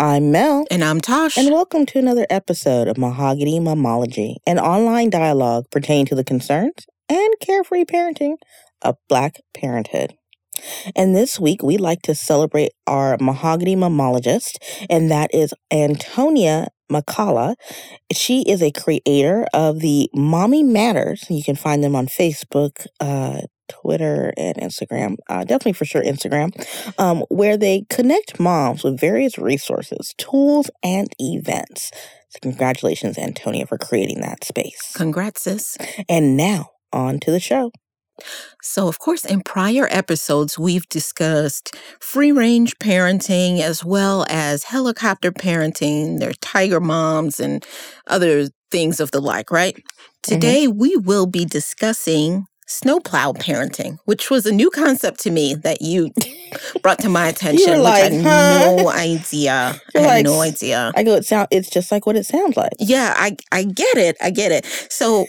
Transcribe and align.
I'm 0.00 0.32
Mel. 0.32 0.64
And 0.70 0.82
I'm 0.82 0.98
Tosh. 0.98 1.36
And 1.36 1.50
welcome 1.50 1.84
to 1.84 1.98
another 1.98 2.26
episode 2.30 2.88
of 2.88 2.96
Mahogany 2.96 3.60
Momology, 3.60 4.36
an 4.46 4.58
online 4.58 5.10
dialogue 5.10 5.66
pertaining 5.70 6.06
to 6.06 6.14
the 6.14 6.24
concerns 6.24 6.86
and 7.10 7.28
carefree 7.42 7.84
parenting 7.84 8.36
of 8.80 8.96
Black 9.10 9.42
parenthood. 9.52 10.14
And 10.96 11.14
this 11.14 11.38
week, 11.38 11.62
we 11.62 11.76
like 11.76 12.00
to 12.04 12.14
celebrate 12.14 12.70
our 12.86 13.18
mahogany 13.20 13.76
momologist, 13.76 14.56
and 14.88 15.10
that 15.10 15.34
is 15.34 15.52
Antonia 15.70 16.68
McCalla. 16.90 17.56
She 18.10 18.40
is 18.48 18.62
a 18.62 18.70
creator 18.70 19.46
of 19.52 19.80
the 19.80 20.08
Mommy 20.14 20.62
Matters. 20.62 21.26
You 21.28 21.44
can 21.44 21.56
find 21.56 21.84
them 21.84 21.94
on 21.94 22.06
Facebook, 22.06 22.86
uh, 23.00 23.42
Twitter 23.70 24.32
and 24.36 24.56
Instagram, 24.56 25.16
uh, 25.28 25.44
definitely 25.44 25.72
for 25.72 25.84
sure 25.84 26.02
Instagram, 26.02 26.50
um, 26.98 27.24
where 27.28 27.56
they 27.56 27.84
connect 27.88 28.38
moms 28.38 28.84
with 28.84 29.00
various 29.00 29.38
resources, 29.38 30.14
tools, 30.18 30.70
and 30.82 31.08
events. 31.18 31.90
So, 32.28 32.38
congratulations, 32.42 33.18
Antonia, 33.18 33.66
for 33.66 33.78
creating 33.78 34.20
that 34.20 34.44
space. 34.44 34.92
Congrats, 34.94 35.42
sis. 35.42 35.76
And 36.08 36.36
now, 36.36 36.70
on 36.92 37.20
to 37.20 37.30
the 37.30 37.40
show. 37.40 37.70
So, 38.62 38.88
of 38.88 38.98
course, 38.98 39.24
in 39.24 39.42
prior 39.42 39.88
episodes, 39.90 40.58
we've 40.58 40.88
discussed 40.88 41.74
free 42.00 42.32
range 42.32 42.76
parenting 42.78 43.60
as 43.60 43.84
well 43.84 44.26
as 44.28 44.64
helicopter 44.64 45.32
parenting, 45.32 46.18
their 46.18 46.32
tiger 46.34 46.80
moms, 46.80 47.40
and 47.40 47.64
other 48.06 48.48
things 48.70 49.00
of 49.00 49.10
the 49.10 49.20
like, 49.20 49.50
right? 49.50 49.76
Mm-hmm. 49.76 50.34
Today, 50.34 50.66
mm-hmm. 50.66 50.78
we 50.78 50.96
will 50.96 51.26
be 51.26 51.44
discussing 51.44 52.46
snowplow 52.70 53.32
parenting, 53.32 53.98
which 54.04 54.30
was 54.30 54.46
a 54.46 54.52
new 54.52 54.70
concept 54.70 55.20
to 55.20 55.30
me 55.30 55.54
that 55.54 55.82
you 55.82 56.12
brought 56.82 57.00
to 57.00 57.08
my 57.08 57.26
attention, 57.26 57.72
which 57.72 57.80
like, 57.80 57.94
I 57.94 58.10
had 58.10 58.22
huh? 58.22 58.76
no 58.76 58.88
idea. 58.88 59.80
You're 59.94 60.04
I 60.04 60.06
had 60.06 60.14
like, 60.14 60.24
no 60.24 60.40
idea. 60.40 60.92
I 60.94 61.02
go, 61.02 61.16
it 61.16 61.26
sound 61.26 61.48
it's 61.50 61.68
just 61.68 61.90
like 61.90 62.06
what 62.06 62.16
it 62.16 62.26
sounds 62.26 62.56
like. 62.56 62.72
Yeah, 62.78 63.14
I 63.16 63.36
I 63.50 63.64
get 63.64 63.96
it. 63.96 64.16
I 64.20 64.30
get 64.30 64.52
it. 64.52 64.64
So 64.88 65.26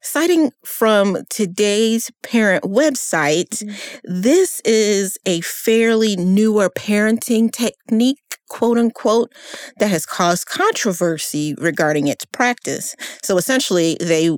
citing 0.00 0.52
from 0.64 1.18
today's 1.28 2.10
parent 2.22 2.62
website, 2.62 3.64
mm-hmm. 3.64 4.22
this 4.22 4.60
is 4.64 5.18
a 5.26 5.40
fairly 5.40 6.14
newer 6.14 6.70
parenting 6.70 7.50
technique 7.50 8.18
quote 8.48 8.78
unquote, 8.78 9.32
that 9.78 9.88
has 9.88 10.06
caused 10.06 10.46
controversy 10.46 11.54
regarding 11.58 12.06
its 12.06 12.24
practice. 12.26 12.94
So 13.22 13.36
essentially, 13.36 13.96
they 14.00 14.36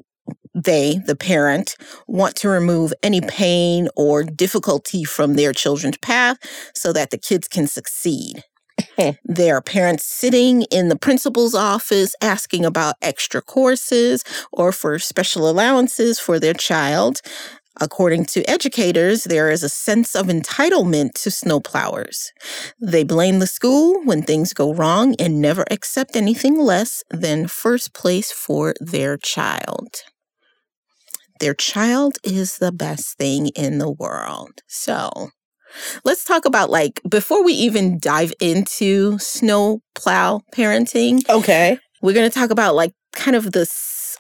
they, 0.64 1.00
the 1.06 1.16
parent, 1.16 1.76
want 2.06 2.36
to 2.36 2.48
remove 2.48 2.92
any 3.02 3.20
pain 3.20 3.88
or 3.96 4.24
difficulty 4.24 5.04
from 5.04 5.34
their 5.34 5.52
children's 5.52 5.98
path 5.98 6.38
so 6.74 6.92
that 6.92 7.10
the 7.10 7.18
kids 7.18 7.48
can 7.48 7.66
succeed. 7.66 8.44
Hmm. 8.96 9.10
there 9.24 9.56
are 9.56 9.60
parents 9.60 10.04
sitting 10.04 10.62
in 10.70 10.88
the 10.88 10.96
principal's 10.96 11.52
office 11.52 12.14
asking 12.22 12.64
about 12.64 12.94
extra 13.02 13.42
courses 13.42 14.22
or 14.52 14.70
for 14.70 15.00
special 15.00 15.50
allowances 15.50 16.20
for 16.20 16.38
their 16.38 16.54
child. 16.54 17.20
According 17.80 18.26
to 18.26 18.48
educators, 18.48 19.24
there 19.24 19.50
is 19.50 19.64
a 19.64 19.68
sense 19.68 20.14
of 20.14 20.26
entitlement 20.26 21.14
to 21.22 21.30
snowplowers. 21.30 22.32
They 22.80 23.02
blame 23.02 23.40
the 23.40 23.48
school 23.48 24.00
when 24.04 24.22
things 24.22 24.52
go 24.52 24.72
wrong 24.72 25.16
and 25.18 25.40
never 25.40 25.64
accept 25.72 26.14
anything 26.14 26.56
less 26.56 27.02
than 27.10 27.48
first 27.48 27.94
place 27.94 28.30
for 28.30 28.74
their 28.80 29.16
child 29.16 30.02
their 31.38 31.54
child 31.54 32.18
is 32.24 32.58
the 32.58 32.72
best 32.72 33.16
thing 33.16 33.48
in 33.48 33.78
the 33.78 33.90
world. 33.90 34.62
So 34.66 35.30
let's 36.04 36.24
talk 36.24 36.44
about 36.44 36.70
like 36.70 37.00
before 37.08 37.44
we 37.44 37.52
even 37.52 37.98
dive 37.98 38.32
into 38.40 39.18
snow 39.18 39.80
plow 39.94 40.42
parenting. 40.54 41.28
Okay. 41.28 41.78
We're 42.02 42.14
going 42.14 42.30
to 42.30 42.34
talk 42.34 42.50
about 42.50 42.74
like 42.74 42.92
kind 43.12 43.36
of 43.36 43.52
the 43.52 43.66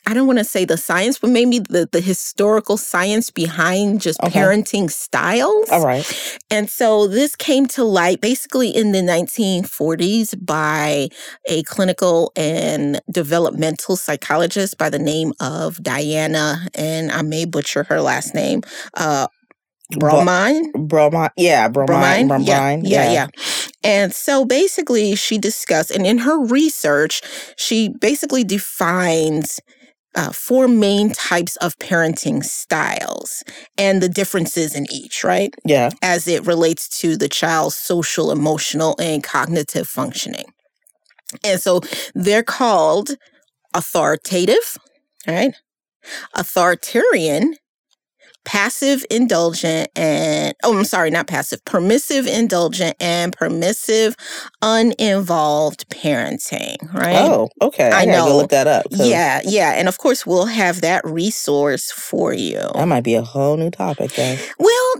I 0.08 0.14
don't 0.14 0.26
want 0.26 0.38
to 0.38 0.44
say 0.44 0.64
the 0.64 0.78
science, 0.78 1.18
but 1.18 1.28
maybe 1.28 1.58
the, 1.58 1.86
the 1.92 2.00
historical 2.00 2.78
science 2.78 3.30
behind 3.30 4.00
just 4.00 4.18
okay. 4.22 4.40
parenting 4.40 4.90
styles. 4.90 5.68
All 5.68 5.84
right. 5.84 6.40
And 6.50 6.70
so 6.70 7.06
this 7.06 7.36
came 7.36 7.66
to 7.68 7.84
light 7.84 8.22
basically 8.22 8.70
in 8.70 8.92
the 8.92 9.00
1940s 9.00 10.34
by 10.46 11.10
a 11.46 11.62
clinical 11.64 12.32
and 12.36 13.02
developmental 13.12 13.96
psychologist 13.96 14.78
by 14.78 14.88
the 14.88 14.98
name 14.98 15.34
of 15.40 15.82
Diana, 15.82 16.66
and 16.74 17.12
I 17.12 17.20
may 17.20 17.44
butcher 17.44 17.82
her 17.82 18.00
last 18.00 18.34
name, 18.34 18.62
uh, 18.94 19.26
Bromine? 19.98 20.72
Bromine. 20.72 21.30
Yeah, 21.36 21.68
bromine. 21.68 22.28
Bromine. 22.28 22.46
Yeah, 22.46 22.78
yeah, 22.82 23.12
yeah. 23.12 23.26
And 23.84 24.14
so 24.14 24.46
basically, 24.46 25.14
she 25.16 25.36
discussed, 25.36 25.90
and 25.90 26.06
in 26.06 26.18
her 26.18 26.42
research, 26.42 27.20
she 27.56 27.90
basically 28.00 28.44
defines 28.44 29.60
uh, 30.14 30.32
four 30.32 30.68
main 30.68 31.10
types 31.10 31.56
of 31.56 31.78
parenting 31.78 32.44
styles 32.44 33.42
and 33.76 34.02
the 34.02 34.08
differences 34.08 34.74
in 34.74 34.86
each, 34.90 35.22
right? 35.22 35.54
Yeah. 35.64 35.90
As 36.02 36.26
it 36.26 36.46
relates 36.46 36.88
to 37.00 37.16
the 37.16 37.28
child's 37.28 37.76
social, 37.76 38.30
emotional, 38.30 38.96
and 38.98 39.22
cognitive 39.22 39.86
functioning. 39.86 40.46
And 41.44 41.60
so 41.60 41.80
they're 42.14 42.42
called 42.42 43.10
authoritative, 43.74 44.78
right? 45.26 45.54
Authoritarian, 46.34 47.56
passive 48.44 49.04
indulgent 49.10 49.88
and 49.94 50.54
oh 50.64 50.78
i'm 50.78 50.84
sorry 50.84 51.10
not 51.10 51.26
passive 51.26 51.62
permissive 51.66 52.26
indulgent 52.26 52.96
and 52.98 53.36
permissive 53.36 54.16
uninvolved 54.62 55.88
parenting 55.90 56.76
right? 56.94 57.16
Oh 57.16 57.50
okay 57.60 57.90
i, 57.90 58.02
I 58.02 58.04
know. 58.06 58.36
look 58.36 58.50
that 58.50 58.66
up 58.66 58.86
yeah 58.90 59.42
yeah 59.44 59.72
and 59.72 59.86
of 59.86 59.98
course 59.98 60.24
we'll 60.24 60.46
have 60.46 60.80
that 60.80 61.04
resource 61.04 61.90
for 61.90 62.32
you. 62.32 62.60
That 62.74 62.88
might 62.88 63.04
be 63.04 63.14
a 63.14 63.22
whole 63.22 63.56
new 63.56 63.70
topic 63.70 64.12
then. 64.12 64.38
Well 64.58 64.94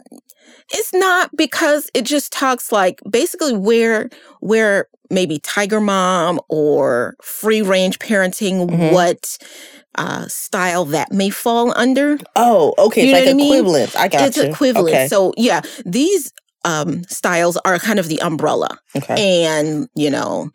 it's 0.71 0.93
not 0.93 1.35
because 1.37 1.91
it 1.95 2.05
just 2.05 2.33
talks 2.33 2.73
like 2.73 3.01
basically 3.11 3.57
where 3.57 4.11
where 4.41 4.89
maybe 5.11 5.39
tiger 5.39 5.81
mom 5.81 6.41
or 6.49 7.17
free 7.23 7.63
range 7.63 7.99
parenting 7.99 8.69
mm-hmm. 8.69 8.95
what 8.95 9.39
uh, 9.95 10.27
style 10.29 10.85
that 10.85 11.13
may 11.13 11.31
fall 11.31 11.73
under. 11.77 12.19
Oh, 12.37 12.75
okay. 12.79 13.09
You 13.09 13.15
it's 13.15 13.27
like 13.27 13.35
equivalent. 13.35 13.97
I, 13.97 13.99
mean? 13.99 14.05
I 14.05 14.09
got 14.09 14.29
it's 14.29 14.37
you. 14.37 14.45
equivalent. 14.45 14.95
Okay. 14.95 15.09
So 15.09 15.33
yeah, 15.37 15.63
these 15.85 16.33
um, 16.65 17.05
styles 17.05 17.57
are 17.65 17.79
kind 17.79 17.99
of 17.99 18.09
the 18.09 18.21
umbrella. 18.21 18.79
Okay. 18.97 19.45
And, 19.45 19.89
you 19.95 20.11
know, 20.11 20.51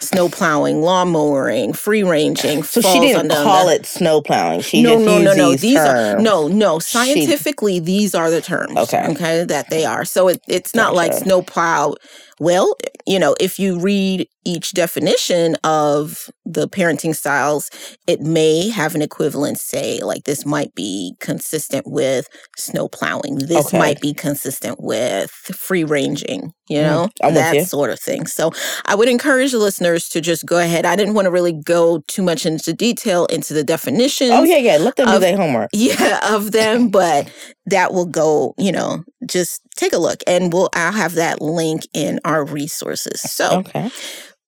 snow 0.00 0.28
plowing, 0.28 0.82
lawn 0.82 1.10
mowing, 1.10 1.72
free 1.72 2.02
ranging. 2.02 2.62
So 2.62 2.80
she 2.80 3.00
didn't 3.00 3.30
call 3.30 3.68
it 3.68 3.86
snow 3.86 4.20
plowing. 4.20 4.60
She 4.60 4.82
no, 4.82 4.98
no, 4.98 5.20
no, 5.20 5.34
no. 5.34 5.54
These, 5.54 5.78
are 5.78 6.18
no, 6.18 6.48
no. 6.48 6.78
Scientifically, 6.78 7.74
she, 7.74 7.80
these 7.80 8.14
are 8.14 8.30
the 8.30 8.40
terms. 8.40 8.76
Okay, 8.76 9.06
okay, 9.10 9.44
that 9.44 9.70
they 9.70 9.84
are. 9.84 10.04
So 10.04 10.28
it, 10.28 10.40
it's 10.48 10.74
not 10.74 10.94
gotcha. 10.94 10.96
like 10.96 11.12
snow 11.14 11.42
plow 11.42 11.94
well, 12.38 12.76
you 13.06 13.18
know, 13.18 13.34
if 13.40 13.58
you 13.58 13.78
read 13.78 14.28
each 14.44 14.72
definition 14.72 15.56
of 15.64 16.30
the 16.44 16.68
parenting 16.68 17.14
styles, 17.14 17.70
it 18.06 18.20
may 18.20 18.68
have 18.68 18.94
an 18.94 19.02
equivalent, 19.02 19.58
say, 19.58 20.00
like 20.00 20.24
this 20.24 20.46
might 20.46 20.74
be 20.74 21.14
consistent 21.18 21.86
with 21.86 22.28
snow 22.56 22.88
plowing. 22.88 23.38
This 23.38 23.66
okay. 23.68 23.78
might 23.78 24.00
be 24.00 24.14
consistent 24.14 24.80
with 24.80 25.30
free 25.30 25.82
ranging, 25.82 26.52
you 26.68 26.78
mm-hmm. 26.78 26.86
know, 26.86 27.08
mm, 27.22 27.34
that 27.34 27.66
sort 27.66 27.90
of 27.90 27.98
thing. 27.98 28.26
So 28.26 28.52
I 28.84 28.94
would 28.94 29.08
encourage 29.08 29.52
the 29.52 29.58
listeners 29.58 30.08
to 30.10 30.20
just 30.20 30.46
go 30.46 30.58
ahead. 30.58 30.86
I 30.86 30.94
didn't 30.94 31.14
want 31.14 31.26
to 31.26 31.30
really 31.30 31.52
go 31.52 32.04
too 32.06 32.22
much 32.22 32.46
into 32.46 32.72
detail 32.72 33.26
into 33.26 33.54
the 33.54 33.64
definitions. 33.64 34.30
Oh, 34.32 34.44
yeah, 34.44 34.58
yeah. 34.58 34.76
Let 34.76 34.96
them 34.96 35.08
do 35.08 35.18
their 35.18 35.36
homework. 35.36 35.70
Yeah, 35.76 36.34
of 36.34 36.52
them, 36.52 36.88
but 36.88 37.30
that 37.66 37.92
will 37.92 38.06
go, 38.06 38.54
you 38.58 38.72
know, 38.72 39.04
just 39.26 39.60
take 39.76 39.92
a 39.92 39.98
look 39.98 40.22
and 40.26 40.52
we'll 40.52 40.70
I'll 40.72 40.92
have 40.92 41.14
that 41.14 41.40
link 41.40 41.82
in 41.92 42.20
our 42.24 42.44
resources. 42.44 43.20
So 43.20 43.58
okay. 43.60 43.90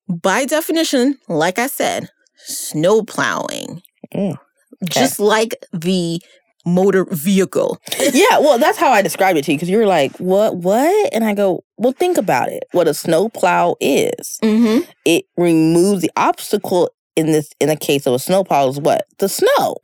by 0.08 0.44
definition, 0.44 1.18
like 1.28 1.58
I 1.58 1.66
said, 1.66 2.10
snow 2.36 3.02
plowing. 3.02 3.82
Mm, 4.14 4.36
okay. 4.84 5.00
Just 5.00 5.18
like 5.18 5.56
the 5.72 6.20
motor 6.64 7.06
vehicle. 7.10 7.80
yeah, 8.12 8.38
well, 8.38 8.58
that's 8.58 8.78
how 8.78 8.90
I 8.90 9.02
described 9.02 9.38
it 9.38 9.44
to 9.44 9.52
you 9.52 9.58
because 9.58 9.70
you 9.70 9.78
were 9.78 9.86
like, 9.86 10.16
"What? 10.18 10.56
What?" 10.56 11.12
And 11.12 11.24
I 11.24 11.34
go, 11.34 11.64
"Well, 11.76 11.92
think 11.92 12.16
about 12.16 12.48
it. 12.48 12.64
What 12.72 12.88
a 12.88 12.94
snow 12.94 13.28
plow 13.28 13.76
is. 13.80 14.38
Mm-hmm. 14.42 14.88
It 15.04 15.24
removes 15.36 16.02
the 16.02 16.10
obstacle 16.16 16.90
in 17.16 17.26
this. 17.26 17.50
In 17.60 17.68
the 17.68 17.76
case 17.76 18.06
of 18.06 18.14
a 18.14 18.18
snow 18.18 18.44
plow, 18.44 18.68
is 18.68 18.78
what 18.80 19.06
the 19.18 19.28
snow, 19.28 19.76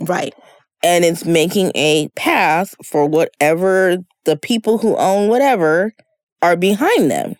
right? 0.00 0.34
And 0.82 1.04
it's 1.04 1.24
making 1.24 1.72
a 1.74 2.08
path 2.16 2.74
for 2.84 3.06
whatever 3.06 3.98
the 4.24 4.36
people 4.36 4.78
who 4.78 4.96
own 4.96 5.28
whatever 5.28 5.92
are 6.40 6.56
behind 6.56 7.10
them. 7.10 7.36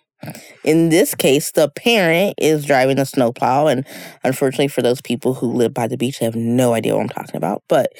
In 0.63 0.87
this 0.87 1.13
case, 1.13 1.51
the 1.51 1.69
parent 1.69 2.35
is 2.37 2.65
driving 2.65 2.95
the 2.95 3.05
snowplow. 3.05 3.67
And 3.67 3.85
unfortunately, 4.23 4.69
for 4.69 4.81
those 4.81 5.01
people 5.01 5.33
who 5.33 5.51
live 5.51 5.73
by 5.73 5.87
the 5.87 5.97
beach, 5.97 6.19
they 6.19 6.25
have 6.25 6.35
no 6.35 6.73
idea 6.73 6.95
what 6.95 7.01
I'm 7.01 7.09
talking 7.09 7.35
about. 7.35 7.63
But 7.67 7.91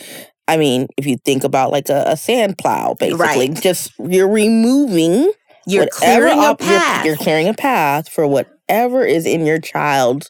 I 0.48 0.56
mean, 0.56 0.88
if 0.98 1.06
you 1.06 1.18
think 1.26 1.44
about 1.44 1.72
like 1.72 1.90
a, 1.90 2.04
a 2.08 2.18
sand 2.18 2.58
plow, 2.58 2.96
basically, 2.98 3.50
right. 3.50 3.62
just 3.62 3.92
you're 4.00 4.30
removing 4.30 5.32
you're 5.66 5.88
clearing 5.88 6.40
a 6.40 6.56
path. 6.56 7.06
You're, 7.06 7.16
you're, 7.16 7.24
clearing 7.24 7.48
a 7.48 7.54
path 7.54 8.10
for 8.10 8.28
whatever 8.28 9.06
is 9.06 9.26
in 9.26 9.46
your 9.46 9.60
child's 9.60 10.30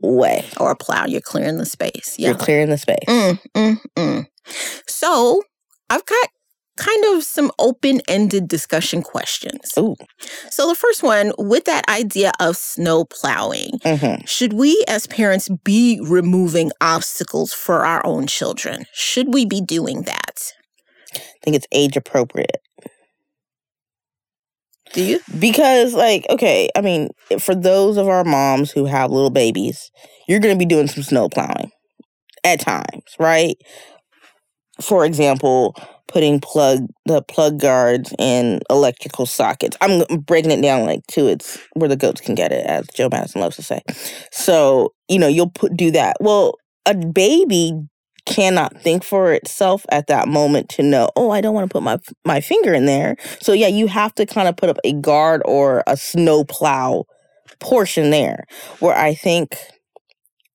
way. 0.00 0.44
Or 0.58 0.70
a 0.70 0.76
plow, 0.76 1.06
you're 1.06 1.20
clearing 1.20 1.58
the 1.58 1.66
space. 1.66 2.16
Yeah. 2.18 2.28
You're 2.28 2.38
clearing 2.38 2.70
the 2.70 2.78
space. 2.78 3.04
Mm, 3.08 3.40
mm, 3.56 3.76
mm. 3.96 4.26
So 4.86 5.42
I've 5.90 6.04
got 6.04 6.28
kind 6.76 7.04
of 7.06 7.24
some 7.24 7.50
open 7.58 8.00
ended 8.08 8.48
discussion 8.48 9.02
questions. 9.02 9.72
Ooh. 9.78 9.96
So 10.50 10.68
the 10.68 10.74
first 10.74 11.02
one 11.02 11.32
with 11.36 11.64
that 11.64 11.88
idea 11.88 12.32
of 12.40 12.56
snow 12.56 13.04
plowing, 13.04 13.80
hmm 13.84 14.16
should 14.26 14.52
we 14.52 14.84
as 14.86 15.06
parents 15.06 15.48
be 15.64 16.00
removing 16.02 16.70
obstacles 16.80 17.52
for 17.52 17.84
our 17.84 18.04
own 18.06 18.26
children? 18.26 18.84
Should 18.92 19.34
we 19.34 19.44
be 19.44 19.60
doing 19.60 20.02
that? 20.02 20.52
I 21.14 21.20
think 21.42 21.56
it's 21.56 21.66
age 21.72 21.96
appropriate. 21.96 22.60
Do 24.92 25.02
you? 25.02 25.20
Because, 25.38 25.94
like, 25.94 26.26
okay, 26.30 26.68
I 26.74 26.80
mean, 26.80 27.10
for 27.38 27.54
those 27.54 27.96
of 27.96 28.08
our 28.08 28.24
moms 28.24 28.70
who 28.70 28.86
have 28.86 29.10
little 29.10 29.30
babies, 29.30 29.90
you're 30.26 30.40
going 30.40 30.54
to 30.54 30.58
be 30.58 30.66
doing 30.66 30.86
some 30.86 31.02
snow 31.02 31.28
plowing 31.28 31.70
at 32.44 32.60
times, 32.60 33.04
right? 33.18 33.56
For 34.80 35.04
example, 35.04 35.74
putting 36.08 36.40
plug 36.40 36.86
the 37.04 37.22
plug 37.22 37.60
guards 37.60 38.14
in 38.18 38.60
electrical 38.70 39.26
sockets. 39.26 39.76
I'm 39.80 40.04
breaking 40.20 40.50
it 40.50 40.62
down 40.62 40.86
like 40.86 41.06
to 41.08 41.28
its 41.28 41.58
where 41.74 41.88
the 41.88 41.96
goats 41.96 42.20
can 42.20 42.34
get 42.34 42.52
it, 42.52 42.66
as 42.66 42.86
Joe 42.94 43.08
Madison 43.10 43.40
loves 43.40 43.56
to 43.56 43.62
say. 43.62 43.82
So 44.32 44.94
you 45.08 45.18
know 45.18 45.28
you'll 45.28 45.50
put 45.50 45.76
do 45.76 45.90
that. 45.92 46.16
Well, 46.20 46.54
a 46.86 46.94
baby 46.94 47.74
cannot 48.26 48.78
think 48.80 49.02
for 49.04 49.32
itself 49.32 49.86
at 49.90 50.06
that 50.08 50.28
moment 50.28 50.68
to 50.68 50.82
know. 50.82 51.10
Oh, 51.16 51.30
I 51.30 51.40
don't 51.40 51.54
want 51.54 51.68
to 51.68 51.72
put 51.72 51.82
my 51.82 51.98
my 52.24 52.40
finger 52.40 52.74
in 52.74 52.86
there. 52.86 53.16
So 53.40 53.52
yeah, 53.52 53.68
you 53.68 53.86
have 53.86 54.14
to 54.16 54.26
kind 54.26 54.48
of 54.48 54.56
put 54.56 54.68
up 54.68 54.78
a 54.84 54.92
guard 54.94 55.42
or 55.44 55.82
a 55.86 55.96
snow 55.96 56.44
plow 56.44 57.04
portion 57.60 58.10
there. 58.10 58.44
Where 58.80 58.96
I 58.96 59.14
think 59.14 59.56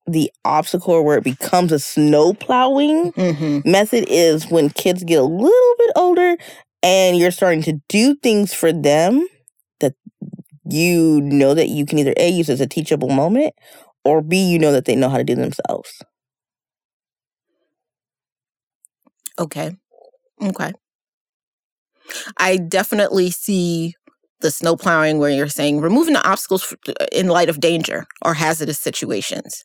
the 0.07 0.31
obstacle 0.45 1.03
where 1.03 1.17
it 1.17 1.23
becomes 1.23 1.71
a 1.71 1.79
snow 1.79 2.33
plowing 2.33 3.11
Mm-hmm. 3.13 3.69
method 3.69 4.05
is 4.09 4.49
when 4.49 4.69
kids 4.69 5.03
get 5.03 5.19
a 5.19 5.23
little 5.23 5.75
bit 5.77 5.91
older 5.95 6.37
and 6.81 7.17
you're 7.17 7.31
starting 7.31 7.61
to 7.63 7.81
do 7.89 8.15
things 8.15 8.53
for 8.53 8.71
them 8.73 9.25
that 9.79 9.93
you 10.69 11.21
know 11.21 11.53
that 11.53 11.69
you 11.69 11.85
can 11.85 11.99
either 11.99 12.13
A, 12.17 12.29
use 12.29 12.49
as 12.49 12.61
a 12.61 12.67
teachable 12.67 13.09
moment, 13.09 13.53
or 14.03 14.21
B, 14.21 14.37
you 14.43 14.59
know 14.59 14.71
that 14.71 14.85
they 14.85 14.95
know 14.95 15.09
how 15.09 15.17
to 15.17 15.23
do 15.23 15.35
themselves. 15.35 16.01
Okay. 19.39 19.75
Okay. 20.41 20.73
I 22.37 22.57
definitely 22.57 23.31
see 23.31 23.95
the 24.41 24.51
snow 24.51 24.75
plowing 24.75 25.19
where 25.19 25.29
you're 25.29 25.47
saying 25.47 25.81
removing 25.81 26.13
the 26.13 26.27
obstacles 26.27 26.75
uh, 26.87 26.93
in 27.11 27.27
light 27.27 27.49
of 27.49 27.59
danger 27.59 28.05
or 28.23 28.33
hazardous 28.33 28.79
situations, 28.79 29.63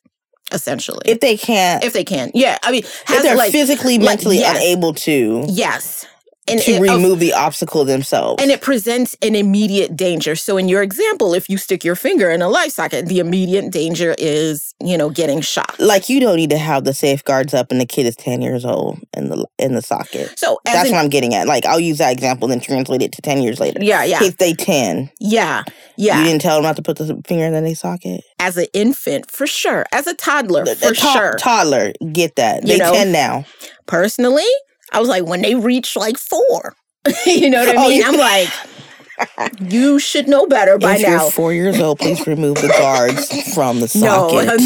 essentially. 0.51 1.01
If 1.05 1.19
they 1.19 1.37
can't, 1.37 1.83
if 1.83 1.93
they 1.93 2.03
can. 2.03 2.31
Yeah. 2.33 2.57
I 2.63 2.71
mean, 2.71 2.83
if 2.83 3.23
they're 3.23 3.35
like, 3.35 3.51
physically, 3.51 3.97
like, 3.97 4.05
mentally 4.05 4.37
yes. 4.37 4.57
unable 4.57 4.93
to, 4.93 5.45
yes. 5.47 6.05
And 6.51 6.61
to 6.61 6.71
it, 6.71 6.75
of- 6.77 6.81
remove 6.81 7.19
the 7.19 7.33
obstacle 7.33 7.85
themselves. 7.85 8.41
and 8.41 8.51
it 8.51 8.61
presents 8.61 9.15
an 9.21 9.35
immediate 9.35 9.95
danger. 9.95 10.35
So 10.35 10.57
in 10.57 10.67
your 10.67 10.81
example, 10.81 11.33
if 11.33 11.49
you 11.49 11.57
stick 11.57 11.83
your 11.83 11.95
finger 11.95 12.29
in 12.29 12.41
a 12.41 12.49
life 12.49 12.71
socket, 12.71 13.07
the 13.07 13.19
immediate 13.19 13.71
danger 13.71 14.15
is, 14.17 14.73
you 14.83 14.97
know, 14.97 15.09
getting 15.09 15.41
shocked. 15.41 15.79
like 15.79 16.09
you 16.09 16.19
don't 16.19 16.35
need 16.37 16.49
to 16.51 16.57
have 16.57 16.83
the 16.83 16.93
safeguards 16.93 17.53
up 17.53 17.71
and 17.71 17.79
the 17.79 17.85
kid 17.85 18.05
is 18.05 18.15
10 18.15 18.41
years 18.41 18.65
old 18.65 18.99
in 19.15 19.29
the 19.29 19.45
in 19.57 19.73
the 19.75 19.81
socket. 19.81 20.37
So 20.37 20.59
That's 20.65 20.89
an- 20.89 20.95
what 20.95 21.03
I'm 21.03 21.09
getting 21.09 21.33
at. 21.35 21.47
Like 21.47 21.65
I'll 21.65 21.79
use 21.79 21.97
that 21.99 22.11
example 22.11 22.47
then 22.47 22.59
translate 22.59 23.01
it 23.01 23.11
to 23.13 23.21
10 23.21 23.41
years 23.41 23.59
later. 23.59 23.79
yeah, 23.83 24.03
yeah, 24.03 24.23
If 24.23 24.37
they 24.37 24.53
10, 24.53 25.09
yeah, 25.19 25.63
Yeah. 25.97 26.17
you 26.19 26.25
didn't 26.25 26.41
tell 26.41 26.55
them 26.55 26.63
not 26.63 26.75
to 26.77 26.81
put 26.81 26.97
the 26.97 27.21
finger 27.27 27.45
in 27.45 27.63
the 27.63 27.73
socket. 27.75 28.23
As 28.39 28.55
an 28.57 28.67
infant, 28.73 29.29
for 29.29 29.45
sure. 29.47 29.85
As 29.91 30.07
a 30.07 30.13
toddler, 30.13 30.65
The- 30.65 30.75
for 30.75 30.89
to- 30.93 30.95
sure. 30.95 31.33
Toddler, 31.39 31.91
get 32.13 32.35
that. 32.37 32.63
You 32.65 32.73
They 32.73 32.77
know? 32.79 32.93
10 32.93 33.11
now. 33.11 33.45
Personally, 33.85 34.45
I 34.91 34.99
was 34.99 35.09
like, 35.09 35.25
when 35.25 35.41
they 35.41 35.55
reach 35.55 35.95
like 35.95 36.17
four, 36.17 36.75
you 37.25 37.49
know 37.49 37.59
what 37.65 37.69
I 37.69 37.77
Oh, 37.77 37.89
mean? 37.89 38.01
yeah. 38.01 38.07
I'm 38.07 38.17
like, 38.17 38.49
you 39.59 39.99
should 39.99 40.27
know 40.27 40.47
better 40.47 40.77
by 40.77 40.95
if 40.95 41.01
now. 41.01 41.07
you're 41.07 41.19
four 41.31 41.53
years 41.53 41.79
old, 41.79 41.99
please 41.99 42.25
remove 42.27 42.61
the 42.61 42.69
guards 42.69 43.29
from 43.53 43.79
the 43.79 43.87
socket 43.87 44.49
I'm 44.49 44.59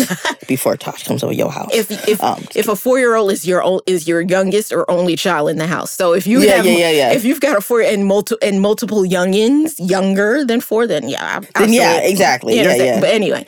before 0.48 0.78
Tosh 0.78 1.04
comes 1.04 1.24
over 1.24 1.34
your 1.34 1.52
house. 1.52 1.74
if 1.74 1.92
if 2.08 2.20
Um, 2.22 2.44
if 2.56 2.68
a 2.68 2.76
four 2.76 3.00
year 3.00 3.16
old 3.16 3.32
is 3.32 3.46
your 3.48 3.64
old, 3.64 3.82
is 3.88 4.08
your 4.08 4.22
youngest 4.22 4.72
or 4.72 4.90
only 4.90 5.16
child 5.16 5.50
in 5.50 5.58
the 5.58 5.68
house, 5.68 5.92
so 5.92 6.14
if 6.14 6.28
you 6.28 6.42
yeah, 6.42 6.56
have 6.58 6.66
yeah, 6.66 6.72
yeah, 6.78 6.92
yeah. 6.92 7.14
if 7.14 7.24
you've 7.26 7.42
got 7.42 7.58
a 7.58 7.62
four 7.62 7.82
and 7.82 8.06
multi 8.06 8.36
and 8.42 8.62
multiple 8.62 9.04
youngins 9.04 9.74
younger 9.80 10.46
than 10.46 10.62
four, 10.62 10.88
then 10.88 11.10
yeah, 11.10 11.42
Then 11.58 11.74
yeah, 11.74 11.98
exactly. 12.00 12.56
You 12.58 12.64
know 12.64 12.70
Yeah, 12.70 12.76
what 12.76 12.82
I'm 12.82 12.88
saying? 12.88 12.96
yeah. 12.96 13.02
But 13.02 13.10
anyway, 13.12 13.46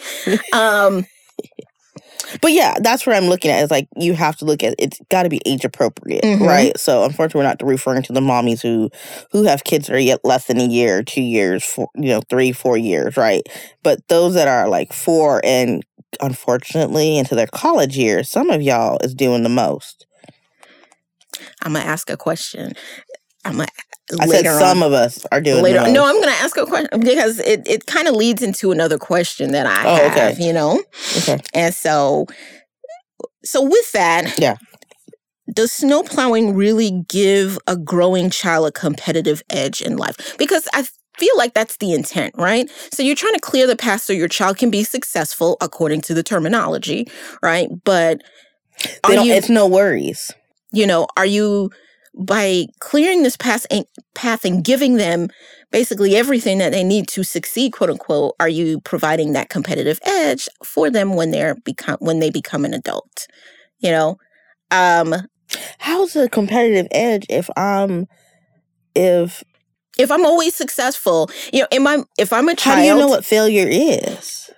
um, 0.54 1.06
But 2.42 2.52
yeah, 2.52 2.76
that's 2.82 3.06
what 3.06 3.16
I'm 3.16 3.26
looking 3.26 3.52
at. 3.52 3.64
Is 3.64 3.72
like 3.72 3.88
you 3.98 4.14
have 4.14 4.36
to 4.38 4.46
look 4.46 4.64
at 4.64 4.76
it's 4.80 5.00
got 5.10 5.24
to 5.24 5.30
be 5.30 5.42
age 5.46 5.64
appropriate, 5.66 6.24
Mhm. 6.24 6.46
right? 6.48 6.78
So 6.80 7.04
unfortunately, 7.04 7.40
we're 7.40 7.50
not 7.50 7.62
referring 7.64 8.04
to 8.04 8.14
the 8.14 8.20
mommies 8.20 8.62
who 8.62 8.90
who 9.32 9.44
have 9.44 9.64
kids 9.64 9.88
that 9.88 9.96
are 9.96 10.00
yet 10.00 10.20
less 10.24 10.46
than 10.46 10.60
a 10.60 10.66
year, 10.66 11.04
two 11.04 11.22
years, 11.22 11.64
four, 11.64 11.88
you 11.96 12.10
know, 12.10 12.22
three, 12.30 12.52
four 12.52 12.78
years, 12.78 13.18
right? 13.18 13.44
But 13.84 14.08
those 14.08 14.34
that 14.34 14.48
are 14.48 14.68
like 14.68 14.94
four 14.94 15.42
and 15.44 15.84
unfortunately 16.22 17.18
into 17.18 17.36
their 17.36 17.48
college 17.48 17.98
years, 17.98 18.30
some 18.30 18.50
of 18.50 18.62
y'all 18.62 18.98
is 19.04 19.14
doing 19.14 19.44
the 19.44 19.50
most. 19.50 20.06
I'm 21.64 21.74
gonna 21.74 21.86
ask 21.86 22.10
a 22.10 22.18
question. 22.18 22.74
I'm 23.46 23.54
gonna 23.54 23.68
uh, 24.14 24.18
I 24.22 24.26
later 24.26 24.50
said 24.50 24.60
some 24.60 24.84
on. 24.84 24.88
of 24.88 24.94
us 24.94 25.26
are 25.32 25.42
doing 25.42 25.64
Later, 25.64 25.80
on. 25.80 25.94
no, 25.94 26.06
I'm 26.06 26.20
gonna 26.20 26.32
ask 26.34 26.58
a 26.58 26.66
question 26.66 27.00
because 27.00 27.40
it, 27.40 27.68
it 27.68 27.86
kind 27.86 28.08
of 28.08 28.16
leads 28.16 28.42
into 28.42 28.72
another 28.72 28.98
question 28.98 29.52
that 29.54 29.66
I 29.66 29.84
Oh, 29.88 30.08
okay. 30.08 30.20
have, 30.32 30.40
you 30.40 30.54
know. 30.54 30.84
Okay. 31.18 31.40
And 31.54 31.74
so, 31.74 32.26
so 33.44 33.62
with 33.64 33.92
that, 33.94 34.38
Yeah. 34.40 34.58
does 35.54 35.72
snow 35.72 36.04
plowing 36.04 36.56
really 36.56 37.04
give 37.10 37.58
a 37.68 37.76
growing 37.78 38.30
child 38.30 38.68
a 38.68 38.72
competitive 38.72 39.42
edge 39.50 39.82
in 39.82 39.98
life? 39.98 40.36
Because 40.38 40.68
I 40.74 40.86
feel 41.18 41.38
like 41.38 41.54
that's 41.54 41.78
the 41.78 41.94
intent, 41.94 42.36
right? 42.38 42.70
So 42.92 43.02
you're 43.04 43.16
trying 43.16 43.36
to 43.36 43.40
clear 43.40 43.68
the 43.68 43.76
path 43.76 44.02
so 44.02 44.14
your 44.14 44.28
child 44.28 44.58
can 44.58 44.70
be 44.70 44.84
successful 44.84 45.58
according 45.62 46.02
to 46.02 46.14
the 46.14 46.24
terminology, 46.24 47.08
right? 47.42 47.70
But 47.86 48.22
you, 49.10 49.32
it's 49.34 49.50
no 49.50 49.68
worries. 49.68 50.32
you 50.74 50.86
know, 50.86 51.08
are 51.16 51.26
you 51.26 51.72
by 52.18 52.66
clearing 52.80 53.24
this 53.24 53.38
path 53.38 53.66
and, 53.70 53.86
path 54.14 54.46
and 54.46 54.64
giving 54.64 54.96
them 54.96 55.28
basically 55.72 56.16
everything 56.16 56.60
that 56.60 56.72
they 56.72 56.84
need 56.84 57.08
to 57.10 57.24
succeed, 57.24 57.72
quote 57.74 57.90
unquote, 57.90 58.36
are 58.40 58.50
you 58.50 58.80
providing 58.82 59.34
that 59.34 59.50
competitive 59.50 60.00
edge 60.04 60.48
for 60.64 60.90
them 60.90 61.16
when 61.16 61.32
they're 61.32 61.56
become 61.56 61.98
when 62.00 62.20
they 62.20 62.30
become 62.30 62.66
an 62.66 62.74
adult? 62.74 63.28
You 63.80 63.92
know, 63.92 64.18
um, 64.72 65.14
How's 65.80 66.14
the 66.14 66.30
competitive 66.30 66.88
edge 66.92 67.26
if 67.30 67.50
I'm 67.56 68.08
if 68.94 69.44
if 69.98 70.12
I'm 70.12 70.26
always 70.26 70.56
successful, 70.56 71.30
you 71.54 71.62
know, 71.62 71.68
am 71.72 71.88
I 71.88 72.04
if 72.18 72.34
I'm 72.34 72.50
a 72.50 72.56
child? 72.56 72.78
how 72.78 72.82
do 72.82 72.88
you 72.88 72.96
know 72.96 73.08
what 73.08 73.26
failure 73.26 73.68
is? 73.70 74.50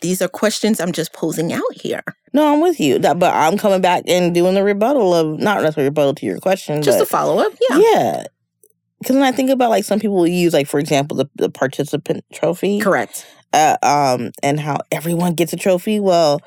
These 0.00 0.22
are 0.22 0.28
questions 0.28 0.80
I'm 0.80 0.92
just 0.92 1.12
posing 1.12 1.52
out 1.52 1.62
here. 1.74 2.02
No, 2.32 2.52
I'm 2.52 2.60
with 2.60 2.80
you. 2.80 2.98
That, 2.98 3.18
but 3.18 3.34
I'm 3.34 3.56
coming 3.58 3.80
back 3.80 4.04
and 4.06 4.34
doing 4.34 4.54
the 4.54 4.64
rebuttal 4.64 5.14
of 5.14 5.38
not 5.38 5.62
necessarily 5.62 5.88
rebuttal 5.88 6.14
to 6.16 6.26
your 6.26 6.38
question, 6.38 6.82
Just 6.82 7.00
a 7.00 7.06
follow 7.06 7.38
up, 7.38 7.52
yeah. 7.70 7.78
yeah. 7.78 8.24
Because 9.00 9.16
when 9.16 9.24
I 9.24 9.32
think 9.32 9.50
about 9.50 9.70
like 9.70 9.84
some 9.84 10.00
people 10.00 10.16
will 10.16 10.26
use 10.26 10.52
like 10.52 10.66
for 10.66 10.80
example 10.80 11.16
the, 11.16 11.28
the 11.36 11.50
participant 11.50 12.24
trophy, 12.32 12.80
Correct. 12.80 13.26
uh, 13.52 13.76
um, 13.82 14.30
and 14.42 14.58
how 14.58 14.78
everyone 14.90 15.34
gets 15.34 15.52
a 15.52 15.56
trophy. 15.56 16.00
Well, 16.00 16.40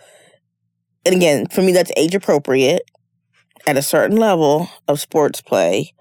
and 1.06 1.16
again, 1.16 1.48
for 1.48 1.62
me 1.62 1.72
that's 1.72 1.92
age 1.96 2.16
appropriate. 2.16 2.84
At 3.66 3.76
a 3.76 3.82
certain 3.82 4.16
level 4.16 4.70
of 4.88 5.00
sports 5.00 5.42
play, 5.42 5.94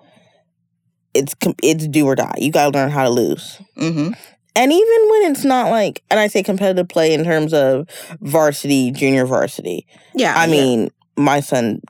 it's 1.15 1.35
it's 1.63 1.89
do 1.89 2.07
or 2.07 2.15
die. 2.15 2.35
You 2.39 2.53
gotta 2.53 2.77
learn 2.77 2.91
how 2.91 3.03
to 3.03 3.11
lose. 3.11 3.61
hmm 3.77 4.13
And 4.57 4.73
even 4.73 5.11
when 5.11 5.31
it's 5.31 5.45
not 5.45 5.71
like, 5.71 6.03
and 6.11 6.19
I 6.19 6.29
say 6.29 6.43
competitive 6.43 6.89
play 6.89 7.13
in 7.13 7.23
terms 7.25 7.53
of 7.53 7.87
varsity, 8.21 8.91
junior 8.91 9.27
varsity. 9.27 9.87
Yeah. 10.15 10.35
I 10.37 10.47
mean, 10.47 10.91
my 11.17 11.41
son 11.41 11.81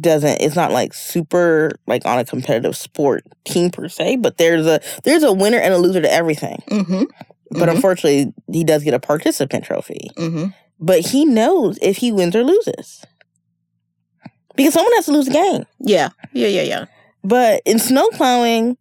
doesn't. 0.00 0.40
It's 0.40 0.54
not 0.56 0.72
like 0.72 0.92
super 0.94 1.72
like 1.86 2.04
on 2.06 2.18
a 2.18 2.24
competitive 2.24 2.76
sport 2.76 3.24
team 3.44 3.70
per 3.70 3.88
se, 3.88 4.16
but 4.16 4.36
there's 4.38 4.66
a 4.66 4.80
there's 5.04 5.22
a 5.22 5.32
winner 5.32 5.58
and 5.58 5.72
a 5.74 5.78
loser 5.78 6.00
to 6.02 6.12
everything. 6.12 6.62
hmm 6.68 7.04
But 7.50 7.68
Mhm. 7.68 7.74
unfortunately, 7.76 8.32
he 8.50 8.64
does 8.64 8.82
get 8.84 8.94
a 8.94 8.98
participant 9.00 9.64
trophy. 9.64 10.10
hmm 10.16 10.46
But 10.80 11.00
he 11.00 11.24
knows 11.24 11.78
if 11.82 11.96
he 11.98 12.12
wins 12.12 12.34
or 12.36 12.44
loses 12.44 13.04
because 14.56 14.74
someone 14.74 14.92
has 14.94 15.06
to 15.06 15.12
lose 15.12 15.26
the 15.26 15.32
game. 15.32 15.64
Yeah. 15.80 16.10
Yeah. 16.32 16.48
Yeah. 16.48 16.62
Yeah. 16.62 16.84
But 17.24 17.62
in 17.64 17.78
snow 17.78 18.08
plowing, 18.10 18.76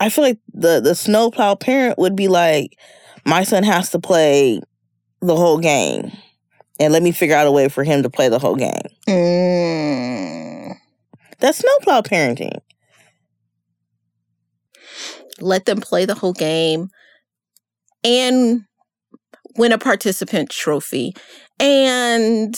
I 0.00 0.08
feel 0.08 0.24
like 0.24 0.38
the 0.52 0.80
the 0.80 0.94
snowplow 0.94 1.54
parent 1.56 1.98
would 1.98 2.16
be 2.16 2.28
like, 2.28 2.78
my 3.24 3.44
son 3.44 3.62
has 3.62 3.90
to 3.90 3.98
play 3.98 4.60
the 5.20 5.36
whole 5.36 5.58
game, 5.58 6.12
and 6.78 6.92
let 6.92 7.02
me 7.02 7.12
figure 7.12 7.36
out 7.36 7.46
a 7.46 7.52
way 7.52 7.68
for 7.68 7.84
him 7.84 8.02
to 8.02 8.10
play 8.10 8.28
the 8.28 8.38
whole 8.38 8.56
game. 8.56 8.82
Mm. 9.08 10.76
That's 11.38 11.58
snowplow 11.58 12.02
parenting. 12.02 12.58
let 15.40 15.66
them 15.66 15.80
play 15.80 16.04
the 16.04 16.14
whole 16.14 16.32
game 16.32 16.88
and 18.02 18.62
win 19.56 19.72
a 19.72 19.78
participant 19.78 20.50
trophy. 20.50 21.14
And 21.58 22.56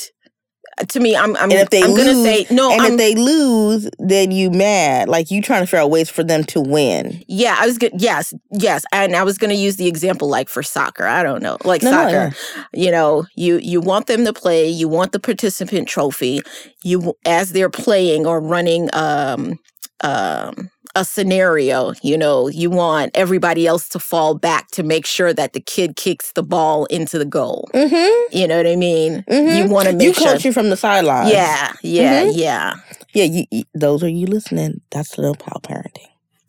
to 0.89 1.01
me, 1.01 1.17
I'm 1.17 1.35
I'm, 1.37 1.45
And 1.51 1.55
if 1.61 1.71
they 1.71 1.83
I'm 1.83 1.91
gonna 1.97 2.13
lose- 2.13 2.25
say 2.25 2.47
no. 2.55 2.71
and 2.71 2.81
I'm, 2.83 2.93
if 2.93 2.99
they 2.99 3.15
lose, 3.15 3.89
then 3.99 4.31
you 4.31 4.51
mad. 4.51 5.09
Like 5.09 5.31
you 5.31 5.41
trying 5.43 5.63
to 5.63 5.67
figure 5.67 5.79
out 5.81 5.91
ways 5.91 6.11
for 6.11 6.23
them 6.23 6.45
to 6.45 6.61
win. 6.61 7.23
yeah, 7.29 7.57
I 7.59 7.67
was 7.67 7.79
good. 7.79 7.93
Yes, 7.99 8.35
yes, 8.51 8.85
and 8.93 9.17
I 9.17 9.23
was 9.23 9.39
gonna 9.39 9.55
use 9.55 9.77
the 9.77 9.87
example 9.89 10.29
like 10.29 10.49
for 10.49 10.63
soccer. 10.63 11.07
I 11.07 11.23
don't 11.23 11.43
know, 11.43 11.57
like 11.65 11.83
No, 11.83 11.91
no, 11.91 11.97
soccer. 12.31 12.37
You 12.75 12.91
know, 12.91 13.27
you 13.37 13.59
you 13.59 13.81
want 13.81 14.07
them 14.07 14.25
to 14.25 14.33
play. 14.33 14.69
You 14.69 14.89
want 14.89 15.13
the 15.13 15.21
participant 15.21 15.89
trophy. 15.89 16.41
You 16.85 17.15
as 17.25 17.53
they're 17.53 17.71
playing 17.71 18.27
or 18.27 18.41
running 18.41 18.91
um 18.93 19.59
um 20.03 20.71
a 20.95 21.05
scenario. 21.05 21.93
You 22.03 22.17
know, 22.17 22.49
you 22.49 22.71
want 22.71 23.11
everybody 23.15 23.67
else 23.67 23.87
to 23.91 23.99
fall 23.99 24.35
back 24.35 24.69
to 24.73 24.83
make 24.83 25.05
sure 25.05 25.35
that 25.35 25.53
the 25.53 25.61
kid 25.61 25.95
kicks 25.97 26.33
the 26.33 26.43
ball 26.43 26.87
into 26.87 27.19
the 27.19 27.27
goal. 27.27 27.69
Mm-hmm. 27.75 28.37
You 28.37 28.49
know 28.49 28.57
what 28.57 28.67
I 28.67 28.77
mean? 28.77 29.23
Mhm. 29.29 29.57
You 29.59 29.71
want 29.71 29.89
to 29.89 29.95
make 29.95 30.07
You 30.07 30.15
sure. 30.15 30.37
you 30.37 30.53
from 30.55 30.71
the 30.71 30.77
sidelines. 30.77 31.31
Yeah, 31.33 31.73
yeah, 31.83 32.23
Mhm. 32.25 32.33
yeah. 32.35 32.75
Yeah, 33.13 33.25
you, 33.25 33.45
you, 33.51 33.65
those 33.75 34.03
are 34.03 34.09
you 34.09 34.27
listening. 34.27 34.81
That's 34.91 35.11
snowplow 35.11 35.61
parenting. 35.63 36.09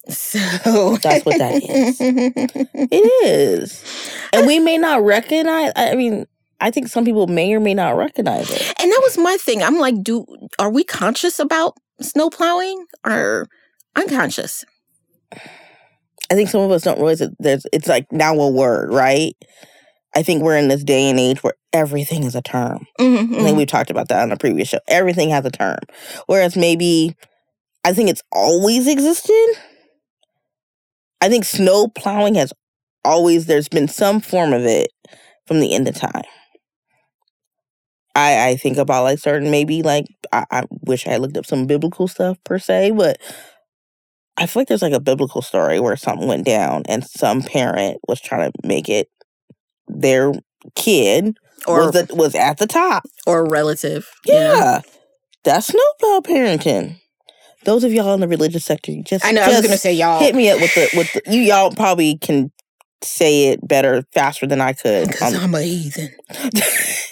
So 0.10 0.96
That's 1.04 1.26
what 1.26 1.38
that 1.40 1.56
is. 1.62 1.98
It 2.00 3.26
is. 3.26 3.84
And 4.32 4.48
we 4.48 4.60
may 4.60 4.78
not 4.78 5.04
recognize 5.04 5.74
I 5.76 5.96
mean, 5.96 6.26
I 6.62 6.72
think 6.72 6.88
some 6.88 7.04
people 7.06 7.28
may 7.28 7.54
or 7.54 7.60
may 7.60 7.74
not 7.74 7.98
recognize 7.98 8.50
it. 8.50 8.62
And 8.82 8.90
that 8.92 9.02
was 9.04 9.18
my 9.18 9.36
thing. 9.42 9.62
I'm 9.62 9.78
like, 9.78 10.02
do 10.04 10.26
are 10.58 10.70
we 10.72 10.84
conscious 10.86 11.38
about 11.40 11.76
snow 12.02 12.30
plowing 12.30 12.86
are 13.04 13.48
unconscious? 13.96 14.64
I 16.30 16.34
think 16.36 16.50
some 16.50 16.62
of 16.62 16.72
us 16.72 16.84
don't 16.84 16.98
realize 16.98 17.20
that 17.20 17.36
there's 17.40 17.66
it's 17.72 17.88
like 17.88 18.12
now 18.12 18.36
a 18.36 18.52
word, 18.52 18.92
right? 18.92 19.34
I 20.16 20.24
think 20.24 20.42
we're 20.42 20.58
in 20.58 20.68
this 20.68 20.84
day 20.84 21.10
and 21.10 21.20
age 21.20 21.44
where 21.44 21.54
everything 21.74 22.24
is 22.24 22.36
a 22.36 22.42
term. 22.42 22.86
Mm-hmm, 23.00 23.36
I 23.36 23.44
think 23.44 23.58
we've 23.58 23.68
talked 23.68 23.92
about 23.92 24.08
that 24.10 24.24
on 24.24 24.32
a 24.32 24.38
previous 24.38 24.70
show. 24.70 24.80
Everything 24.88 25.30
has 25.30 25.46
a 25.46 25.52
term. 25.52 25.80
Whereas 26.26 26.58
maybe 26.58 27.16
I 27.84 27.94
think 27.94 28.10
it's 28.10 28.24
always 28.32 28.88
existed. 28.88 29.48
I 31.22 31.30
think 31.30 31.46
snow 31.46 31.88
plowing 31.88 32.36
has 32.36 32.52
always 33.06 33.46
there's 33.46 33.70
been 33.70 33.88
some 33.88 34.20
form 34.20 34.54
of 34.54 34.66
it 34.66 34.92
from 35.46 35.60
the 35.60 35.74
end 35.74 35.88
of 35.88 35.96
time. 35.96 36.24
I 38.16 38.50
I 38.50 38.56
think 38.56 38.78
about 38.78 39.04
like 39.04 39.20
certain 39.20 39.52
maybe 39.52 39.84
like 39.84 40.06
I, 40.32 40.46
I 40.52 40.64
wish 40.86 41.08
I 41.08 41.12
had 41.12 41.22
looked 41.22 41.38
up 41.38 41.46
some 41.46 41.66
biblical 41.66 42.08
stuff 42.08 42.38
per 42.44 42.60
se, 42.60 42.92
but 42.92 43.20
I 44.38 44.46
feel 44.46 44.62
like 44.62 44.68
there's 44.68 44.82
like 44.82 44.94
a 44.94 45.00
biblical 45.00 45.42
story 45.42 45.80
where 45.80 45.96
something 45.96 46.28
went 46.28 46.46
down 46.46 46.84
and 46.88 47.04
some 47.04 47.42
parent 47.42 48.00
was 48.08 48.22
trying 48.22 48.52
to 48.52 48.68
make 48.68 48.88
it 48.88 49.10
their 49.88 50.34
kid 50.76 51.38
or 51.66 51.86
was 51.86 51.92
the, 51.92 52.16
was 52.16 52.36
at 52.36 52.58
the 52.58 52.68
top. 52.68 53.04
or 53.26 53.40
a 53.40 53.50
relative. 53.50 54.10
know? 54.28 54.40
Yeah. 54.40 54.82
That's 55.44 55.68
snowplow 55.68 56.22
parenting. 56.22 56.98
Those 57.64 57.84
of 57.84 57.94
y'all 57.94 58.14
in 58.14 58.20
the 58.20 58.28
religious 58.28 58.66
sector, 58.66 58.92
you 58.92 59.04
just 59.04 59.26
I 59.26 59.32
know. 59.32 59.42
I 59.42 59.48
was 59.48 59.62
gonna 59.62 59.78
say 59.78 59.94
y'all. 59.94 60.20
hit 60.20 60.36
me 60.36 60.50
up 60.50 60.62
with 60.62 60.74
the 60.76 60.90
with 60.94 61.12
the, 61.14 61.22
you 61.26 61.42
y'all 61.42 61.72
probably 61.72 62.18
can 62.18 62.52
say 63.04 63.50
it 63.50 63.66
better 63.68 64.04
faster 64.14 64.48
than 64.48 64.60
I 64.62 64.74
could. 64.74 65.08
Because 65.08 65.34
Um, 65.36 65.44
I'm 65.44 65.56
a 65.56 65.62
heathen. 65.62 66.10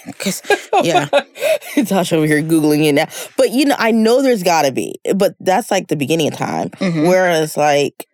Because 0.06 0.44
yeah, 0.84 1.08
Tasha 1.76 2.14
over 2.14 2.28
here 2.28 2.44
googling 2.44 2.86
it 2.86 2.92
now, 2.94 3.08
but 3.38 3.50
you 3.50 3.66
know 3.66 3.76
I 3.80 3.90
know 3.90 4.22
there's 4.22 4.44
got 4.44 4.62
to 4.62 4.72
be, 4.72 5.00
but 5.16 5.34
that's 5.40 5.72
like 5.72 5.88
the 5.88 5.96
beginning 5.96 6.28
of 6.28 6.36
time. 6.38 6.70
mhm. 6.70 7.08
Whereas 7.08 7.58
like 7.58 8.06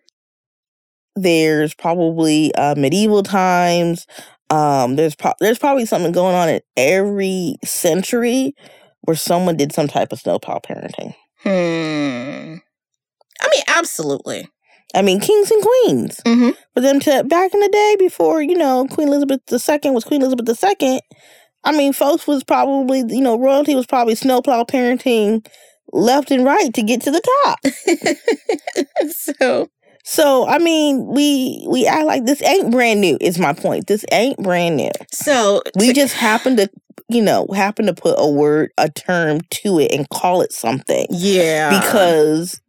there's 1.16 1.74
probably 1.74 2.54
uh, 2.54 2.74
medieval 2.76 3.22
times. 3.22 4.06
Um, 4.48 4.96
there's 4.96 5.14
pro- 5.14 5.34
there's 5.40 5.58
probably 5.58 5.84
something 5.84 6.12
going 6.12 6.34
on 6.34 6.48
in 6.48 6.60
every 6.78 7.56
century 7.62 8.54
where 9.02 9.16
someone 9.16 9.56
did 9.58 9.72
some 9.74 9.86
type 9.88 10.12
of 10.12 10.18
snowplow 10.20 10.60
parenting. 10.60 11.14
Hmm. 11.42 12.56
I 13.42 13.48
mean, 13.54 13.62
absolutely. 13.68 14.48
I 14.94 15.02
mean, 15.02 15.20
kings 15.20 15.50
and 15.50 15.62
queens. 15.62 16.20
hmm 16.26 16.50
For 16.74 16.80
them 16.80 17.00
to 17.00 17.24
back 17.24 17.54
in 17.54 17.60
the 17.60 17.68
day 17.68 17.96
before 17.98 18.42
you 18.42 18.56
know 18.56 18.86
Queen 18.90 19.08
Elizabeth 19.08 19.40
II 19.50 19.90
was 19.90 20.04
Queen 20.04 20.22
Elizabeth 20.22 20.62
II. 20.80 21.00
I 21.64 21.72
mean, 21.72 21.92
folks 21.92 22.26
was 22.26 22.42
probably 22.44 23.00
you 23.08 23.20
know 23.20 23.38
royalty 23.38 23.74
was 23.74 23.86
probably 23.86 24.14
snowplow 24.14 24.64
parenting 24.64 25.46
left 25.92 26.30
and 26.30 26.44
right 26.44 26.72
to 26.74 26.82
get 26.82 27.02
to 27.02 27.10
the 27.10 27.20
top. 27.44 27.58
so 29.10 29.68
So 30.04 30.46
I 30.48 30.58
mean, 30.58 31.06
we 31.06 31.66
we 31.68 31.86
act 31.86 32.06
like 32.06 32.24
this 32.24 32.42
ain't 32.42 32.70
brand 32.70 33.00
new. 33.00 33.16
Is 33.20 33.38
my 33.38 33.52
point. 33.52 33.86
This 33.86 34.04
ain't 34.12 34.38
brand 34.38 34.76
new. 34.76 34.90
so 35.12 35.62
We 35.76 35.88
to- 35.88 35.92
just 35.94 36.14
happen 36.14 36.56
to 36.56 36.68
you 37.08 37.22
know 37.22 37.46
happen 37.54 37.86
to 37.86 37.94
put 37.94 38.14
a 38.18 38.28
word, 38.30 38.70
a 38.78 38.88
term 38.90 39.40
to 39.50 39.78
it, 39.78 39.92
and 39.92 40.08
call 40.10 40.42
it 40.42 40.52
something 40.52 41.06
yeah 41.10 41.78
because. 41.80 42.60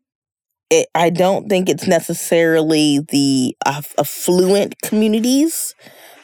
It, 0.74 0.88
I 0.96 1.10
don't 1.10 1.48
think 1.50 1.70
it's 1.70 1.88
necessarily 1.88 3.00
the 3.00 3.56
aff- 3.66 3.94
affluent 3.98 4.76
communities 4.82 5.76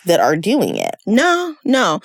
that 0.05 0.19
are 0.19 0.35
doing 0.35 0.75
it. 0.77 0.95
no 1.05 1.55
no. 1.65 1.99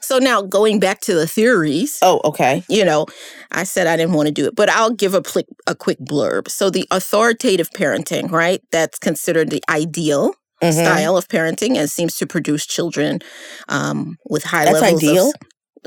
So 0.00 0.18
now 0.18 0.42
going 0.42 0.80
back 0.80 1.00
to 1.02 1.14
the 1.14 1.26
theories. 1.26 1.98
Oh, 2.02 2.20
okay. 2.24 2.62
you 2.68 2.84
know, 2.84 3.06
I 3.52 3.64
said 3.64 3.86
I 3.86 3.96
didn't 3.96 4.12
want 4.14 4.26
to 4.26 4.32
do 4.32 4.44
it, 4.46 4.54
but 4.54 4.68
I'll 4.68 4.90
give 4.92 5.14
a 5.14 5.22
quick 5.22 5.46
a 5.66 5.74
quick 5.74 5.98
blurb. 5.98 6.50
So 6.50 6.68
the 6.68 6.86
authoritative 6.90 7.70
parenting, 7.70 8.30
right? 8.30 8.60
That's 8.70 8.98
considered 8.98 9.48
the 9.50 9.62
ideal 9.70 10.34
Mhm. 10.62 10.72
style 10.74 11.16
of 11.16 11.28
parenting 11.28 11.76
and 11.76 11.90
seems 11.90 12.16
to 12.16 12.26
produce 12.26 12.64
children 12.66 13.20
um, 13.68 14.16
with 14.28 14.44
high 14.44 14.64
That's 14.66 14.80
levels 14.80 15.02
ideal? 15.02 15.28
of 15.28 15.34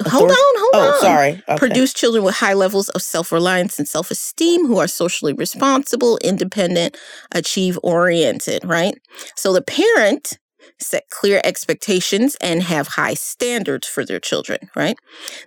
Hold 0.05 0.29
on, 0.29 0.29
hold 0.29 0.75
Oh, 0.75 0.79
on. 0.81 0.93
Oh, 0.93 0.99
sorry. 1.01 1.43
Okay. 1.49 1.57
Produce 1.57 1.93
children 1.93 2.23
with 2.23 2.35
high 2.35 2.53
levels 2.53 2.89
of 2.89 3.01
self 3.01 3.31
reliance 3.31 3.79
and 3.79 3.87
self 3.87 4.11
esteem 4.11 4.65
who 4.67 4.77
are 4.77 4.87
socially 4.87 5.33
responsible, 5.33 6.17
independent, 6.23 6.97
achieve 7.33 7.79
oriented, 7.83 8.63
right? 8.65 8.95
So 9.35 9.53
the 9.53 9.61
parent 9.61 10.37
set 10.79 11.09
clear 11.09 11.41
expectations 11.43 12.35
and 12.41 12.61
have 12.63 12.87
high 12.89 13.15
standards 13.15 13.87
for 13.87 14.05
their 14.05 14.19
children, 14.19 14.69
right? 14.75 14.97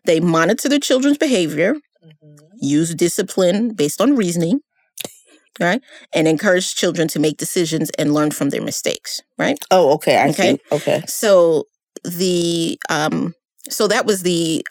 They 0.04 0.20
monitor 0.20 0.68
their 0.68 0.80
children's 0.80 1.18
behavior, 1.18 1.74
Mhm. 2.04 2.38
use 2.60 2.94
discipline 2.94 3.74
based 3.74 4.00
on 4.00 4.16
reasoning, 4.16 4.60
right? 5.60 5.80
And 6.14 6.26
encourage 6.26 6.74
children 6.74 7.08
to 7.08 7.20
make 7.20 7.36
decisions 7.36 7.90
and 7.98 8.14
learn 8.14 8.30
from 8.32 8.50
their 8.50 8.62
mistakes, 8.62 9.20
right? 9.38 9.58
Oh, 9.70 9.92
okay. 9.94 10.16
I 10.16 10.30
Okay. 10.30 10.52
see. 10.56 10.60
Okay. 10.72 11.02
So 11.06 11.66
the 12.04 12.78
um 12.88 13.34
so 13.70 13.88
that 13.88 14.06
was 14.06 14.22
the 14.22 14.64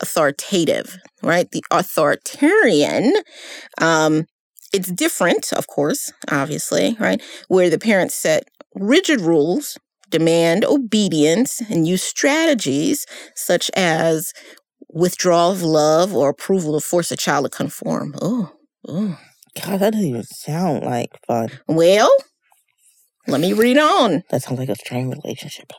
authoritative, 0.00 0.98
right? 1.22 1.50
The 1.50 1.64
authoritarian 1.70 3.14
um 3.80 4.26
it's 4.72 4.90
different, 4.92 5.52
of 5.52 5.66
course, 5.66 6.12
obviously, 6.30 6.96
right? 7.00 7.20
Where 7.48 7.70
the 7.70 7.78
parents 7.78 8.14
set 8.14 8.44
rigid 8.74 9.20
rules, 9.20 9.76
demand 10.10 10.64
obedience, 10.64 11.60
and 11.68 11.88
use 11.88 12.02
strategies 12.04 13.04
such 13.34 13.70
as 13.76 14.32
withdrawal 14.92 15.50
of 15.52 15.62
love 15.62 16.14
or 16.14 16.28
approval 16.28 16.78
to 16.78 16.86
force 16.86 17.10
a 17.10 17.16
child 17.16 17.46
to 17.46 17.50
conform. 17.50 18.14
Oh, 18.20 18.52
oh. 18.86 19.18
God, 19.60 19.80
that 19.80 19.92
doesn't 19.92 20.06
even 20.06 20.22
sound 20.22 20.84
like 20.84 21.10
fun. 21.26 21.50
Well, 21.66 22.12
let 23.26 23.40
me 23.40 23.52
read 23.52 23.78
on. 23.78 24.22
That 24.30 24.42
sounds 24.42 24.58
like 24.58 24.68
a 24.68 24.76
strained 24.76 25.12
relationship. 25.12 25.72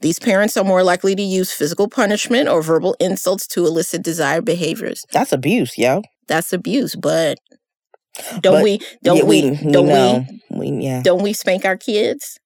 These 0.00 0.18
parents 0.18 0.56
are 0.56 0.64
more 0.64 0.82
likely 0.82 1.14
to 1.14 1.22
use 1.22 1.52
physical 1.52 1.88
punishment 1.88 2.48
or 2.48 2.62
verbal 2.62 2.96
insults 3.00 3.46
to 3.48 3.66
elicit 3.66 4.02
desired 4.02 4.44
behaviors. 4.44 5.04
That's 5.12 5.32
abuse, 5.32 5.76
yo. 5.78 6.02
That's 6.28 6.52
abuse, 6.52 6.94
but 6.96 7.38
don't 8.40 8.54
But, 8.56 8.62
we 8.64 8.80
don't 9.02 9.16
Yeah, 9.18 9.22
we, 9.24 9.40
don't 9.42 9.86
know. 9.86 10.24
we 10.50 10.70
we 10.72 10.84
yeah. 10.84 11.02
don't 11.02 11.22
we 11.22 11.32
spank 11.32 11.64
our 11.64 11.76
kids? 11.76 12.38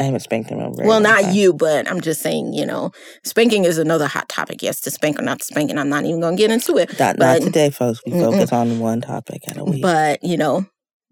I 0.00 0.04
haven't 0.04 0.20
spanked 0.20 0.48
them 0.48 0.58
very 0.74 0.88
well, 0.88 1.00
not 1.00 1.20
time. 1.22 1.34
you, 1.34 1.52
but 1.52 1.88
I'm 1.88 2.00
just 2.00 2.22
saying, 2.22 2.54
you 2.54 2.66
know, 2.66 2.90
spanking 3.24 3.64
is 3.64 3.78
another 3.78 4.06
hot 4.08 4.28
topic. 4.28 4.60
Yes, 4.62 4.80
to 4.80 4.90
spank 4.90 5.18
or 5.18 5.22
not 5.22 5.38
to 5.40 5.44
spank, 5.44 5.70
and 5.70 5.78
I'm 5.78 5.88
not 5.90 6.04
even 6.04 6.20
going 6.20 6.36
to 6.36 6.40
get 6.42 6.50
into 6.50 6.76
it. 6.78 6.98
Not, 6.98 7.18
not 7.18 7.38
but- 7.38 7.42
today, 7.42 7.70
folks. 7.70 8.00
We 8.04 8.12
Mm-mm. 8.12 8.24
focus 8.32 8.52
on 8.52 8.80
one 8.80 9.00
topic 9.00 9.42
at 9.48 9.58
a 9.58 9.64
week. 9.64 9.82
But 9.82 10.24
you 10.24 10.36
know, 10.36 10.66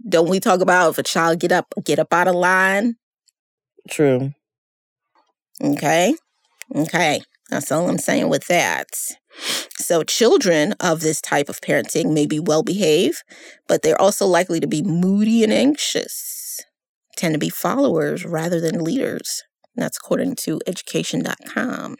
don't 0.08 0.28
we 0.28 0.40
talk 0.40 0.60
about 0.60 0.90
if 0.90 0.98
a 0.98 1.02
child 1.04 1.38
get 1.38 1.52
up 1.52 1.66
get 1.84 1.98
up 2.00 2.12
out 2.12 2.26
of 2.26 2.34
line? 2.34 2.96
True. 3.88 4.32
Okay. 5.62 6.14
Okay. 6.74 7.20
That's 7.50 7.72
all 7.72 7.88
I'm 7.88 7.98
saying 7.98 8.28
with 8.28 8.46
that. 8.46 8.88
So, 9.76 10.02
children 10.04 10.74
of 10.80 11.00
this 11.00 11.20
type 11.20 11.48
of 11.48 11.60
parenting 11.60 12.12
may 12.12 12.26
be 12.26 12.38
well 12.38 12.62
behaved, 12.62 13.22
but 13.66 13.82
they're 13.82 14.00
also 14.00 14.26
likely 14.26 14.60
to 14.60 14.66
be 14.66 14.82
moody 14.82 15.42
and 15.42 15.52
anxious, 15.52 16.60
tend 17.16 17.34
to 17.34 17.38
be 17.38 17.48
followers 17.48 18.24
rather 18.24 18.60
than 18.60 18.84
leaders. 18.84 19.42
And 19.74 19.82
that's 19.82 19.98
according 19.98 20.36
to 20.44 20.60
education.com. 20.66 21.96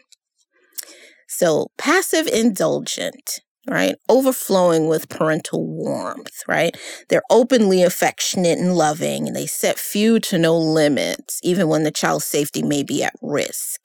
So, 1.28 1.68
passive 1.78 2.26
indulgent. 2.26 3.40
Right? 3.68 3.94
Overflowing 4.08 4.88
with 4.88 5.08
parental 5.08 5.66
warmth, 5.66 6.42
right? 6.48 6.76
They're 7.08 7.22
openly 7.30 7.82
affectionate 7.82 8.58
and 8.58 8.76
loving, 8.76 9.26
and 9.26 9.36
they 9.36 9.46
set 9.46 9.78
few 9.78 10.20
to 10.20 10.38
no 10.38 10.56
limits, 10.56 11.40
even 11.42 11.68
when 11.68 11.84
the 11.84 11.90
child's 11.90 12.24
safety 12.24 12.62
may 12.62 12.82
be 12.82 13.02
at 13.02 13.14
risk. 13.20 13.80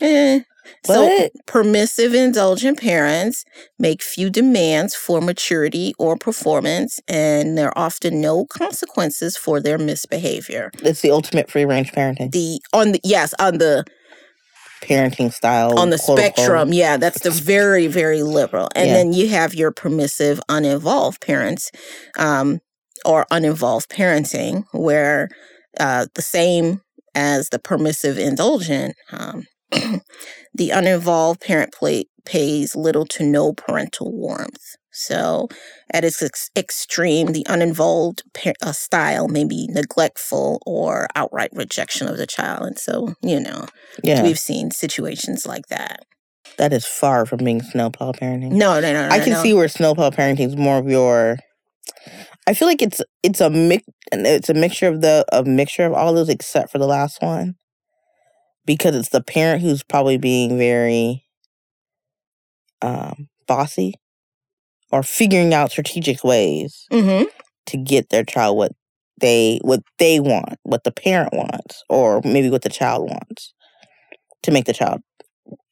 Eh. 0.00 0.40
So, 0.84 1.28
permissive, 1.46 2.14
indulgent 2.14 2.78
parents 2.78 3.44
make 3.78 4.02
few 4.02 4.30
demands 4.30 4.94
for 4.94 5.20
maturity 5.20 5.94
or 5.98 6.16
performance, 6.16 7.00
and 7.08 7.56
there 7.56 7.68
are 7.68 7.78
often 7.78 8.20
no 8.20 8.44
consequences 8.46 9.36
for 9.36 9.60
their 9.60 9.78
misbehavior. 9.78 10.70
It's 10.82 11.00
the 11.00 11.10
ultimate 11.10 11.50
free 11.50 11.64
range 11.64 11.92
parenting. 11.92 12.32
The 12.32 12.60
on 12.72 12.92
the 12.92 13.00
yes 13.02 13.34
on 13.38 13.58
the 13.58 13.84
Parenting 14.82 15.32
style. 15.32 15.78
on 15.78 15.90
the 15.90 15.98
quote, 15.98 16.18
unquote. 16.18 16.34
spectrum, 16.34 16.72
yeah, 16.72 16.96
that's 16.96 17.20
the 17.20 17.30
very 17.30 17.86
very 17.86 18.22
liberal, 18.22 18.68
and 18.74 18.88
Yeah. 18.88 18.94
then 18.94 19.12
you 19.12 19.28
have 19.28 19.54
your 19.54 19.70
permissive, 19.70 20.40
uninvolved 20.48 21.20
parents, 21.20 21.70
um, 22.18 22.60
or 23.04 23.26
uninvolved 23.30 23.90
parenting, 23.90 24.64
where 24.72 25.28
uh, 25.78 26.06
the 26.14 26.22
same 26.22 26.80
as 27.14 27.48
the 27.50 27.58
permissive, 27.58 28.18
indulgent. 28.18 28.94
Um, 29.12 29.44
the 30.54 30.70
uninvolved 30.70 31.40
parent 31.40 31.72
play, 31.72 32.04
pays 32.24 32.74
little 32.76 33.06
to 33.06 33.24
no 33.24 33.52
parental 33.52 34.12
warmth. 34.12 34.76
So, 34.98 35.48
at 35.92 36.04
its 36.04 36.20
ex- 36.22 36.50
extreme, 36.56 37.28
the 37.28 37.46
uninvolved 37.48 38.22
par- 38.34 38.54
uh, 38.62 38.72
style 38.72 39.28
may 39.28 39.44
be 39.44 39.68
neglectful 39.70 40.60
or 40.66 41.06
outright 41.14 41.50
rejection 41.52 42.08
of 42.08 42.16
the 42.16 42.26
child. 42.26 42.66
And 42.66 42.78
so, 42.78 43.14
you 43.22 43.38
know, 43.40 43.66
Yeah. 44.02 44.22
we've 44.22 44.38
seen 44.38 44.70
situations 44.72 45.46
like 45.46 45.68
that. 45.68 46.04
That 46.56 46.72
is 46.72 46.84
far 46.84 47.24
from 47.26 47.44
being 47.44 47.62
snowplow 47.62 48.12
parenting. 48.12 48.52
No, 48.52 48.80
no, 48.80 48.92
no, 48.92 49.08
no. 49.08 49.14
I 49.14 49.20
can 49.20 49.34
no. 49.34 49.42
see 49.42 49.54
where 49.54 49.68
snowplow 49.68 50.10
parenting 50.10 50.46
is 50.46 50.56
more 50.56 50.78
of 50.78 50.88
your. 50.88 51.38
I 52.48 52.54
feel 52.54 52.66
like 52.66 52.82
it's 52.82 53.00
it's 53.22 53.40
a 53.40 53.50
mix 53.50 53.84
it's 54.10 54.48
a 54.48 54.54
mixture 54.54 54.88
of 54.88 55.00
the 55.02 55.24
a 55.30 55.44
mixture 55.44 55.84
of 55.84 55.92
all 55.92 56.12
those 56.14 56.28
except 56.30 56.72
for 56.72 56.78
the 56.78 56.86
last 56.86 57.20
one, 57.22 57.54
because 58.64 58.96
it's 58.96 59.10
the 59.10 59.22
parent 59.22 59.62
who's 59.62 59.82
probably 59.84 60.16
being 60.18 60.58
very 60.58 61.24
um, 62.80 63.28
bossy, 63.46 63.94
or 64.90 65.02
figuring 65.02 65.52
out 65.54 65.70
strategic 65.70 66.24
ways 66.24 66.86
Mm-hmm. 66.90 67.24
to 67.66 67.76
get 67.76 68.08
their 68.10 68.24
child 68.24 68.56
what 68.56 68.72
they 69.20 69.58
what 69.62 69.80
they 69.98 70.20
want, 70.20 70.58
what 70.62 70.84
the 70.84 70.92
parent 70.92 71.32
wants, 71.32 71.82
or 71.88 72.20
maybe 72.24 72.50
what 72.50 72.62
the 72.62 72.68
child 72.68 73.08
wants, 73.08 73.52
to 74.44 74.50
make 74.50 74.64
the 74.64 74.72
child 74.72 75.00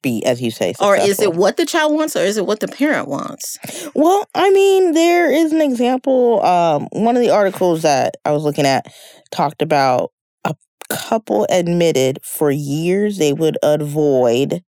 be, 0.03 0.25
as 0.25 0.41
you 0.41 0.51
say, 0.51 0.75
Or 0.81 0.97
is 0.97 1.21
it 1.21 1.35
what 1.35 1.57
the 1.57 1.67
child 1.67 1.95
wants 1.95 2.17
or 2.17 2.21
is 2.21 2.37
it 2.37 2.47
what 2.47 2.61
the 2.61 2.69
parent 2.69 3.09
wants? 3.09 3.59
Well, 3.95 4.27
I 4.35 4.51
mean, 4.51 4.93
there 4.93 5.31
is 5.31 5.53
an 5.53 5.61
example. 5.61 6.43
Um, 6.45 6.89
one 6.93 7.17
of 7.17 7.23
the 7.23 7.31
articles 7.31 7.83
that 7.83 8.17
I 8.25 8.33
was 8.33 8.43
looking 8.43 8.67
at 8.67 8.87
talked 9.31 9.63
about 9.63 10.13
a 10.45 10.55
couple 10.89 11.47
admitted 11.51 12.19
for 12.23 12.51
years 12.51 13.19
they 13.19 13.33
would 13.33 13.59
avoid 13.63 14.63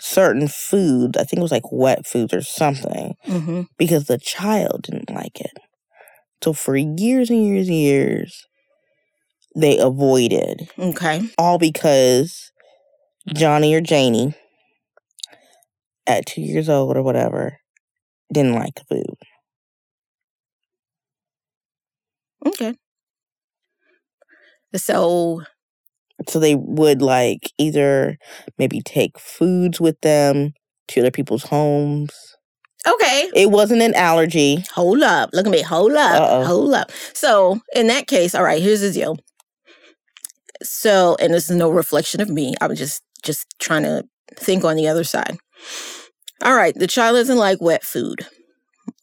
certain 0.00 0.48
foods. 0.48 1.16
I 1.18 1.24
think 1.24 1.38
it 1.38 1.42
was 1.42 1.52
like 1.52 1.70
wet 1.72 2.06
foods 2.06 2.32
or 2.32 2.42
something 2.42 3.14
Mm-hmm. 3.26 3.62
because 3.78 4.06
the 4.06 4.18
child 4.18 4.82
didn't 4.84 5.10
like 5.10 5.40
it. 5.40 5.52
So 6.42 6.52
for 6.52 6.76
years 6.76 7.30
and 7.30 7.44
years 7.46 7.68
and 7.68 7.76
years, 7.76 8.46
they 9.56 9.78
avoided 9.78 10.68
Okay. 10.78 11.28
all 11.38 11.58
because 11.58 12.52
Johnny 13.34 13.74
or 13.74 13.80
Janie, 13.80 14.34
at 16.06 16.26
two 16.26 16.40
years 16.40 16.68
old 16.68 16.96
or 16.96 17.02
whatever, 17.02 17.58
didn't 18.32 18.54
like 18.54 18.74
the 18.76 18.84
food. 18.84 19.16
Okay. 22.46 22.74
So, 24.74 25.42
So 26.26 26.38
they 26.40 26.54
would 26.56 27.00
like 27.02 27.52
either 27.58 28.18
maybe 28.58 28.80
take 28.80 29.18
foods 29.18 29.80
with 29.80 30.00
them 30.00 30.52
to 30.88 31.00
other 31.00 31.10
people's 31.10 31.44
homes. 31.44 32.36
okay. 32.86 33.30
It 33.34 33.50
wasn't 33.50 33.82
an 33.82 33.94
allergy. 33.94 34.64
Hold 34.74 35.02
up. 35.02 35.30
Look 35.32 35.46
at 35.46 35.52
me. 35.52 35.62
Hold 35.62 35.92
up. 35.92 36.20
Uh-oh. 36.20 36.44
Hold 36.44 36.74
up. 36.74 36.90
So, 37.12 37.60
in 37.74 37.86
that 37.88 38.06
case, 38.06 38.34
all 38.34 38.42
right, 38.42 38.62
here's 38.62 38.80
the 38.80 38.90
deal. 38.90 39.18
So, 40.62 41.16
and 41.20 41.32
this 41.34 41.48
is 41.50 41.56
no 41.56 41.70
reflection 41.70 42.20
of 42.20 42.28
me. 42.30 42.54
I'm 42.60 42.74
just 42.74 43.02
just 43.22 43.46
trying 43.58 43.82
to 43.84 44.04
think 44.36 44.64
on 44.64 44.76
the 44.76 44.88
other 44.88 45.04
side. 45.04 45.36
All 46.42 46.54
right, 46.54 46.74
the 46.74 46.86
child 46.86 47.16
doesn't 47.16 47.36
like 47.36 47.60
wet 47.60 47.84
food. 47.84 48.26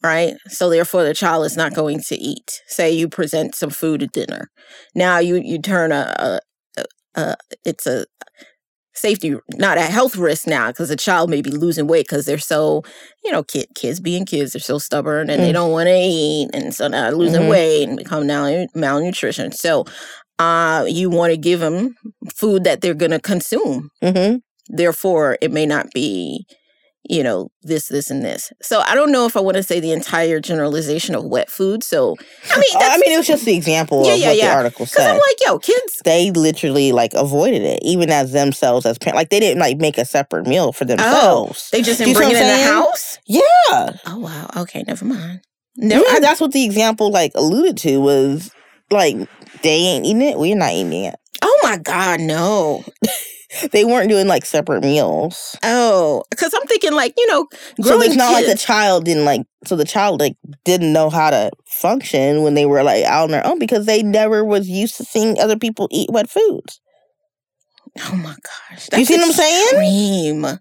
Right? 0.02 0.34
So 0.48 0.68
therefore 0.68 1.04
the 1.04 1.14
child 1.14 1.46
is 1.46 1.56
not 1.56 1.74
going 1.74 2.00
to 2.08 2.16
eat. 2.16 2.60
Say 2.66 2.90
you 2.92 3.08
present 3.08 3.54
some 3.54 3.70
food 3.70 4.02
at 4.02 4.12
dinner. 4.12 4.50
Now 4.94 5.18
you 5.18 5.36
you 5.36 5.60
turn 5.60 5.92
a, 5.92 6.40
a 7.16 7.36
it's 7.64 7.86
a 7.86 8.06
safety 8.94 9.36
not 9.56 9.76
a 9.76 9.82
health 9.82 10.16
risk 10.16 10.46
now 10.46 10.68
because 10.68 10.90
a 10.90 10.96
child 10.96 11.28
may 11.28 11.42
be 11.42 11.50
losing 11.50 11.86
weight 11.86 12.06
because 12.06 12.24
they're 12.24 12.38
so 12.38 12.82
you 13.24 13.30
know 13.30 13.42
kid, 13.42 13.66
kids 13.74 14.00
being 14.00 14.24
kids 14.24 14.52
they're 14.52 14.60
so 14.60 14.78
stubborn 14.78 15.28
and 15.28 15.42
they 15.42 15.50
Mm. 15.50 15.54
don't 15.54 15.70
want 15.72 15.86
to 15.88 15.94
eat 15.94 16.48
and 16.54 16.74
so 16.74 16.88
now 16.88 17.10
losing 17.10 17.42
Mhm. 17.42 17.50
weight 17.50 17.88
and 17.88 17.98
become 17.98 18.26
now 18.26 18.66
malnutrition 18.74 19.52
so 19.52 19.84
uh 20.38 20.86
you 20.88 21.10
want 21.10 21.30
to 21.30 21.36
give 21.36 21.60
them 21.60 21.94
food 22.34 22.64
that 22.64 22.80
they're 22.80 22.94
going 22.94 23.10
to 23.10 23.20
consume 23.20 23.90
Mm-hmm. 24.02 24.38
therefore 24.74 25.36
it 25.42 25.52
may 25.52 25.66
not 25.66 25.90
be 25.92 26.46
you 27.08 27.22
know 27.22 27.48
this 27.62 27.88
this 27.88 28.10
and 28.10 28.24
this 28.24 28.52
so 28.62 28.80
i 28.80 28.94
don't 28.94 29.10
know 29.12 29.26
if 29.26 29.36
i 29.36 29.40
want 29.40 29.56
to 29.56 29.62
say 29.62 29.80
the 29.80 29.92
entire 29.92 30.40
generalization 30.40 31.14
of 31.14 31.24
wet 31.24 31.50
food 31.50 31.82
so 31.82 32.14
i 32.52 32.56
mean 32.56 32.64
Oh, 32.74 32.78
that's 32.80 32.94
I 32.94 32.98
mean, 32.98 33.12
it 33.12 33.16
was 33.18 33.26
just 33.26 33.44
the 33.44 33.54
example 33.56 34.06
Yeah, 34.06 34.12
of 34.14 34.18
yeah, 34.18 34.26
what 34.28 34.36
yeah. 34.36 34.48
the 34.50 34.54
article 34.54 34.86
because 34.86 35.04
i'm 35.04 35.14
said. 35.16 35.22
like 35.28 35.36
yo 35.44 35.58
kids 35.58 36.00
they 36.04 36.30
literally 36.30 36.92
like 36.92 37.12
avoided 37.14 37.62
it, 37.62 37.80
even 37.82 38.10
as 38.10 38.32
themselves 38.32 38.86
as 38.86 38.98
parents. 38.98 39.16
Like 39.16 39.30
they 39.30 39.40
didn't 39.40 39.60
like 39.60 39.78
make 39.78 39.98
a 39.98 40.04
separate 40.04 40.46
meal 40.46 40.72
for 40.72 40.84
oh, 40.84 40.86
themselves. 40.88 41.70
they 41.70 41.82
just 41.82 41.98
didn't 41.98 42.14
bring 42.14 42.30
it 42.30 42.36
in 42.36 42.46
the 42.46 42.64
house 42.64 43.18
yeah, 43.26 43.40
oh 44.06 44.18
wow 44.18 44.48
okay 44.56 44.84
never 44.86 45.04
mind 45.04 45.40
never 45.76 46.04
I- 46.08 46.20
that's 46.20 46.40
what 46.40 46.52
the 46.52 46.64
example 46.64 47.10
like 47.10 47.32
alluded 47.34 47.76
to 47.78 47.98
was 48.00 48.50
like 48.90 49.16
they 49.62 49.70
ain't 49.70 50.06
eating 50.06 50.22
it, 50.22 50.38
we're 50.38 50.54
not 50.54 50.72
eating 50.72 51.04
it. 51.04 51.16
Oh 51.66 51.70
my 51.70 51.76
god 51.78 52.20
no 52.20 52.84
They 53.72 53.84
weren't 53.84 54.10
doing 54.10 54.26
like 54.26 54.44
separate 54.44 54.82
meals. 54.82 55.56
oh 55.62 56.24
because 56.30 56.52
i'm 56.52 56.66
thinking 56.66 56.92
like 56.92 57.14
you 57.16 57.26
know 57.28 57.46
So 57.80 58.00
it's 58.02 58.16
not 58.16 58.32
like 58.32 58.46
the 58.46 58.56
child 58.56 59.04
didn't 59.04 59.24
like. 59.24 59.42
So 59.64 59.76
the 59.76 59.84
child 59.84 60.20
like 60.20 60.36
didn't 60.64 60.92
know 60.92 61.10
how 61.10 61.30
to 61.30 61.50
function 61.66 62.42
when 62.42 62.54
they 62.54 62.66
were 62.66 62.82
like 62.82 63.04
out 63.04 63.24
on 63.24 63.30
their 63.30 63.46
own 63.46 63.58
because 63.58 63.86
they 63.86 64.02
never 64.02 64.44
was 64.44 64.68
used 64.68 64.96
to 64.98 65.04
seeing 65.04 65.38
other 65.38 65.56
people 65.56 65.88
eat 65.90 66.10
wet 66.12 66.28
foods. 66.28 66.80
Oh 68.10 68.16
my 68.16 68.34
gosh. 68.70 68.88
You 68.96 69.04
see 69.04 69.16
what 69.16 69.26
I'm 69.26 69.32
saying? 69.32 70.58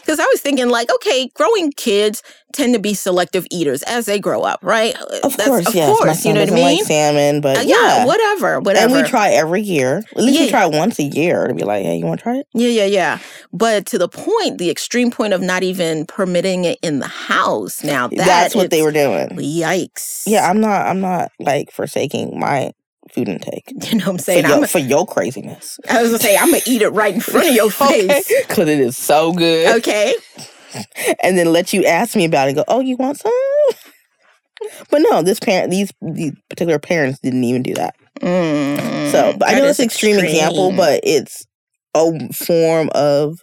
Because 0.00 0.18
I 0.18 0.24
was 0.24 0.40
thinking, 0.40 0.68
like, 0.68 0.90
okay, 0.94 1.28
growing 1.34 1.70
kids 1.72 2.22
tend 2.52 2.74
to 2.74 2.80
be 2.80 2.92
selective 2.92 3.46
eaters 3.50 3.82
as 3.84 4.06
they 4.06 4.18
grow 4.18 4.42
up, 4.42 4.58
right? 4.62 4.94
Of 4.96 5.36
That's- 5.36 5.46
course, 5.46 5.68
of 5.68 5.74
yes. 5.74 5.96
Course, 5.96 6.24
you 6.24 6.32
know 6.34 6.40
what 6.40 6.50
I 6.50 6.54
mean? 6.54 6.78
like 6.78 6.86
salmon, 6.86 7.40
but 7.40 7.58
Uh, 7.58 7.60
yeah, 7.62 8.04
whatever, 8.04 8.60
whatever. 8.60 8.94
And 8.94 9.02
we 9.04 9.08
try 9.08 9.30
every 9.30 9.62
year. 9.62 10.02
At 10.16 10.22
least 10.22 10.40
we 10.40 10.50
try 10.50 10.66
once 10.66 10.98
a 10.98 11.04
year 11.04 11.46
to 11.46 11.54
be 11.54 11.62
like, 11.62 11.84
hey, 11.84 11.96
you 11.96 12.04
want 12.04 12.20
to 12.20 12.24
try 12.24 12.36
it? 12.38 12.46
Yeah, 12.52 12.68
yeah, 12.68 12.84
yeah. 12.86 13.18
But 13.52 13.86
to 13.86 13.98
the 13.98 14.08
point, 14.08 14.58
the 14.58 14.70
extreme 14.70 15.10
point 15.10 15.32
of 15.32 15.40
not 15.40 15.62
even 15.62 16.04
permitting 16.06 16.64
it 16.64 16.78
in 16.82 16.98
the 16.98 17.06
house. 17.08 17.82
Now 17.84 18.08
that 18.08 18.16
That's 18.16 18.54
what 18.54 18.70
they 18.70 18.82
were 18.82 18.92
doing. 18.92 19.28
Yikes! 19.30 20.24
Yeah, 20.26 20.48
I'm 20.50 20.60
not. 20.60 20.86
I'm 20.86 21.00
not 21.00 21.30
like 21.38 21.70
forsaking 21.70 22.38
my 22.38 22.72
food 23.14 23.28
intake 23.28 23.64
you 23.90 23.98
know 23.98 24.04
what 24.06 24.10
I'm 24.12 24.18
for 24.18 24.22
saying. 24.24 24.44
your, 24.46 24.56
I'm, 24.58 24.66
for 24.66 24.78
your 24.78 25.06
craziness. 25.06 25.78
I 25.88 26.02
was 26.02 26.10
gonna 26.12 26.22
say 26.22 26.36
I'm 26.36 26.50
gonna 26.50 26.62
eat 26.66 26.82
it 26.82 26.88
right 26.90 27.14
in 27.14 27.20
front 27.32 27.48
of 27.48 27.54
your 27.54 27.70
face. 27.70 28.32
because 28.48 28.68
it 28.68 28.80
is 28.80 28.96
so 28.96 29.32
good. 29.32 29.76
Okay. 29.76 30.14
And 31.22 31.36
then 31.36 31.52
let 31.52 31.74
you 31.74 31.84
ask 31.84 32.16
me 32.16 32.24
about 32.24 32.46
it. 32.48 32.52
and 32.52 32.56
Go, 32.56 32.64
oh, 32.66 32.80
you 32.80 32.96
want 32.96 33.18
some? 33.18 33.30
But 34.90 35.00
no, 35.02 35.22
this 35.22 35.38
parent, 35.38 35.70
these 35.70 35.92
these 36.00 36.32
particular 36.48 36.78
parents 36.78 37.18
didn't 37.20 37.44
even 37.44 37.62
do 37.62 37.74
that. 37.74 37.94
Mm, 38.20 39.10
So, 39.10 39.34
but 39.38 39.48
I 39.48 39.52
know 39.58 39.66
it's 39.66 39.80
an 39.80 39.84
extreme, 39.84 40.18
example, 40.18 40.72
but 40.72 41.00
it's 41.02 41.44
a 41.94 42.32
form 42.32 42.88
of 42.94 43.38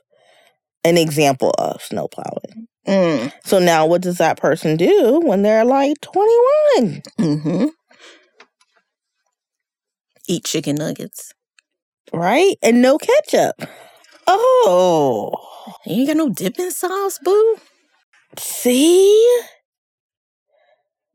an 0.84 0.98
example 0.98 1.54
of 1.60 1.82
snow 1.84 2.08
plowing. 2.08 2.68
Mm, 2.88 3.32
So 3.46 3.60
now, 3.60 3.86
what 3.86 4.02
does 4.02 4.18
that 4.18 4.38
person 4.40 4.76
do 4.76 5.20
when 5.24 5.44
they're 5.44 5.66
like 5.66 6.00
21? 6.02 7.02
hmm 7.20 7.66
Eat 10.30 10.46
chicken 10.46 10.76
nuggets. 10.78 11.34
Right? 12.14 12.56
And 12.64 12.82
no 12.82 12.98
ketchup. 12.98 13.56
Oh, 14.28 15.36
You 15.86 15.96
ain't 16.02 16.08
got 16.08 16.18
no 16.18 16.30
dipping 16.30 16.72
sauce, 16.72 17.20
boo. 17.24 17.58
see? 18.38 19.42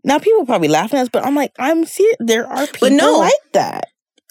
Now 0.02 0.18
people 0.18 0.44
probably 0.44 0.68
laughing 0.68 0.98
at 0.98 1.04
us, 1.04 1.08
but 1.08 1.24
I'm 1.24 1.34
like, 1.34 1.52
I'm 1.58 1.84
serious. 1.86 2.16
There 2.20 2.46
are 2.46 2.66
people 2.66 2.90
no. 2.90 3.18
like 3.18 3.32
that. 3.52 3.84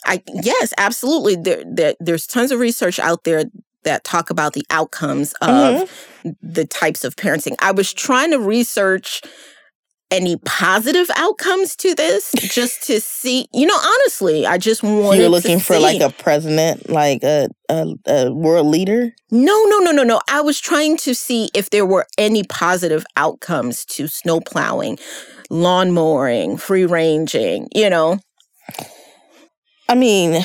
I 0.05 0.21
yes, 0.43 0.73
absolutely. 0.77 1.35
There, 1.37 1.63
there 1.65 1.95
there's 1.99 2.27
tons 2.27 2.51
of 2.51 2.59
research 2.59 2.99
out 2.99 3.23
there 3.23 3.45
that 3.83 4.03
talk 4.03 4.29
about 4.29 4.53
the 4.53 4.65
outcomes 4.69 5.33
of 5.41 5.89
Mhm. 6.25 6.35
the 6.41 6.65
types 6.65 7.03
of 7.03 7.15
parenting. 7.15 7.55
I 7.59 7.71
was 7.71 7.91
trying 7.93 8.31
to 8.31 8.39
research 8.39 9.21
any 10.13 10.37
positive 10.45 11.09
outcomes 11.15 11.75
to 11.75 11.95
this 11.95 12.31
just 12.33 12.83
to 12.83 13.01
see 13.01 13.47
you 13.53 13.65
know 13.65 13.75
honestly 13.75 14.45
i 14.45 14.57
just 14.57 14.83
wanted 14.83 15.19
You're 15.19 15.29
looking 15.29 15.59
for 15.59 15.75
see. 15.75 15.81
like 15.81 16.01
a 16.01 16.11
president, 16.11 16.89
like 16.89 17.23
a, 17.23 17.49
a 17.69 17.95
a 18.05 18.31
world 18.31 18.67
leader. 18.67 19.13
no 19.31 19.63
no 19.65 19.79
no 19.79 19.91
no 19.91 20.03
no 20.03 20.21
i 20.29 20.39
was 20.39 20.59
trying 20.59 20.97
to 20.97 21.15
see 21.15 21.49
if 21.55 21.71
there 21.71 21.85
were 21.85 22.05
any 22.17 22.43
positive 22.43 23.03
outcomes 23.17 23.85
to 23.85 24.07
snow 24.07 24.39
plowing 24.39 24.99
lawn 25.49 25.91
mowing 25.91 26.57
free 26.57 26.85
ranging 26.85 27.67
you 27.73 27.89
know 27.89 28.19
I 29.89 29.95
mean, 29.95 30.43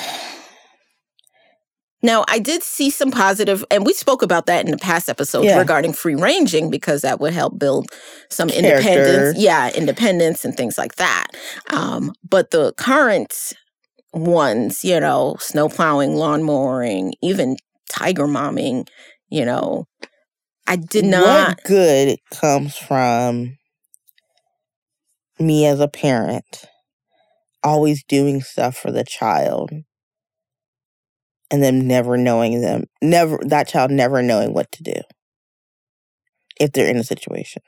Now, 2.02 2.24
I 2.28 2.38
did 2.38 2.62
see 2.62 2.90
some 2.90 3.10
positive, 3.10 3.64
and 3.70 3.84
we 3.84 3.92
spoke 3.92 4.22
about 4.22 4.46
that 4.46 4.64
in 4.64 4.70
the 4.70 4.78
past 4.78 5.08
episodes 5.08 5.46
Yeah. 5.46 5.58
regarding 5.58 5.92
free 5.92 6.14
ranging 6.14 6.70
because 6.70 7.02
that 7.02 7.18
would 7.20 7.32
help 7.32 7.58
build 7.58 7.86
some 8.30 8.48
Character. 8.48 8.68
independence. 8.68 9.38
Yeah, 9.38 9.70
independence 9.74 10.44
and 10.44 10.56
things 10.56 10.78
like 10.78 10.94
that. 10.96 11.26
Um, 11.70 12.12
but 12.28 12.50
the 12.52 12.72
current 12.74 13.52
ones, 14.12 14.84
you 14.84 15.00
know, 15.00 15.36
snow 15.40 15.68
plowing, 15.68 16.14
lawn 16.14 16.44
mowing, 16.44 17.14
even 17.20 17.56
tiger 17.90 18.26
momming, 18.26 18.86
you 19.28 19.44
know, 19.44 19.86
I 20.66 20.76
did 20.76 21.04
not. 21.04 21.48
what 21.48 21.64
good 21.64 22.18
comes 22.30 22.76
from 22.76 23.56
me 25.38 25.66
as 25.66 25.80
a 25.80 25.88
parent 25.88 26.64
always 27.62 28.04
doing 28.04 28.40
stuff 28.40 28.76
for 28.76 28.90
the 28.92 29.04
child 29.04 29.70
and 31.50 31.62
them 31.62 31.86
never 31.86 32.16
knowing 32.16 32.60
them 32.60 32.84
never 33.02 33.38
that 33.42 33.68
child 33.68 33.90
never 33.90 34.22
knowing 34.22 34.52
what 34.52 34.70
to 34.72 34.82
do 34.82 34.94
if 36.60 36.72
they're 36.72 36.90
in 36.90 36.96
a 36.96 37.04
situation 37.04 37.62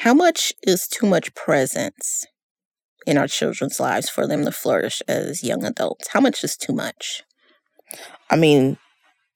How 0.00 0.12
much 0.12 0.52
is 0.62 0.86
too 0.86 1.06
much 1.06 1.34
presence 1.34 2.26
in 3.06 3.16
our 3.16 3.26
children's 3.26 3.80
lives 3.80 4.10
for 4.10 4.26
them 4.26 4.44
to 4.44 4.52
flourish 4.52 5.00
as 5.08 5.42
young 5.42 5.64
adults? 5.64 6.08
How 6.08 6.20
much 6.20 6.44
is 6.44 6.54
too 6.54 6.74
much? 6.74 7.22
i 8.30 8.36
mean 8.36 8.76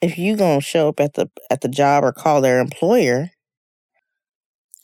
if 0.00 0.18
you 0.18 0.36
gonna 0.36 0.60
show 0.60 0.88
up 0.88 1.00
at 1.00 1.14
the 1.14 1.30
at 1.50 1.60
the 1.60 1.68
job 1.68 2.04
or 2.04 2.12
call 2.12 2.40
their 2.40 2.60
employer 2.60 3.30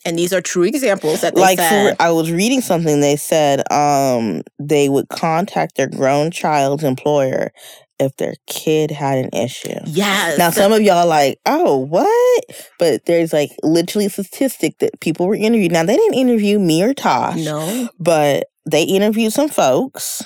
And 0.07 0.19
these 0.19 0.33
are 0.33 0.40
true 0.40 0.62
examples 0.62 1.21
that 1.23 1.35
they 1.35 1.40
like 1.40 1.59
said. 1.59 1.97
for 1.97 2.03
i 2.03 2.11
was 2.11 2.31
reading 2.31 2.61
something 2.61 3.01
they 3.01 3.16
said 3.16 3.61
um 3.73 4.42
they 4.59 4.88
would 4.88 5.09
contact 5.09 5.77
their 5.77 5.88
grown 5.88 6.31
child's 6.31 6.85
employer 6.85 7.51
if 7.99 8.14
their 8.16 8.35
kid 8.47 8.90
had 8.90 9.19
an 9.19 9.31
issue 9.33 9.75
yes. 9.87 10.38
now 10.38 10.51
some 10.51 10.73
of 10.73 10.81
y'all 10.83 11.07
like 11.07 11.38
oh 11.47 11.77
what 11.79 12.45
but 12.79 13.05
there's 13.07 13.33
like 13.33 13.51
literally 13.62 14.07
a 14.07 14.11
statistic 14.11 14.79
that 14.79 15.01
people 15.01 15.27
were 15.27 15.35
interviewed 15.35 15.73
now 15.73 15.83
they 15.85 15.97
didn't 15.97 16.14
interview 16.19 16.59
me 16.59 16.83
or 16.83 16.95
tosh 16.95 17.42
no. 17.45 17.88
but 17.99 18.45
they 18.71 18.83
interviewed 18.83 19.33
some 19.33 19.49
folks 19.49 20.23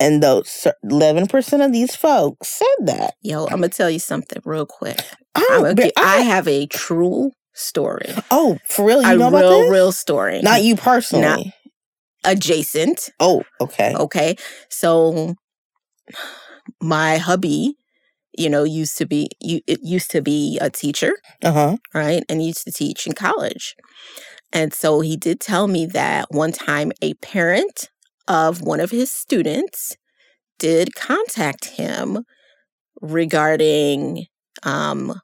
and 0.00 0.22
those 0.22 0.64
11% 0.84 1.64
of 1.64 1.72
these 1.72 1.96
folks 1.96 2.48
said 2.48 2.86
that 2.86 3.14
Yo, 3.20 3.44
I'm 3.46 3.56
gonna 3.60 3.68
tell 3.68 3.90
you 3.90 3.98
something 3.98 4.40
real 4.44 4.64
quick. 4.64 5.00
oh, 5.34 5.46
I'm 5.50 5.62
gonna 5.62 5.74
but 5.74 5.84
gi- 5.86 5.92
I 5.96 6.18
I- 6.18 6.20
have 6.20 6.46
a 6.46 6.66
true 6.66 7.32
story. 7.58 8.14
oh 8.30 8.58
for 8.66 8.84
real 8.86 9.02
you 9.02 9.08
a 9.08 9.16
know 9.16 9.28
about 9.28 9.40
real, 9.40 9.60
this 9.62 9.70
real 9.70 9.92
story. 9.92 10.40
not 10.42 10.62
you 10.62 10.76
personally 10.76 11.52
adjacent. 12.24 13.10
oh 13.20 13.42
okay 13.60 13.94
Okay. 13.96 14.36
So 14.68 15.34
my 16.80 17.16
hubby, 17.18 17.76
you 18.36 18.48
know, 18.50 18.64
used 18.64 18.98
to 18.98 19.06
be 19.06 19.28
you 19.40 19.60
it 19.66 19.80
used 19.82 20.10
to 20.12 20.22
be 20.22 20.58
a 20.60 20.70
teacher, 20.70 21.12
uh-huh 21.42 21.76
right? 21.94 22.22
And 22.28 22.40
he 22.40 22.48
used 22.48 22.64
to 22.64 22.72
teach 22.72 23.06
in 23.06 23.12
college. 23.12 23.74
And 24.52 24.72
so 24.72 25.00
he 25.00 25.16
did 25.16 25.40
tell 25.40 25.66
me 25.68 25.86
that 25.86 26.30
one 26.30 26.52
time 26.52 26.92
a 27.02 27.14
parent 27.14 27.90
of 28.26 28.62
one 28.62 28.80
of 28.80 28.90
his 28.90 29.10
students 29.10 29.96
did 30.58 30.94
contact 30.94 31.66
him 31.76 32.24
regarding 33.00 34.26
um, 34.62 35.20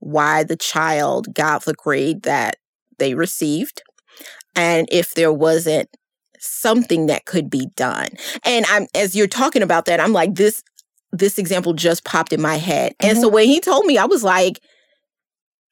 why 0.00 0.44
the 0.44 0.56
child 0.56 1.34
got 1.34 1.64
the 1.64 1.74
grade 1.74 2.22
that 2.22 2.56
they 2.98 3.14
received 3.14 3.82
and 4.54 4.88
if 4.90 5.14
there 5.14 5.32
wasn't 5.32 5.88
something 6.40 7.06
that 7.06 7.24
could 7.26 7.50
be 7.50 7.68
done. 7.76 8.08
And 8.44 8.64
I'm 8.68 8.86
as 8.94 9.14
you're 9.14 9.26
talking 9.26 9.62
about 9.62 9.86
that, 9.86 10.00
I'm 10.00 10.12
like 10.12 10.34
this 10.34 10.62
this 11.12 11.38
example 11.38 11.72
just 11.72 12.04
popped 12.04 12.32
in 12.32 12.40
my 12.42 12.56
head. 12.56 12.94
And 13.00 13.16
so 13.16 13.26
mm-hmm. 13.26 13.34
when 13.34 13.46
he 13.46 13.60
told 13.60 13.86
me, 13.86 13.96
I 13.96 14.04
was 14.04 14.22
like, 14.22 14.60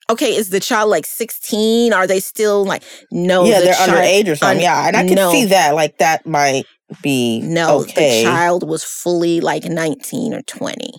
okay, 0.08 0.34
is 0.34 0.48
the 0.50 0.60
child 0.60 0.88
like 0.88 1.04
16? 1.04 1.92
Are 1.92 2.06
they 2.06 2.20
still 2.20 2.64
like 2.64 2.82
no? 3.10 3.44
yeah, 3.44 3.58
the 3.58 3.66
they're 3.66 3.74
child- 3.74 3.90
underage 3.90 4.32
or 4.32 4.36
something. 4.36 4.58
un- 4.58 4.62
yeah, 4.62 4.86
and 4.86 4.96
I 4.96 5.04
can 5.04 5.16
no. 5.16 5.30
see 5.32 5.46
that. 5.46 5.74
Like 5.74 5.98
that 5.98 6.26
might 6.26 6.64
be 7.02 7.40
No, 7.40 7.80
okay. 7.80 8.22
the 8.22 8.28
child 8.28 8.68
was 8.68 8.84
fully 8.84 9.40
like 9.40 9.64
19 9.64 10.32
or 10.32 10.42
20. 10.42 10.90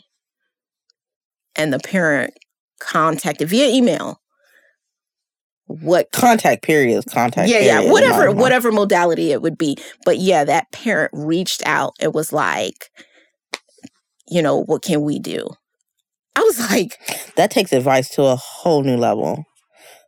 And 1.56 1.74
the 1.74 1.80
parent 1.80 2.34
contacted 2.80 3.50
via 3.50 3.68
email 3.68 4.22
what 5.68 6.12
contact 6.12 6.64
period 6.64 6.98
is 6.98 7.06
contact. 7.06 7.50
yeah, 7.50 7.60
yeah, 7.60 7.92
whatever 7.92 8.32
whatever 8.32 8.72
modality 8.72 9.32
it 9.32 9.42
would 9.42 9.58
be. 9.58 9.78
But 10.06 10.18
yeah, 10.18 10.44
that 10.46 10.72
parent 10.72 11.12
reached 11.14 11.62
out 11.66 11.94
and 12.00 12.14
was 12.14 12.32
like, 12.32 12.90
you 14.30 14.42
know, 14.42 14.64
what 14.64 14.82
can 14.82 15.02
we 15.02 15.20
do? 15.20 15.48
I 16.36 16.42
was 16.42 16.60
like, 16.70 16.98
That 17.36 17.52
takes 17.52 17.74
advice 17.74 18.10
to 18.12 18.24
a 18.24 18.36
whole 18.36 18.84
new 18.84 18.96
level. 18.98 19.44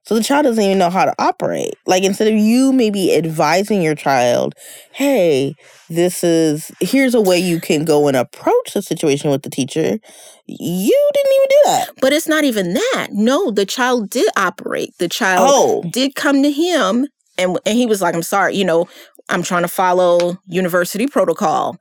So 0.10 0.16
the 0.16 0.24
child 0.24 0.46
doesn't 0.46 0.64
even 0.64 0.80
know 0.80 0.90
how 0.90 1.06
to 1.06 1.14
operate. 1.20 1.76
Like 1.86 2.02
instead 2.02 2.28
of 2.30 2.34
you 2.34 2.74
maybe 2.74 3.14
advising 3.16 3.84
your 3.84 3.94
child, 3.94 4.56
hey, 4.92 5.54
this 5.88 6.24
is 6.24 6.72
here's 6.80 7.14
a 7.14 7.22
way 7.22 7.38
you 7.38 7.62
can 7.62 7.86
go 7.86 8.08
and 8.08 8.18
approach 8.18 8.74
the 8.74 8.82
situation 8.82 9.30
with 9.30 9.44
the 9.44 9.52
teacher. 9.52 10.00
You 10.48 11.12
didn't 11.14 11.34
even 11.36 11.48
do 11.48 11.62
that. 11.66 11.90
but 12.02 12.12
it's 12.12 12.28
not 12.28 12.44
even 12.44 12.74
that. 12.74 13.10
No, 13.12 13.52
the 13.52 13.68
child 13.68 14.10
did 14.10 14.28
operate. 14.36 14.96
The 14.98 15.08
child 15.08 15.48
Oh, 15.48 15.84
did 15.92 16.16
come 16.16 16.42
to 16.42 16.52
him 16.52 17.06
and 17.38 17.60
and 17.64 17.78
he 17.78 17.86
was 17.86 18.02
like, 18.02 18.16
I'm 18.16 18.24
sorry, 18.24 18.56
you 18.56 18.66
know, 18.66 18.90
I'm 19.30 19.44
trying 19.44 19.62
to 19.62 19.68
follow 19.68 20.40
university 20.48 21.06
protocol, 21.06 21.78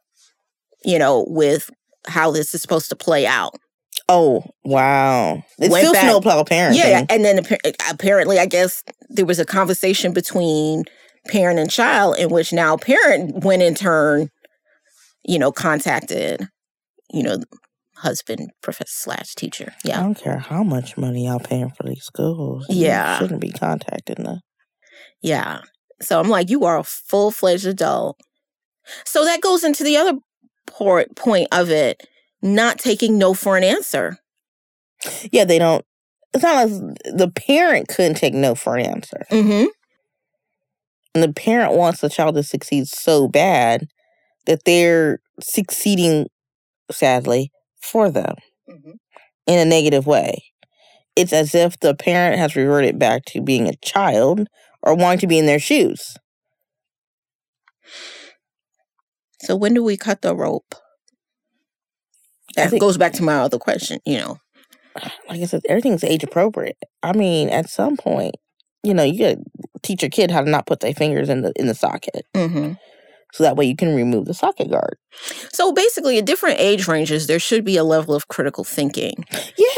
you 0.84 0.98
know, 0.98 1.24
with 1.30 1.70
how 2.06 2.30
this 2.30 2.54
is 2.54 2.60
supposed 2.60 2.90
to 2.90 2.96
play 2.96 3.26
out. 3.26 3.54
Oh, 4.08 4.44
wow. 4.64 5.42
It's 5.58 5.70
Went 5.70 5.82
still 5.82 5.92
back- 5.92 6.04
snowplow 6.04 6.44
parenting. 6.44 6.76
Yeah, 6.76 7.04
and 7.08 7.24
then 7.24 7.40
uh, 7.40 7.56
apparently, 7.90 8.38
I 8.38 8.46
guess 8.46 8.82
there 9.08 9.26
was 9.26 9.38
a 9.38 9.44
conversation 9.44 10.12
between 10.12 10.84
parent 11.28 11.58
and 11.58 11.70
child 11.70 12.16
in 12.18 12.30
which 12.30 12.52
now 12.52 12.76
parent 12.76 13.44
went 13.44 13.62
in 13.62 13.74
turn, 13.74 14.28
you 15.24 15.38
know, 15.38 15.52
contacted, 15.52 16.46
you 17.10 17.22
know, 17.22 17.38
husband, 17.96 18.50
professor 18.62 18.86
slash 18.90 19.34
teacher. 19.34 19.72
Yeah, 19.84 19.98
I 19.98 20.02
don't 20.02 20.14
care 20.14 20.38
how 20.38 20.62
much 20.62 20.96
money 20.96 21.26
y'all 21.26 21.40
paying 21.40 21.70
for 21.70 21.82
these 21.82 22.04
schools. 22.04 22.64
You 22.68 22.86
Yeah. 22.86 23.18
shouldn't 23.18 23.40
be 23.40 23.50
contacting 23.50 24.24
them. 24.24 24.40
yeah. 25.20 25.60
So 26.00 26.20
I'm 26.20 26.28
like, 26.28 26.48
you 26.48 26.64
are 26.64 26.78
a 26.78 26.84
full 26.84 27.32
fledged 27.32 27.66
adult. 27.66 28.20
So 29.04 29.24
that 29.24 29.40
goes 29.40 29.64
into 29.64 29.82
the 29.82 29.96
other 29.96 30.12
por- 30.68 31.06
point 31.16 31.48
of 31.50 31.70
it, 31.70 32.00
not 32.42 32.78
taking 32.78 33.18
no 33.18 33.34
for 33.34 33.56
an 33.56 33.64
answer. 33.64 34.18
Yeah, 35.30 35.44
they 35.44 35.58
don't. 35.58 35.84
It's 36.34 36.42
not 36.42 36.68
like 36.68 36.96
the 37.04 37.30
parent 37.34 37.88
couldn't 37.88 38.16
take 38.16 38.34
no 38.34 38.54
for 38.54 38.76
an 38.76 38.84
answer. 38.84 39.24
Mm-hmm. 39.30 39.66
And 41.14 41.24
the 41.24 41.32
parent 41.32 41.74
wants 41.74 42.00
the 42.00 42.10
child 42.10 42.34
to 42.34 42.42
succeed 42.42 42.86
so 42.86 43.28
bad 43.28 43.86
that 44.46 44.64
they're 44.64 45.20
succeeding, 45.40 46.26
sadly, 46.90 47.50
for 47.80 48.10
them 48.10 48.34
mm-hmm. 48.68 48.92
in 49.46 49.58
a 49.58 49.64
negative 49.64 50.06
way. 50.06 50.44
It's 51.16 51.32
as 51.32 51.54
if 51.54 51.80
the 51.80 51.94
parent 51.94 52.38
has 52.38 52.54
reverted 52.54 52.98
back 52.98 53.24
to 53.26 53.40
being 53.40 53.66
a 53.68 53.76
child 53.82 54.46
or 54.82 54.94
wanting 54.94 55.20
to 55.20 55.26
be 55.26 55.38
in 55.38 55.46
their 55.46 55.58
shoes. 55.58 56.16
So 59.40 59.56
when 59.56 59.74
do 59.74 59.82
we 59.82 59.96
cut 59.96 60.22
the 60.22 60.36
rope? 60.36 60.74
That 62.58 62.70
think- 62.70 62.80
goes 62.80 62.96
back 62.96 63.12
to 63.14 63.22
my 63.22 63.36
other 63.40 63.58
question, 63.58 63.98
you 64.04 64.18
know. 64.18 64.38
Like 65.28 65.40
I 65.40 65.44
said, 65.44 65.60
everything's 65.68 66.02
age 66.02 66.24
appropriate. 66.24 66.76
I 67.04 67.12
mean, 67.12 67.50
at 67.50 67.70
some 67.70 67.96
point, 67.96 68.34
you 68.82 68.94
know, 68.94 69.04
you 69.04 69.18
gotta 69.18 69.36
teach 69.82 70.02
your 70.02 70.10
kid 70.10 70.30
how 70.32 70.40
to 70.42 70.50
not 70.50 70.66
put 70.66 70.80
their 70.80 70.92
fingers 70.94 71.28
in 71.28 71.42
the 71.42 71.52
in 71.56 71.66
the 71.66 71.74
socket. 71.74 72.26
Mm-hmm. 72.34 72.72
So 73.34 73.44
that 73.44 73.56
way 73.56 73.66
you 73.66 73.76
can 73.76 73.94
remove 73.94 74.24
the 74.24 74.32
socket 74.34 74.70
guard. 74.70 74.96
So 75.52 75.70
basically, 75.72 76.18
at 76.18 76.24
different 76.24 76.58
age 76.58 76.88
ranges, 76.88 77.26
there 77.26 77.38
should 77.38 77.62
be 77.64 77.76
a 77.76 77.84
level 77.84 78.14
of 78.14 78.26
critical 78.28 78.64
thinking 78.64 79.24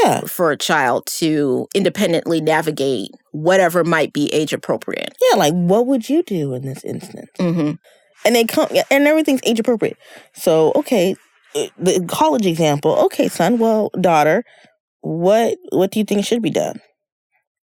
Yeah. 0.03 0.21
for 0.21 0.53
a 0.53 0.57
child 0.57 1.07
to 1.19 1.67
independently 1.75 2.41
navigate 2.41 3.11
whatever 3.33 3.83
might 3.83 4.13
be 4.13 4.33
age 4.33 4.53
appropriate. 4.53 5.13
Yeah, 5.31 5.37
like 5.37 5.53
what 5.53 5.87
would 5.89 6.09
you 6.09 6.23
do 6.23 6.55
in 6.55 6.63
this 6.63 6.85
instance? 6.85 7.29
Mm-hmm. 7.39 7.73
and 8.25 8.35
they 8.37 8.45
come 8.45 8.69
and 8.91 9.07
everything's 9.07 9.41
age 9.45 9.59
appropriate. 9.61 9.97
So 10.33 10.73
okay, 10.77 11.17
the 11.55 12.05
college 12.09 12.47
example. 12.47 12.97
Okay, 13.07 13.29
son. 13.29 13.59
Well, 13.59 13.91
daughter, 14.01 14.45
what 15.01 15.59
what 15.73 15.91
do 15.91 15.99
you 15.99 16.05
think 16.05 16.25
should 16.25 16.43
be 16.43 16.51
done? 16.51 16.81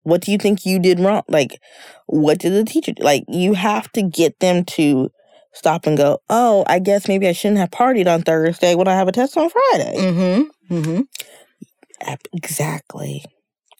What 0.03 0.21
do 0.21 0.31
you 0.31 0.37
think 0.37 0.65
you 0.65 0.79
did 0.79 0.99
wrong? 0.99 1.23
Like, 1.27 1.59
what 2.05 2.39
did 2.39 2.53
the 2.53 2.63
teacher 2.63 2.93
do? 2.93 3.03
Like, 3.03 3.25
you 3.27 3.53
have 3.53 3.91
to 3.91 4.01
get 4.01 4.39
them 4.39 4.63
to 4.65 5.09
stop 5.53 5.85
and 5.85 5.97
go, 5.97 6.19
oh, 6.29 6.63
I 6.67 6.79
guess 6.79 7.07
maybe 7.07 7.27
I 7.27 7.33
shouldn't 7.33 7.59
have 7.59 7.71
partied 7.71 8.07
on 8.07 8.21
Thursday 8.21 8.75
when 8.75 8.87
I 8.87 8.93
have 8.95 9.07
a 9.07 9.11
test 9.11 9.35
on 9.37 9.49
Friday. 9.49 9.95
Mm-hmm. 9.97 10.73
Mm-hmm. 10.75 11.01
Exactly. 12.33 13.25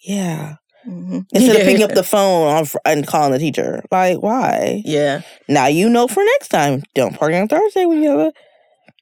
Yeah. 0.03 0.55
mm-hmm. 0.85 1.19
Instead 1.31 1.55
of 1.55 1.61
picking 1.61 1.83
up 1.83 1.91
the 1.95 2.03
phone 2.03 2.65
and 2.83 3.07
calling 3.07 3.31
the 3.31 3.39
teacher. 3.39 3.83
Like, 3.91 4.17
why? 4.21 4.81
Yeah. 4.83 5.21
Now 5.47 5.67
you 5.67 5.89
know 5.89 6.07
for 6.07 6.23
next 6.23 6.49
time. 6.49 6.83
Don't 6.93 7.17
party 7.17 7.37
on 7.37 7.47
Thursday 7.47 7.85
when 7.85 8.03
you 8.03 8.09
have 8.09 8.19
a 8.19 8.33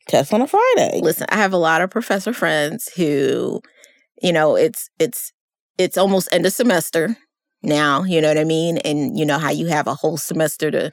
test 0.08 0.34
on 0.34 0.42
a 0.42 0.48
Friday. 0.48 1.00
Listen, 1.02 1.28
I 1.30 1.38
have 1.38 1.54
a 1.54 1.58
lot 1.58 1.82
of 1.82 1.90
professor 1.90 2.34
friends 2.34 2.90
who, 2.96 3.62
you 4.22 4.34
know, 4.34 4.56
it's 4.56 4.90
it's 5.00 5.32
it's 5.78 5.98
almost 5.98 6.30
end 6.32 6.46
of 6.46 6.54
semester 6.54 7.18
now, 7.64 8.04
you 8.04 8.22
know 8.22 8.28
what 8.28 8.38
I 8.38 8.44
mean? 8.44 8.78
And 8.80 9.18
you 9.18 9.26
know 9.26 9.40
how 9.40 9.52
you 9.52 9.68
have 9.68 9.88
a 9.88 9.96
whole 9.96 10.18
semester 10.18 10.72
to 10.72 10.92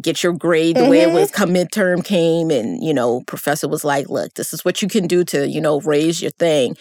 get 0.00 0.22
your 0.22 0.32
grade 0.32 0.76
the 0.76 0.88
way 0.88 1.00
it 1.00 1.12
was 1.12 1.30
mm-hmm. 1.30 1.36
come 1.36 1.50
midterm 1.50 2.02
came 2.02 2.50
and 2.50 2.82
you 2.82 2.94
know 2.94 3.22
professor 3.26 3.68
was 3.68 3.84
like 3.84 4.08
look 4.08 4.32
this 4.34 4.54
is 4.54 4.64
what 4.64 4.80
you 4.80 4.88
can 4.88 5.06
do 5.06 5.22
to 5.22 5.46
you 5.46 5.60
know 5.60 5.80
raise 5.80 6.22
your 6.22 6.30
thing 6.30 6.74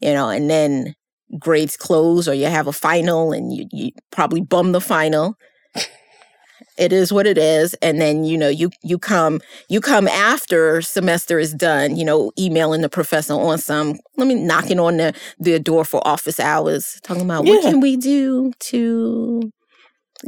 you 0.00 0.12
know 0.12 0.28
and 0.28 0.50
then 0.50 0.94
grades 1.38 1.78
close 1.78 2.28
or 2.28 2.34
you 2.34 2.44
have 2.44 2.66
a 2.66 2.72
final 2.72 3.32
and 3.32 3.54
you, 3.54 3.66
you 3.72 3.90
probably 4.10 4.42
bum 4.42 4.72
the 4.72 4.82
final 4.82 5.34
it 6.78 6.92
is 6.92 7.12
what 7.12 7.26
it 7.26 7.36
is 7.36 7.74
and 7.82 8.00
then 8.00 8.24
you 8.24 8.38
know 8.38 8.48
you 8.48 8.70
you 8.82 8.98
come 8.98 9.40
you 9.68 9.80
come 9.80 10.08
after 10.08 10.80
semester 10.80 11.38
is 11.38 11.52
done 11.52 11.96
you 11.96 12.04
know 12.04 12.32
emailing 12.38 12.80
the 12.80 12.88
professor 12.88 13.34
on 13.34 13.58
some 13.58 13.98
let 14.16 14.26
me 14.28 14.34
knocking 14.34 14.78
on 14.80 14.96
the, 14.96 15.12
the 15.38 15.58
door 15.58 15.84
for 15.84 16.06
office 16.06 16.40
hours 16.40 16.98
talking 17.02 17.24
about 17.24 17.44
what 17.44 17.62
can 17.62 17.80
we 17.80 17.96
do 17.96 18.52
to 18.60 19.52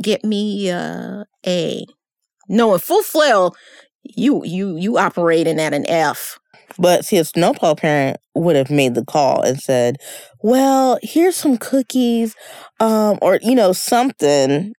get 0.02 0.24
me 0.24 0.70
uh, 0.70 1.24
a 1.46 1.84
no 2.48 2.74
in 2.74 2.80
full 2.80 3.02
flail 3.02 3.54
you 4.02 4.44
you 4.44 4.76
you 4.76 4.98
operating 4.98 5.60
at 5.60 5.72
an 5.72 5.86
f 5.88 6.38
But 6.78 7.04
see, 7.04 7.18
a 7.18 7.24
snowplow 7.24 7.74
parent 7.74 8.18
would 8.34 8.56
have 8.56 8.70
made 8.70 8.94
the 8.94 9.04
call 9.04 9.42
and 9.42 9.58
said, 9.60 9.96
"Well, 10.42 10.98
here's 11.02 11.36
some 11.36 11.58
cookies, 11.58 12.34
um, 12.78 13.18
or 13.20 13.38
you 13.42 13.54
know 13.54 13.72
something. 13.72 14.72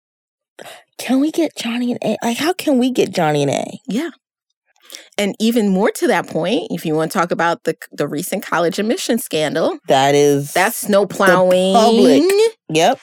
Can 0.98 1.20
we 1.20 1.32
get 1.32 1.56
Johnny 1.56 1.92
an 1.94 1.98
A? 2.04 2.18
Like, 2.24 2.38
how 2.38 2.54
can 2.54 2.78
we 2.78 2.92
get 2.92 3.12
Johnny 3.12 3.44
an 3.44 3.50
A? 3.50 3.80
yeah 3.88 4.10
and 5.18 5.36
even 5.40 5.70
more 5.70 5.90
to 5.90 6.06
that 6.08 6.28
point 6.28 6.68
if 6.70 6.86
you 6.86 6.94
want 6.94 7.12
to 7.12 7.18
talk 7.18 7.32
about 7.32 7.64
the 7.64 7.76
the 7.94 8.08
recent 8.08 8.44
college 8.44 8.78
admission 8.78 9.18
scandal 9.18 9.78
That 9.88 10.16
is 10.16 10.52
that's 10.54 10.76
snow 10.78 11.06
plowing 11.06 11.74
public. 11.74 12.24
yep, 12.70 13.00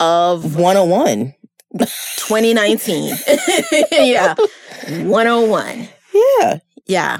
of 0.00 0.56
one 0.56 0.76
on 0.76 0.88
one. 0.90 1.34
2019 1.78 3.16
yeah 3.92 4.34
101 4.88 5.88
Yeah, 6.40 6.58
yeah 6.86 7.18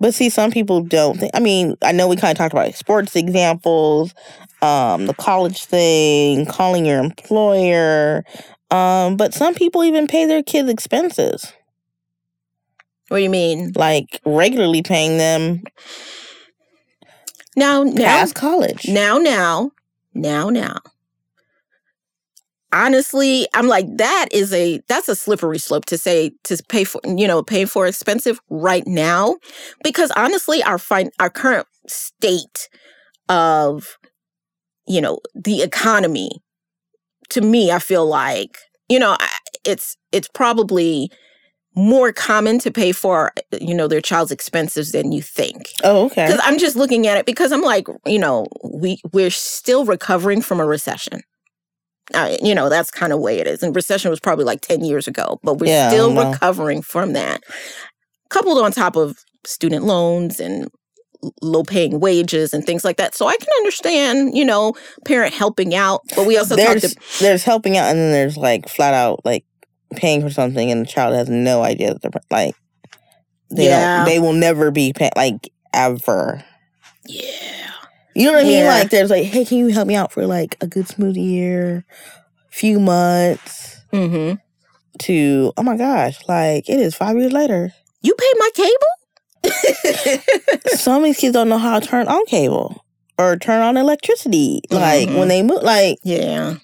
but 0.00 0.12
see, 0.12 0.28
some 0.28 0.50
people 0.50 0.82
don't 0.82 1.18
think. 1.18 1.30
I 1.34 1.40
mean, 1.40 1.76
I 1.80 1.92
know 1.92 2.08
we 2.08 2.16
kind 2.16 2.30
of 2.32 2.36
talked 2.36 2.52
about 2.52 2.74
sports 2.74 3.16
examples, 3.16 4.12
um, 4.60 5.06
the 5.06 5.14
college 5.14 5.64
thing, 5.64 6.44
calling 6.44 6.84
your 6.84 6.98
employer, 6.98 8.24
um, 8.74 9.16
but 9.16 9.34
some 9.34 9.54
people 9.54 9.84
even 9.84 10.06
pay 10.06 10.24
their 10.24 10.42
kids 10.42 10.68
expenses, 10.68 11.52
what 13.08 13.18
do 13.18 13.22
you 13.22 13.30
mean 13.30 13.72
like 13.76 14.20
regularly 14.24 14.82
paying 14.82 15.18
them 15.18 15.62
now 17.56 17.82
now 17.82 18.18
past 18.18 18.34
college. 18.34 18.88
Now, 18.88 19.18
now, 19.18 19.70
now, 20.14 20.50
now. 20.50 20.78
Honestly, 22.72 23.46
I'm 23.54 23.68
like 23.68 23.86
that 23.98 24.28
is 24.32 24.52
a 24.52 24.80
that's 24.88 25.08
a 25.08 25.14
slippery 25.14 25.58
slope 25.58 25.84
to 25.86 25.96
say 25.96 26.32
to 26.44 26.60
pay 26.68 26.82
for 26.82 27.00
you 27.04 27.28
know 27.28 27.40
pay 27.40 27.66
for 27.66 27.86
expensive 27.86 28.40
right 28.50 28.84
now 28.84 29.36
because 29.84 30.10
honestly 30.16 30.60
our 30.64 30.78
fin- 30.78 31.12
our 31.20 31.30
current 31.30 31.68
state 31.86 32.68
of 33.28 33.96
you 34.88 35.00
know 35.00 35.20
the 35.36 35.62
economy 35.62 36.42
to 37.30 37.40
me 37.40 37.70
I 37.70 37.78
feel 37.78 38.06
like 38.06 38.58
you 38.88 38.98
know 38.98 39.16
it's 39.64 39.96
it's 40.12 40.28
probably 40.28 41.10
more 41.76 42.12
common 42.12 42.58
to 42.60 42.70
pay 42.70 42.92
for 42.92 43.32
you 43.60 43.74
know 43.74 43.88
their 43.88 44.00
child's 44.00 44.30
expenses 44.30 44.92
than 44.92 45.10
you 45.10 45.20
think 45.22 45.72
Oh, 45.82 46.04
okay. 46.06 46.26
because 46.26 46.40
I'm 46.44 46.58
just 46.58 46.76
looking 46.76 47.06
at 47.08 47.16
it 47.16 47.26
because 47.26 47.50
I'm 47.50 47.62
like, 47.62 47.86
you 48.06 48.18
know, 48.18 48.46
we 48.72 49.00
we're 49.12 49.30
still 49.30 49.84
recovering 49.84 50.40
from 50.40 50.60
a 50.60 50.64
recession. 50.66 51.20
Uh, 52.12 52.36
you 52.42 52.54
know, 52.54 52.68
that's 52.68 52.90
kind 52.90 53.12
of 53.12 53.18
way 53.20 53.38
it 53.38 53.46
is. 53.46 53.62
And 53.62 53.74
recession 53.74 54.10
was 54.10 54.20
probably 54.20 54.44
like 54.44 54.60
ten 54.60 54.84
years 54.84 55.08
ago, 55.08 55.40
but 55.42 55.54
we're 55.58 55.66
Yeah, 55.70 55.88
still 55.88 56.14
recovering 56.14 56.82
from 56.82 57.12
that. 57.14 57.42
Coupled 58.28 58.58
on 58.58 58.70
top 58.72 58.94
of 58.96 59.16
student 59.44 59.84
loans 59.84 60.38
and 60.38 60.68
low 61.42 61.62
paying 61.62 62.00
wages 62.00 62.52
and 62.54 62.64
things 62.64 62.84
like 62.84 62.96
that. 62.98 63.14
So 63.14 63.26
I 63.26 63.36
can 63.36 63.48
understand, 63.58 64.36
you 64.36 64.44
know, 64.44 64.74
parent 65.04 65.34
helping 65.34 65.74
out, 65.74 66.02
but 66.16 66.26
we 66.26 66.36
also 66.38 66.56
talked 66.56 66.80
there's 66.80 66.94
to, 66.94 67.00
there's 67.20 67.44
helping 67.44 67.76
out, 67.76 67.88
and 67.90 67.98
then 67.98 68.12
there's 68.12 68.36
like 68.36 68.68
flat 68.68 68.94
out 68.94 69.20
like 69.24 69.44
paying 69.96 70.20
for 70.22 70.30
something, 70.30 70.70
and 70.70 70.82
the 70.82 70.86
child 70.90 71.14
has 71.14 71.28
no 71.28 71.62
idea 71.62 71.92
that 71.92 72.02
they're 72.02 72.10
like 72.30 72.54
they 73.50 73.66
Yeah. 73.66 73.98
don't 73.98 74.06
they 74.06 74.18
will 74.18 74.32
never 74.32 74.70
be 74.70 74.92
paying 74.92 75.12
like 75.16 75.50
ever. 75.72 76.44
yeah. 77.06 77.70
You 78.16 78.26
know 78.26 78.32
what 78.34 78.44
I 78.44 78.48
mean? 78.48 78.58
Yeah. 78.60 78.68
Like 78.68 78.90
there's 78.90 79.10
like, 79.10 79.24
hey, 79.24 79.44
can 79.44 79.58
you 79.58 79.68
help 79.68 79.88
me 79.88 79.96
out 79.96 80.12
for 80.12 80.24
like 80.24 80.56
a 80.60 80.68
good 80.68 80.86
smoothie 80.86 81.16
year, 81.30 81.84
few 82.50 82.78
months 82.78 83.80
Mm-hmm. 83.92 84.36
to 85.00 85.52
oh 85.56 85.62
my 85.62 85.76
gosh, 85.76 86.18
like 86.28 86.68
it 86.68 86.78
is 86.80 86.94
five 86.94 87.16
years 87.16 87.32
later. 87.32 87.72
You 88.02 88.14
pay 88.14 88.32
my 88.38 88.50
cable? 88.54 88.72
Some 90.66 90.98
of 91.02 91.04
these 91.04 91.18
kids 91.18 91.32
don't 91.34 91.48
know 91.48 91.58
how 91.58 91.78
to 91.80 91.86
turn 91.86 92.08
on 92.08 92.24
cable 92.26 92.84
or 93.18 93.36
turn 93.36 93.62
on 93.62 93.76
electricity. 93.76 94.60
Like 94.70 95.08
Mhm. 95.08 95.18
when 95.18 95.28
they 95.28 95.42
move, 95.42 95.62
like, 95.62 95.98
yeah. 96.04 96.56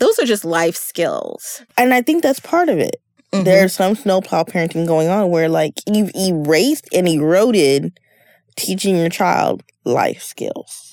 Those 0.00 0.18
are 0.18 0.24
just 0.26 0.44
life 0.44 0.76
skills. 0.76 1.62
and 1.78 1.94
I 1.94 2.02
think 2.02 2.22
that's 2.22 2.40
part 2.40 2.68
of 2.68 2.78
it. 2.78 2.96
Mhm. 3.32 3.44
there's 3.44 3.72
some 3.72 3.94
snowplow 3.96 4.44
parenting 4.44 4.86
going 4.86 5.08
on 5.08 5.30
where 5.30 5.48
like 5.48 5.72
you've 5.86 6.10
erased 6.14 6.86
and 6.92 7.08
eroded 7.08 7.98
teaching 8.56 8.94
your 8.98 9.08
child 9.08 9.62
life 9.86 10.22
skills. 10.22 10.92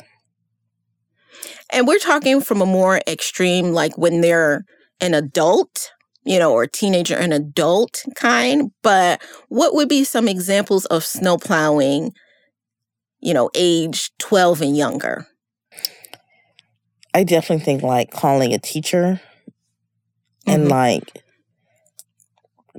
And 1.71 1.85
we're 1.87 1.99
talking 1.99 2.39
from 2.41 2.61
a 2.61 2.65
more 2.65 3.01
extreme, 3.07 3.73
like 3.73 3.97
when 3.97 4.21
they're 4.21 4.63
an 5.01 5.13
adult, 5.13 5.91
you 6.29 6.37
know, 6.37 6.53
or 6.53 6.67
teenager 6.67 7.17
and 7.17 7.33
adult 7.33 8.03
kind. 8.13 8.71
But 8.83 9.19
what 9.47 9.73
would 9.73 9.89
be 9.89 10.03
some 10.03 10.27
examples 10.27 10.85
of 10.85 11.03
snow 11.03 11.39
plowing, 11.39 12.13
you 13.19 13.33
know, 13.33 13.49
age 13.55 14.11
12 14.19 14.61
and 14.61 14.77
younger? 14.77 15.25
I 17.15 17.23
definitely 17.23 17.65
think 17.65 17.81
like 17.81 18.11
calling 18.11 18.53
a 18.53 18.59
teacher 18.59 19.19
and 20.45 20.67
Mhm. 20.67 20.69
like 20.69 21.23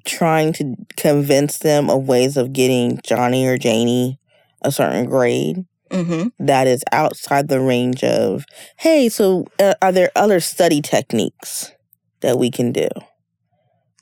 trying 0.05 0.53
to 0.55 0.77
convince 0.97 1.59
them 1.59 1.91
of 1.91 2.07
ways 2.07 2.37
of 2.37 2.53
getting 2.53 3.01
Johnny 3.03 3.47
or 3.47 3.59
Janie 3.59 4.21
a 4.63 4.71
certain 4.71 5.07
grade 5.07 5.65
Mm-hmm. 5.91 6.47
that 6.47 6.69
is 6.69 6.85
outside 6.93 7.49
the 7.49 7.61
range 7.61 8.05
of 8.05 8.45
hey 8.77 9.09
so 9.09 9.49
uh, 9.59 9.75
are 9.83 9.91
there 9.91 10.13
other 10.15 10.39
study 10.39 10.81
techniques 10.81 11.73
that 12.21 12.39
we 12.39 12.49
can 12.49 12.71
do 12.71 12.87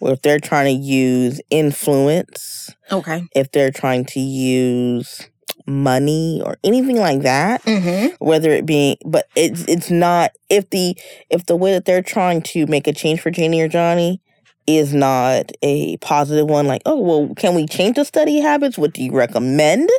if 0.01 0.23
they're 0.23 0.39
trying 0.41 0.77
to 0.77 0.83
use 0.83 1.41
influence 1.51 2.71
Okay. 2.91 3.25
if 3.35 3.51
they're 3.53 3.71
trying 3.71 4.05
to 4.07 4.21
use 4.21 5.29
money 5.67 6.41
or 6.45 6.57
anything 6.65 6.97
like 6.97 7.21
that 7.23 7.63
Mm-hmm. 7.65 8.15
whether 8.25 8.51
it 8.51 8.65
be 8.65 8.97
but 9.05 9.27
it's 9.37 9.65
it's 9.67 9.91
not 9.91 10.31
if 10.49 10.71
the 10.71 10.97
if 11.29 11.45
the 11.47 11.57
way 11.57 11.73
that 11.73 11.85
they're 11.85 12.03
trying 12.03 12.41
to 12.43 12.67
make 12.67 12.87
a 12.87 12.93
change 12.93 13.21
for 13.21 13.31
Janie 13.31 13.61
or 13.61 13.69
Johnny 13.69 14.23
is 14.67 14.95
not 14.95 15.51
a 15.63 15.97
positive 15.99 16.47
one 16.49 16.67
like 16.67 16.83
oh 16.87 16.99
well 17.01 17.35
can 17.35 17.55
we 17.55 17.67
change 17.67 17.97
the 17.97 18.05
study 18.05 18.41
habits 18.41 18.79
what 18.79 18.93
do 18.95 19.03
you 19.03 19.13
recommend 19.13 19.91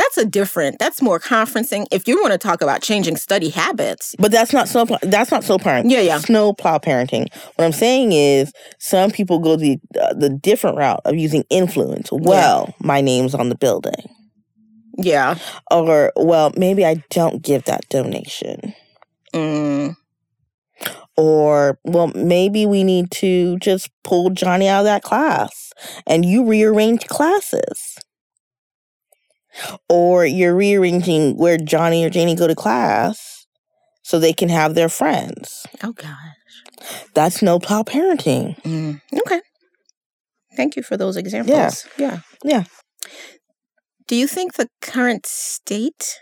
That's 0.00 0.16
a 0.16 0.24
different, 0.24 0.78
that's 0.78 1.02
more 1.02 1.20
conferencing. 1.20 1.86
If 1.92 2.08
you 2.08 2.18
want 2.22 2.32
to 2.32 2.38
talk 2.38 2.62
about 2.62 2.80
changing 2.80 3.16
study 3.16 3.50
habits, 3.50 4.14
but 4.18 4.30
that's 4.32 4.52
not 4.52 4.66
snow 4.66 4.86
that's 5.02 5.30
not 5.30 5.44
snow 5.44 5.58
parenting 5.58 5.90
Yeah, 5.90 6.00
yeah. 6.00 6.18
snow 6.18 6.54
plow 6.54 6.78
parenting. 6.78 7.26
What 7.56 7.66
i'm 7.66 7.72
saying 7.72 8.12
is 8.12 8.50
some 8.78 9.10
people 9.10 9.38
go 9.40 9.56
the 9.56 9.78
uh, 10.00 10.14
the 10.14 10.30
different 10.30 10.78
route 10.78 11.02
of 11.04 11.16
using 11.16 11.44
influence. 11.50 12.08
Well 12.10 12.74
my 12.80 13.00
name's 13.02 13.34
on 13.34 13.50
the 13.50 13.54
building. 13.56 14.02
Yeah. 14.96 15.36
or 15.70 16.12
well 16.16 16.52
maybe 16.56 16.84
i 16.86 16.94
don't 17.10 17.42
give 17.42 17.64
that 17.64 17.86
donation. 17.90 18.74
Mm, 19.34 19.96
or 21.16 21.78
well 21.84 22.08
maybe 22.14 22.64
we 22.66 22.84
need 22.84 23.10
to 23.12 23.58
just 23.58 23.90
pull 24.02 24.30
johnny 24.30 24.66
out 24.66 24.80
of 24.80 24.84
that 24.86 25.02
class 25.02 25.72
and 26.06 26.24
you 26.24 26.44
rearrange 26.44 27.06
classes 27.06 27.98
Or 29.88 30.24
you're 30.24 30.54
rearranging 30.54 31.36
where 31.36 31.56
Johnny 31.58 32.04
or 32.04 32.10
Janie 32.10 32.34
go 32.34 32.46
to 32.46 32.54
class 32.54 33.46
so 34.02 34.18
they 34.18 34.32
can 34.32 34.48
have 34.48 34.74
their 34.74 34.88
friends. 34.88 35.66
Oh 35.82 35.92
gosh. 35.92 36.16
That's 37.14 37.36
snowplow 37.36 37.82
parenting. 37.82 38.60
Mm. 38.62 39.00
Okay. 39.26 39.40
Thank 40.56 40.76
you 40.76 40.82
for 40.82 40.96
those 40.96 41.16
examples. 41.16 41.86
Yeah. 41.98 42.20
Yeah. 42.42 42.64
Do 44.08 44.16
you 44.16 44.26
think 44.26 44.54
the 44.54 44.68
current 44.80 45.26
state 45.26 46.18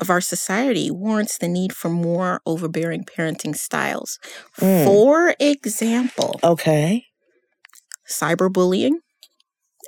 of 0.00 0.10
our 0.10 0.20
society 0.20 0.90
warrants 0.90 1.38
the 1.38 1.48
need 1.48 1.72
for 1.72 1.88
more 1.88 2.40
overbearing 2.46 3.04
parenting 3.04 3.54
styles? 3.56 4.18
Mm. 4.60 4.84
For 4.84 5.34
example, 5.38 6.40
Okay. 6.42 7.04
cyberbullying 8.10 8.94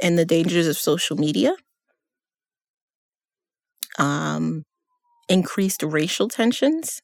and 0.03 0.19
the 0.19 0.25
dangers 0.25 0.67
of 0.67 0.77
social 0.77 1.17
media, 1.17 1.55
um, 4.01 4.65
increased 5.29 5.83
racial 5.83 6.29
tensions 6.29 7.01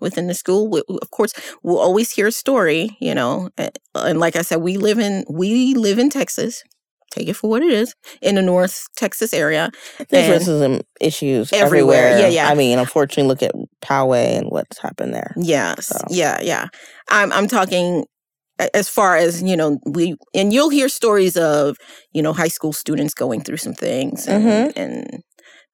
within 0.00 0.26
the 0.26 0.34
school. 0.34 0.68
We, 0.68 0.82
of 1.02 1.10
course, 1.10 1.32
we'll 1.62 1.78
always 1.78 2.10
hear 2.10 2.26
a 2.26 2.32
story, 2.32 2.96
you 3.00 3.14
know, 3.14 3.50
and 3.94 4.18
like 4.18 4.36
I 4.36 4.42
said, 4.42 4.56
we 4.56 4.76
live 4.76 4.98
in 4.98 5.24
we 5.30 5.74
live 5.74 5.98
in 5.98 6.10
Texas. 6.10 6.62
Take 7.12 7.28
it 7.28 7.34
for 7.36 7.48
what 7.48 7.62
it 7.62 7.70
is 7.70 7.94
in 8.20 8.34
the 8.34 8.42
North 8.42 8.86
Texas 8.96 9.32
area. 9.32 9.70
There's 10.08 10.42
racism 10.48 10.82
issues 11.00 11.52
Everywhere. 11.52 12.08
everywhere. 12.08 12.18
Yeah, 12.28 12.34
yeah. 12.34 12.48
I 12.48 12.54
mean, 12.56 12.76
unfortunately, 12.80 13.28
look 13.28 13.42
at 13.44 13.52
Poway 13.80 14.36
and 14.38 14.48
what's 14.48 14.78
happened 14.78 15.14
there. 15.14 15.32
Yes. 15.36 15.86
So. 15.86 15.98
Yeah, 16.10 16.40
yeah. 16.42 16.66
I'm 17.10 17.32
I'm 17.32 17.46
talking 17.46 18.04
as 18.72 18.88
far 18.88 19.16
as, 19.16 19.42
you 19.42 19.56
know, 19.56 19.78
we 19.86 20.16
and 20.34 20.52
you'll 20.52 20.70
hear 20.70 20.88
stories 20.88 21.36
of, 21.36 21.76
you 22.12 22.20
know, 22.22 22.32
high 22.32 22.48
school 22.48 22.72
students 22.72 23.14
going 23.14 23.42
through 23.42 23.58
some 23.58 23.74
things 23.74 24.26
and, 24.26 24.44
Mhm. 24.44 24.72
and 24.74 25.22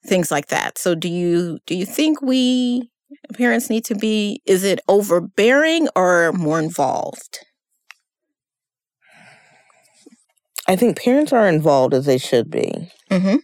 things 0.04 0.30
like 0.30 0.48
that. 0.48 0.78
So 0.78 0.94
do 0.94 1.08
you 1.08 1.58
do 1.66 1.74
you 1.74 1.86
think 1.86 2.22
we 2.22 2.90
parents 3.34 3.70
need 3.70 3.84
to 3.86 3.94
be 3.94 4.40
is 4.46 4.64
it 4.64 4.80
overbearing 4.88 5.88
or 5.94 6.32
more 6.32 6.58
involved? 6.58 7.40
I 10.68 10.76
think 10.76 11.00
parents 11.02 11.32
are 11.32 11.48
involved 11.48 11.94
as 11.94 12.06
they 12.06 12.18
should 12.18 12.50
be. 12.50 12.92
Mm-hmm. 13.10 13.36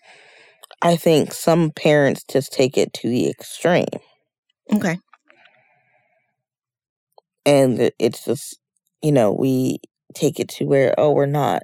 I 0.83 0.97
think 0.97 1.33
some 1.33 1.73
parents 1.73 2.25
just 2.31 2.53
take 2.53 2.77
it 2.79 2.93
to 2.95 3.09
the 3.09 3.29
extreme. 3.29 3.87
Okay. 4.73 4.99
And 7.45 7.91
it's 7.99 8.25
just, 8.25 8.59
you 9.03 9.13
know, 9.13 9.33
we 9.33 9.79
take 10.15 10.39
it 10.39 10.49
to 10.51 10.67
where, 10.67 10.95
oh, 10.99 11.13
we're 11.13 11.27
not 11.27 11.63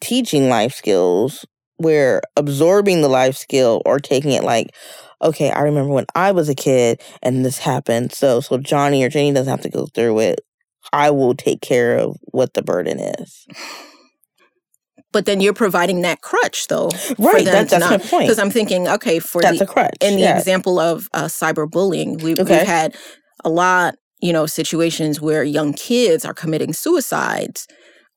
teaching 0.00 0.48
life 0.48 0.74
skills. 0.74 1.46
We're 1.78 2.20
absorbing 2.36 3.02
the 3.02 3.08
life 3.08 3.36
skill 3.36 3.82
or 3.86 3.98
taking 3.98 4.32
it 4.32 4.44
like, 4.44 4.74
okay, 5.22 5.50
I 5.50 5.62
remember 5.62 5.92
when 5.92 6.06
I 6.14 6.32
was 6.32 6.48
a 6.48 6.54
kid 6.54 7.00
and 7.22 7.44
this 7.44 7.58
happened. 7.58 8.12
So, 8.12 8.40
so 8.40 8.58
Johnny 8.58 9.02
or 9.04 9.08
Jenny 9.08 9.32
doesn't 9.32 9.50
have 9.50 9.62
to 9.62 9.68
go 9.70 9.86
through 9.86 10.20
it. 10.20 10.40
I 10.92 11.10
will 11.10 11.34
take 11.34 11.60
care 11.60 11.98
of 11.98 12.16
what 12.22 12.54
the 12.54 12.62
burden 12.62 12.98
is. 12.98 13.46
But 15.12 15.24
then 15.24 15.40
you're 15.40 15.54
providing 15.54 16.02
that 16.02 16.20
crutch 16.20 16.68
though. 16.68 16.90
Right. 17.18 17.44
them 17.44 17.66
That, 17.66 17.68
to 17.70 17.78
that's 17.78 17.90
my 17.90 17.98
point. 17.98 18.24
Because 18.26 18.38
I'm 18.38 18.50
thinking, 18.50 18.86
okay, 18.88 19.18
for 19.18 19.40
That's 19.40 19.58
the 19.58 19.64
a 19.64 19.68
crutch. 19.68 19.96
in 20.00 20.14
the 20.16 20.20
yeah. 20.20 20.38
example 20.38 20.78
of 20.78 21.08
uh, 21.14 21.24
cyberbullying, 21.24 22.22
we, 22.22 22.32
Okay. 22.32 22.42
we've 22.58 22.66
had 22.66 22.94
a 23.44 23.48
lot, 23.48 23.94
you 24.20 24.32
know, 24.32 24.46
situations 24.46 25.20
where 25.20 25.42
young 25.44 25.72
kids 25.72 26.24
are 26.24 26.34
committing 26.34 26.72
suicides 26.72 27.66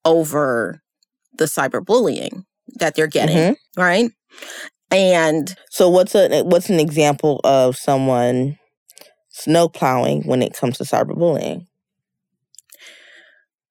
over 0.03 0.81
the 1.37 1.45
cyberbullying 1.45 2.43
that 2.79 2.95
they're 2.95 3.07
getting, 3.07 3.37
Mhm. 3.37 3.55
right? 3.77 4.11
And 4.91 5.55
So 5.69 5.89
what's 5.89 6.15
a 6.15 6.43
what's 6.43 6.69
an 6.69 6.79
example 6.79 7.39
of 7.43 7.77
someone 7.77 8.57
snow 9.29 9.69
plowing 9.69 10.23
when 10.23 10.41
it 10.41 10.53
comes 10.53 10.77
to 10.77 10.83
cyberbullying? 10.83 11.65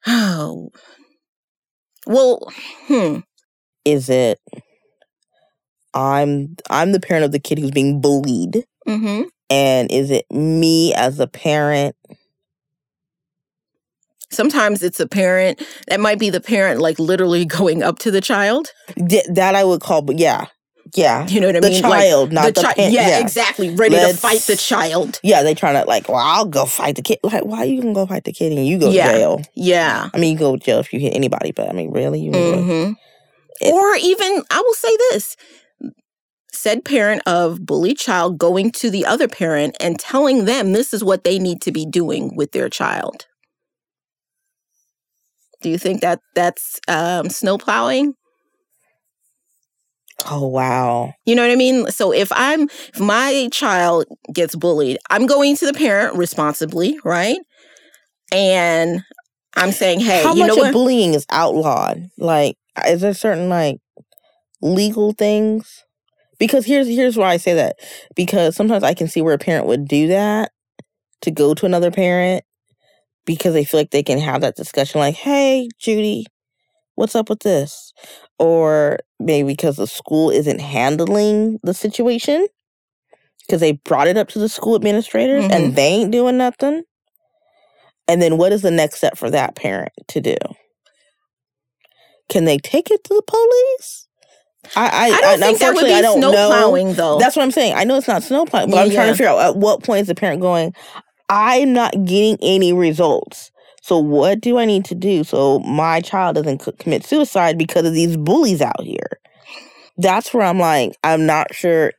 oh, 0.07 0.71
well, 2.07 2.53
hmm, 2.87 3.19
Is 3.85 4.09
it 4.09 4.39
I'm 5.95 6.57
I'm 6.71 6.93
the 6.93 7.01
parent 7.01 7.25
of 7.25 7.33
the 7.33 7.41
kid 7.41 7.59
who's 7.59 7.71
being 7.71 8.01
bullied, 8.01 8.65
hmm 8.87 9.23
and 9.51 9.91
is 9.91 10.11
it 10.11 10.25
me 10.31 10.95
as 10.95 11.19
a 11.19 11.27
parent? 11.27 11.97
Sometimes 14.33 14.83
it's 14.83 15.01
a 15.01 15.09
parent 15.09 15.61
that 15.89 16.01
might 16.01 16.19
be 16.19 16.31
the 16.31 16.41
parent, 16.41 16.81
like 16.81 16.99
literally 16.99 17.45
going 17.59 17.83
up 17.83 17.99
to 18.01 18.11
the 18.11 18.21
child. 18.21 18.73
Th- 19.09 19.25
that 19.35 19.55
I 19.55 19.65
would 19.65 19.81
call, 19.81 20.03
but 20.03 20.19
yeah, 20.19 20.47
yeah, 20.95 21.27
You 21.29 21.41
know 21.41 21.47
what 21.49 21.57
I 21.57 21.61
mean? 21.61 21.63
the 21.63 21.71
mean? 21.71 21.83
child, 21.83 22.33
not 22.33 22.55
the, 22.55 22.63
child, 22.63 22.77
parent. 22.77 22.93
yeah, 22.95 23.09
yeah, 23.09 23.19
exactly. 23.21 23.71
Ready 23.75 23.95
to 23.97 24.01
Let's- 24.03 24.21
fight 24.21 24.41
the 24.43 24.57
child. 24.57 25.21
yeah. 25.23 25.43
They 25.43 25.55
trying 25.55 25.81
to 25.81 25.89
like, 25.89 26.09
well, 26.09 26.19
I'll 26.19 26.47
go 26.47 26.65
fight 26.65 26.97
the 26.97 27.03
kid. 27.03 27.19
Like, 27.23 27.45
why 27.45 27.65
you 27.65 27.81
gonna 27.83 27.95
go 27.95 28.07
fight 28.07 28.25
the 28.25 28.33
kid 28.33 28.53
and 28.53 28.67
you 28.67 28.79
go 28.79 28.91
Yeah. 28.91 29.13
jail? 29.13 29.41
Yeah. 29.55 30.11
I 30.13 30.19
mean, 30.19 30.33
you 30.33 30.39
go 30.39 30.57
to 30.57 30.63
jail 30.65 30.79
if 30.81 30.93
you 30.93 30.99
hit 31.01 31.15
anybody, 31.15 31.53
but 31.53 31.69
I 31.69 31.73
mean, 31.73 31.91
really, 31.93 32.21
you 32.21 32.33
really- 32.33 32.63
hmm 32.63 32.93
It- 33.61 33.73
or 33.73 33.95
even, 33.97 34.43
I 34.51 34.61
will 34.65 34.75
say 34.75 34.97
this 35.11 35.37
said 36.53 36.85
parent 36.85 37.23
of 37.27 37.65
bullied 37.65 37.97
child 37.99 38.37
going 38.39 38.71
to 38.73 38.91
the 38.91 39.07
other 39.07 39.29
parent 39.29 39.77
and 39.81 39.99
telling 39.99 40.45
them 40.47 40.73
this 40.73 40.93
is 40.93 41.03
what 41.05 41.23
they 41.25 41.39
need 41.39 41.63
to 41.63 41.71
be 41.73 41.87
doing 41.87 42.35
with 42.35 42.51
their 42.53 42.69
child. 42.69 43.27
Do 45.63 45.69
you 45.69 45.79
think 45.79 46.01
that 46.01 46.21
that's 46.35 46.81
um, 46.89 47.29
snow 47.29 47.59
plowing? 47.59 48.15
Oh 50.31 50.47
wow. 50.47 51.15
You 51.25 51.35
know 51.35 51.43
what 51.43 51.51
I 51.51 51.57
mean? 51.57 51.91
So 51.91 52.13
if 52.13 52.31
I'm 52.35 52.63
if 52.63 53.01
my 53.01 53.49
child 53.53 54.07
gets 54.33 54.55
bullied, 54.55 54.99
I'm 55.11 55.27
going 55.27 55.57
to 55.57 55.67
the 55.67 55.73
parent 55.73 56.17
responsibly, 56.17 56.99
right? 57.05 57.39
And 58.33 59.03
I'm 59.57 59.73
saying, 59.73 60.01
hey, 60.01 60.23
How 60.23 60.35
you 60.35 60.41
much 60.41 60.49
know 60.49 60.57
of 60.57 60.61
what? 60.61 60.73
bullying 60.73 61.15
is 61.15 61.27
outlawed? 61.31 62.09
Like, 62.19 62.57
is 62.87 63.01
there 63.01 63.15
certain 63.15 63.49
like 63.49 63.79
legal 64.61 65.13
things? 65.13 65.85
Because 66.39 66.67
here's 66.67 66.87
here's 66.87 67.17
why 67.17 67.31
I 67.33 67.37
say 67.39 67.55
that. 67.55 67.77
Because 68.15 68.57
sometimes 68.57 68.83
I 68.83 68.95
can 68.95 69.09
see 69.09 69.23
where 69.23 69.35
a 69.35 69.39
parent 69.39 69.67
would 69.67 69.89
do 69.89 70.09
that 70.09 70.53
to 71.23 71.31
go 71.31 71.55
to 71.55 71.67
another 71.67 71.91
parent 71.91 72.45
because 73.27 73.55
they 73.55 73.65
feel 73.65 73.81
like 73.81 73.91
they 73.91 74.03
can 74.05 74.19
have 74.19 74.43
that 74.43 74.57
discussion, 74.57 75.01
like, 75.01 75.17
"Hey, 75.17 75.69
Judy, 75.79 76.27
what's 76.97 77.17
up 77.17 77.31
with 77.31 77.41
this?" 77.41 77.93
Or 78.39 78.99
maybe 79.21 79.49
because 79.49 79.77
the 79.77 79.87
school 79.89 80.31
isn't 80.31 80.61
handling 80.61 81.59
the 81.63 81.75
situation 81.75 82.47
because 83.47 83.61
they 83.61 83.73
brought 83.73 84.09
it 84.09 84.17
up 84.19 84.29
to 84.31 84.39
the 84.41 84.49
school 84.49 84.77
administrators 84.77 85.45
Mhm. 85.47 85.53
and 85.53 85.77
they 85.77 85.89
ain't 85.89 86.13
doing 86.13 86.39
nothing. 86.39 86.85
And 88.09 88.23
then 88.23 88.39
what 88.39 88.53
is 88.53 88.63
the 88.63 88.71
next 88.73 88.97
step 88.99 89.19
for 89.19 89.31
that 89.31 89.57
parent 89.57 89.93
to 90.09 90.21
do? 90.21 90.37
Can 92.29 92.45
they 92.47 92.59
take 92.59 92.91
it 92.91 93.05
to 93.05 93.15
the 93.15 93.23
police? 93.23 94.09
I 94.77 94.87
I, 94.87 95.07
I 95.09 95.21
don't 95.23 95.41
think 95.41 95.59
that 95.61 95.75
would 95.75 95.87
be 95.87 95.93
I 95.93 96.03
don't 96.03 96.21
snow 96.21 96.33
know. 96.33 96.49
plowing 96.49 96.95
though. 96.95 97.19
That's 97.19 97.37
what 97.37 97.43
I'm 97.43 97.51
saying. 97.51 97.75
I 97.77 97.85
know 97.85 97.97
it's 97.97 98.09
not 98.09 98.23
snow 98.23 98.47
plowing, 98.47 98.71
but 98.71 98.77
Yeah, 98.77 98.83
I'm 98.83 98.91
trying 98.91 99.07
yeah. 99.07 99.13
to 99.13 99.19
figure 99.19 99.31
out 99.31 99.41
at 99.41 99.57
what 99.57 99.83
point 99.83 100.03
is 100.03 100.07
the 100.09 100.15
parent 100.15 100.41
going, 100.41 100.75
I'm 101.31 101.73
not 101.73 101.93
getting 102.05 102.37
any 102.43 102.73
results. 102.73 103.51
So 103.83 103.99
what 103.99 104.41
do 104.41 104.59
I 104.59 104.67
need 104.67 104.85
to 104.87 104.95
do 104.95 105.25
so 105.25 105.61
my 105.61 106.01
child 106.03 106.35
doesn't 106.37 106.63
c- 106.63 106.73
commit 106.79 107.05
suicide 107.05 107.57
because 107.57 107.87
of 107.87 107.95
these 107.95 108.17
bullies 108.17 108.61
out 108.61 108.83
here? 108.83 109.19
That's 109.97 110.35
where 110.35 110.45
I'm 110.45 110.59
like, 110.59 110.93
I'm 111.05 111.25
not 111.27 111.55
sure. 111.55 111.93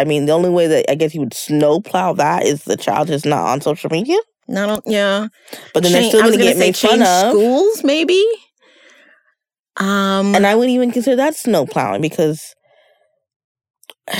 I 0.00 0.04
mean, 0.04 0.24
the 0.26 0.32
only 0.32 0.48
way 0.50 0.66
that 0.66 0.90
I 0.90 0.94
guess 0.94 1.14
you 1.14 1.20
would 1.20 1.34
snowplow 1.34 2.14
that 2.14 2.44
is 2.44 2.64
the 2.64 2.76
child 2.76 3.10
is 3.10 3.26
not 3.26 3.44
on 3.48 3.60
social 3.60 3.90
media. 3.90 4.16
Don't. 4.50 4.82
Yeah. 4.86 5.28
But 5.74 5.82
then 5.82 5.92
they're 5.92 6.00
Change- 6.02 6.12
still 6.12 6.22
going 6.22 6.38
to 6.38 6.44
get 6.44 6.56
made 6.56 6.76
fun 6.76 7.02
of. 7.02 7.32
schools, 7.32 7.84
maybe. 7.84 8.24
Um, 9.76 10.34
And 10.34 10.46
I 10.46 10.54
wouldn't 10.54 10.74
even 10.74 10.90
consider 10.90 11.16
that 11.16 11.36
snowplowing 11.36 12.00
because, 12.00 12.54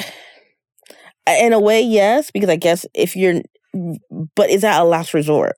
in 1.26 1.52
a 1.52 1.60
way, 1.60 1.80
yes, 1.80 2.30
because 2.30 2.48
I 2.48 2.56
guess 2.56 2.86
if 2.94 3.16
you're, 3.16 3.40
but 4.34 4.50
is 4.50 4.62
that 4.62 4.80
a 4.80 4.84
last 4.84 5.14
resort? 5.14 5.54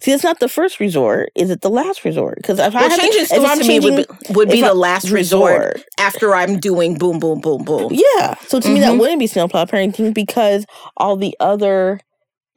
See, 0.00 0.12
it's 0.12 0.22
not 0.22 0.38
the 0.38 0.48
first 0.48 0.78
resort. 0.78 1.30
Is 1.34 1.50
it 1.50 1.60
the 1.60 1.68
last 1.70 2.04
resort? 2.04 2.36
Because 2.36 2.60
if 2.60 2.74
I 2.74 2.82
well, 2.82 2.90
to- 2.90 2.96
changing 2.96 3.22
if 3.22 3.28
schools 3.28 3.58
to 3.58 3.64
me 3.66 3.80
would 3.80 3.94
changing 3.96 4.16
be, 4.28 4.32
would 4.34 4.48
be 4.48 4.58
if 4.58 4.64
I- 4.64 4.68
the 4.68 4.74
last 4.74 5.10
resort, 5.10 5.82
after 5.98 6.34
I'm 6.36 6.60
doing 6.60 6.96
boom, 6.98 7.18
boom, 7.18 7.40
boom, 7.40 7.64
boom. 7.64 7.92
Yeah. 8.16 8.34
So 8.46 8.60
to 8.60 8.68
me, 8.68 8.78
that 8.80 8.92
Mhm. 8.92 9.00
wouldn't 9.00 9.18
be 9.18 9.26
snowplow 9.26 9.64
parenting 9.64 10.14
because 10.14 10.64
all 10.96 11.16
the 11.16 11.36
other 11.40 11.98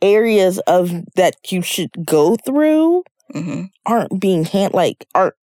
areas 0.03 0.59
of 0.67 0.91
that 1.15 1.35
you 1.49 1.61
should 1.63 1.89
go 2.05 2.35
through 2.35 3.03
hmm 3.33 3.63
aren't 3.87 4.19
being 4.19 4.43
hand 4.45 4.73
like 4.73 5.07
aren't 5.15 5.33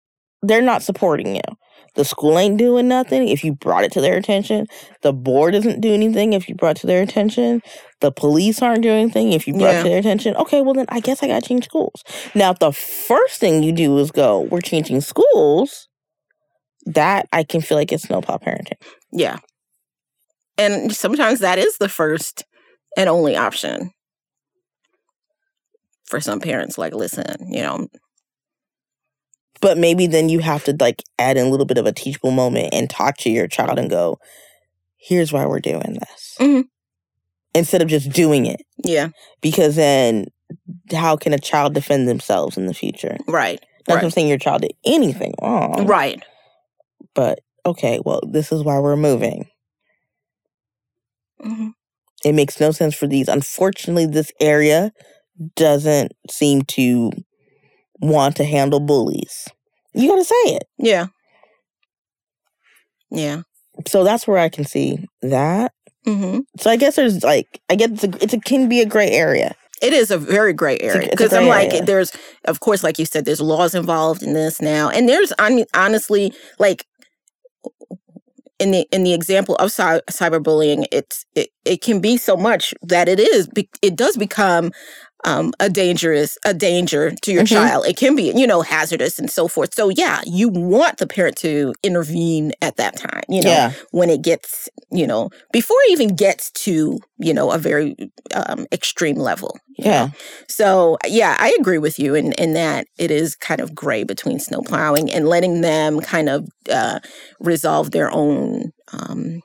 they're 0.42 0.62
not 0.62 0.82
supporting 0.84 1.34
you. 1.34 1.42
The 1.94 2.04
school 2.04 2.38
ain't 2.38 2.56
doing 2.56 2.88
nothing 2.88 3.28
if 3.28 3.44
you 3.44 3.52
brought 3.54 3.84
it 3.84 3.92
to 3.92 4.00
their 4.00 4.16
attention. 4.16 4.66
The 5.02 5.12
board 5.12 5.52
doesn't 5.52 5.80
do 5.80 5.92
anything 5.92 6.32
if 6.32 6.48
you 6.48 6.54
brought 6.54 6.76
it 6.78 6.80
to 6.80 6.86
their 6.86 7.02
attention. 7.02 7.60
The 8.00 8.10
police 8.10 8.62
aren't 8.62 8.82
doing 8.82 9.00
anything 9.02 9.32
if 9.32 9.46
you 9.46 9.52
brought 9.52 9.72
Yeah. 9.74 9.80
it 9.80 9.82
to 9.84 9.88
their 9.90 9.98
attention. 9.98 10.34
Okay, 10.36 10.62
well 10.62 10.74
then 10.74 10.86
I 10.88 11.00
guess 11.00 11.22
I 11.22 11.26
gotta 11.28 11.46
change 11.46 11.66
schools. 11.66 12.02
Now 12.34 12.50
if 12.50 12.58
the 12.60 12.72
first 12.72 13.38
thing 13.40 13.62
you 13.62 13.72
do 13.72 13.98
is 13.98 14.10
go, 14.10 14.40
we're 14.40 14.60
changing 14.62 15.02
schools, 15.02 15.88
that 16.86 17.28
I 17.32 17.44
can 17.44 17.60
feel 17.60 17.76
like 17.76 17.92
it's 17.92 18.04
snowplow 18.04 18.38
parenting. 18.38 18.80
Yeah. 19.12 19.38
And 20.58 20.94
sometimes 20.94 21.40
that 21.40 21.58
is 21.58 21.76
the 21.78 21.88
first 21.88 22.44
and 22.96 23.08
only 23.08 23.36
option 23.36 23.90
for 26.06 26.20
some 26.20 26.40
parents. 26.40 26.78
Like, 26.78 26.94
listen, 26.94 27.36
you 27.52 27.62
know, 27.62 27.86
But 29.62 29.78
maybe 29.78 30.06
then 30.06 30.28
you 30.28 30.40
have 30.40 30.64
to 30.64 30.76
like 30.78 31.02
add 31.18 31.38
in 31.38 31.46
a 31.46 31.48
little 31.50 31.64
bit 31.66 31.78
of 31.78 31.86
a 31.86 31.92
teachable 31.92 32.32
moment 32.32 32.70
and 32.74 32.90
talk 32.90 33.16
to 33.18 33.30
your 33.30 33.46
child 33.48 33.78
and 33.78 33.88
go, 33.88 34.18
here's 34.98 35.32
why 35.32 35.46
we're 35.46 35.60
doing 35.60 35.96
this. 36.00 36.36
Mhm. 36.38 36.64
Instead 37.54 37.80
of 37.80 37.88
just 37.88 38.10
doing 38.10 38.44
it. 38.46 38.60
yeah, 38.84 39.08
Because 39.40 39.76
then 39.76 40.26
how 40.92 41.16
can 41.16 41.32
a 41.32 41.38
child 41.38 41.74
defend 41.74 42.08
themselves 42.08 42.56
in 42.58 42.66
the 42.66 42.74
future? 42.74 43.16
right, 43.26 43.60
Not 43.88 43.96
Right. 43.96 44.04
I'm 44.04 44.10
saying 44.10 44.28
your 44.28 44.38
child 44.38 44.62
did 44.62 44.72
anything 44.84 45.34
wrong. 45.40 45.86
right. 45.86 46.20
But 47.14 47.40
okay, 47.66 48.00
well, 48.04 48.20
this 48.28 48.52
is 48.52 48.62
why 48.64 48.78
we're 48.80 48.96
moving. 48.96 49.48
hmm 51.40 51.68
It 52.24 52.32
makes 52.34 52.58
no 52.60 52.70
sense 52.72 52.94
for 52.94 53.06
these. 53.06 53.28
Unfortunately, 53.28 54.06
this 54.06 54.32
area 54.40 54.92
doesn't 55.56 56.12
seem 56.30 56.62
to 56.62 57.10
want 58.02 58.36
to 58.36 58.44
handle 58.44 58.80
bullies. 58.80 59.48
You 59.94 60.08
gotta 60.08 60.24
say 60.24 60.34
it. 60.44 60.64
Yeah. 60.78 61.06
Yeah. 63.10 63.42
So 63.86 64.04
that's 64.04 64.26
where 64.26 64.38
I 64.38 64.48
can 64.48 64.64
see 64.64 65.06
that. 65.22 65.72
hmm 66.04 66.40
So 66.58 66.70
I 66.70 66.76
guess 66.76 66.96
there's 66.96 67.22
like 67.22 67.60
I 67.70 67.76
guess 67.76 67.90
it's 67.90 68.04
a, 68.04 68.22
it's 68.22 68.34
a, 68.34 68.40
can 68.40 68.68
be 68.68 68.80
a 68.80 68.86
gray 68.86 69.10
area. 69.10 69.54
It 69.80 69.92
is 69.92 70.10
a 70.10 70.18
very 70.18 70.52
gray 70.52 70.78
area 70.78 71.08
because 71.10 71.32
I'm 71.32 71.48
like, 71.48 71.74
area. 71.74 71.84
there's, 71.84 72.12
of 72.44 72.60
course, 72.60 72.84
like 72.84 73.00
you 73.00 73.04
said, 73.04 73.24
there's 73.24 73.40
laws 73.40 73.74
involved 73.74 74.22
in 74.22 74.32
this 74.32 74.62
now, 74.62 74.88
and 74.88 75.08
there's, 75.08 75.32
I 75.40 75.50
mean, 75.50 75.64
honestly, 75.74 76.32
like 76.60 76.86
in 78.60 78.70
the 78.70 78.86
in 78.92 79.02
the 79.02 79.12
example 79.12 79.56
of 79.56 79.72
cy- 79.72 80.00
cyberbullying, 80.08 80.86
it's 80.92 81.26
it, 81.34 81.48
it 81.64 81.82
can 81.82 82.00
be 82.00 82.16
so 82.16 82.36
much 82.36 82.72
that 82.82 83.08
it 83.08 83.18
is 83.18 83.48
it 83.82 83.96
does 83.96 84.16
become 84.16 84.70
um, 85.24 85.52
a 85.60 85.68
dangerous 85.70 86.36
a 86.44 86.52
danger 86.54 87.12
to 87.22 87.32
your 87.32 87.44
Mhm. 87.44 87.48
child. 87.48 87.86
It 87.86 87.96
can 87.96 88.14
be 88.16 88.32
you 88.34 88.46
know 88.46 88.62
hazardous 88.62 89.18
and 89.18 89.30
so 89.30 89.48
forth. 89.48 89.74
So 89.74 89.88
yeah, 89.88 90.20
you 90.26 90.48
want 90.48 90.98
the 90.98 91.06
parent 91.06 91.36
to 91.38 91.74
intervene 91.82 92.52
at 92.60 92.76
that 92.76 92.96
time. 92.96 93.22
You 93.28 93.42
know, 93.42 93.50
Yeah. 93.50 93.72
when 93.90 94.10
it 94.10 94.22
gets 94.22 94.68
you 94.90 95.06
know 95.06 95.30
before 95.52 95.76
it 95.86 95.92
even 95.92 96.14
gets 96.16 96.50
to 96.64 96.98
you 97.18 97.34
know 97.34 97.50
a 97.50 97.58
very 97.58 97.94
um, 98.34 98.66
extreme 98.72 99.16
level. 99.16 99.56
you 99.78 99.84
know? 99.86 99.90
Yeah. 99.90 100.08
So 100.48 100.98
yeah, 101.06 101.36
I 101.38 101.54
agree 101.58 101.78
with 101.78 101.98
you 101.98 102.14
in 102.14 102.32
in 102.32 102.52
that 102.54 102.86
it 102.98 103.10
is 103.10 103.36
kind 103.36 103.60
of 103.60 103.74
gray 103.74 104.04
between 104.04 104.38
snow 104.38 104.60
plowing 104.62 105.10
and 105.12 105.28
letting 105.28 105.60
them 105.62 106.00
kind 106.00 106.28
of 106.28 106.48
uh, 106.70 106.98
resolve 107.40 107.90
their 107.92 108.10
own 108.10 108.72
um, 108.92 109.40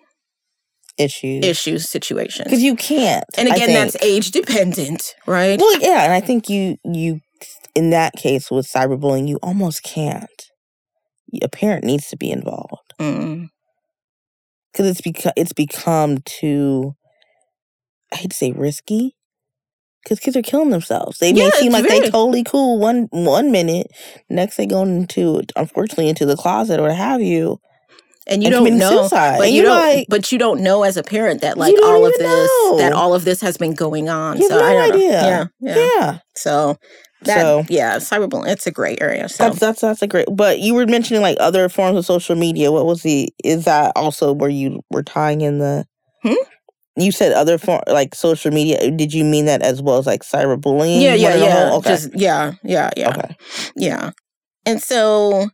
Issues. 0.97 1.45
issues 1.45 1.89
situation. 1.89 2.45
Because 2.45 2.63
you 2.63 2.75
can't. 2.75 3.23
And 3.37 3.47
again, 3.47 3.69
that's 3.73 3.95
age 4.01 4.31
dependent, 4.31 5.13
right? 5.27 5.59
Well, 5.59 5.79
yeah, 5.79 6.03
and 6.03 6.13
I 6.13 6.19
think 6.19 6.49
you 6.49 6.77
you 6.83 7.21
in 7.75 7.91
that 7.91 8.13
case 8.13 8.49
with 8.49 8.67
cyberbullying, 8.67 9.27
you 9.27 9.37
almost 9.43 9.83
can't. 9.83 10.29
A 11.41 11.49
parent 11.49 11.83
needs 11.83 12.07
to 12.09 12.17
be 12.17 12.31
involved 12.31 12.93
Mm, 12.99 13.49
because 14.71 14.87
it's 14.87 15.01
become 15.01 15.33
it's 15.35 15.53
become 15.53 16.19
too. 16.25 16.95
I 18.11 18.15
hate 18.17 18.31
to 18.31 18.35
say 18.37 18.53
risky, 18.53 19.15
because 20.01 20.19
kids 20.19 20.37
are 20.37 20.41
killing 20.41 20.69
themselves. 20.69 21.19
They 21.19 21.31
Yeah, 21.31 21.43
may 21.43 21.51
seem 21.51 21.73
like 21.73 21.83
they 21.83 21.99
very- 21.99 22.09
totally 22.09 22.43
cool 22.43 22.79
one 22.79 23.07
one 23.11 23.51
minute, 23.51 23.87
next 24.29 24.55
they 24.55 24.65
go 24.65 24.81
into 24.83 25.41
unfortunately 25.55 26.07
into 26.09 26.25
the 26.25 26.37
closet 26.37 26.79
or 26.79 26.83
what 26.83 26.95
have 26.95 27.21
you, 27.21 27.59
and 28.30 28.43
you 28.43 28.47
and 28.47 28.65
don't 28.65 28.78
know, 28.78 29.01
suicide. 29.01 29.38
but 29.38 29.47
and 29.47 29.55
you 29.55 29.63
don't, 29.63 29.78
like, 29.78 30.07
but 30.09 30.32
you 30.32 30.38
don't 30.38 30.61
know 30.61 30.84
as 30.84 30.97
a 30.97 31.03
parent 31.03 31.41
that 31.41 31.57
like 31.57 31.75
all 31.84 32.05
of 32.05 32.13
this, 32.13 32.51
that 32.78 32.91
all 32.93 33.13
of 33.13 33.25
this 33.25 33.41
has 33.41 33.57
been 33.57 33.73
going 33.73 34.09
on. 34.09 34.38
You 34.38 34.49
have 34.49 34.59
so 34.59 34.59
no 34.59 34.73
know. 34.73 34.93
idea. 34.93 35.11
Yeah, 35.11 35.45
yeah. 35.59 35.75
yeah. 35.75 36.19
So 36.36 36.78
that, 37.23 37.41
So- 37.41 37.65
yeah, 37.69 37.97
cyberbullying, 37.97 38.49
it's 38.49 38.67
a 38.67 38.71
great 38.71 39.01
area. 39.01 39.28
So 39.30 39.45
That's 39.45 39.59
that's 39.59 39.82
that's 39.82 40.01
a 40.01 40.07
great. 40.07 40.28
But 40.32 40.59
you 40.59 40.73
were 40.73 40.86
mentioning 40.86 41.21
like 41.21 41.38
other 41.39 41.67
forms 41.69 41.97
of 41.97 42.05
social 42.05 42.36
media. 42.36 42.71
What 42.71 42.86
was 42.86 43.01
the? 43.03 43.34
Is 43.43 43.65
that 43.65 43.93
also 43.95 44.34
where 44.34 44.49
you 44.49 44.82
were 44.91 45.03
tying 45.03 45.41
in 45.41 45.59
the? 45.59 45.86
Hmm? 46.23 46.34
You 46.99 47.11
said 47.11 47.32
other 47.34 47.57
form 47.57 47.82
like 47.88 48.15
social 48.15 48.51
media. 48.51 48.89
Did 48.91 49.13
you 49.13 49.23
mean 49.23 49.45
that 49.45 49.61
as 49.61 49.82
well 49.82 49.97
as 49.99 50.05
like 50.07 50.23
cyberbullying? 50.23 51.01
yeah, 51.01 51.13
yeah, 51.13 51.30
One 51.30 51.38
in 51.38 51.43
a 51.43 51.45
yeah. 51.45 51.73
Okay. 51.73 51.89
Just 51.89 52.09
yeah, 52.15 52.51
yeah, 52.63 52.89
yeah. 52.97 53.09
Okay. 53.09 53.36
Yeah. 53.75 54.11
And 54.65 54.82
so, 54.82 55.47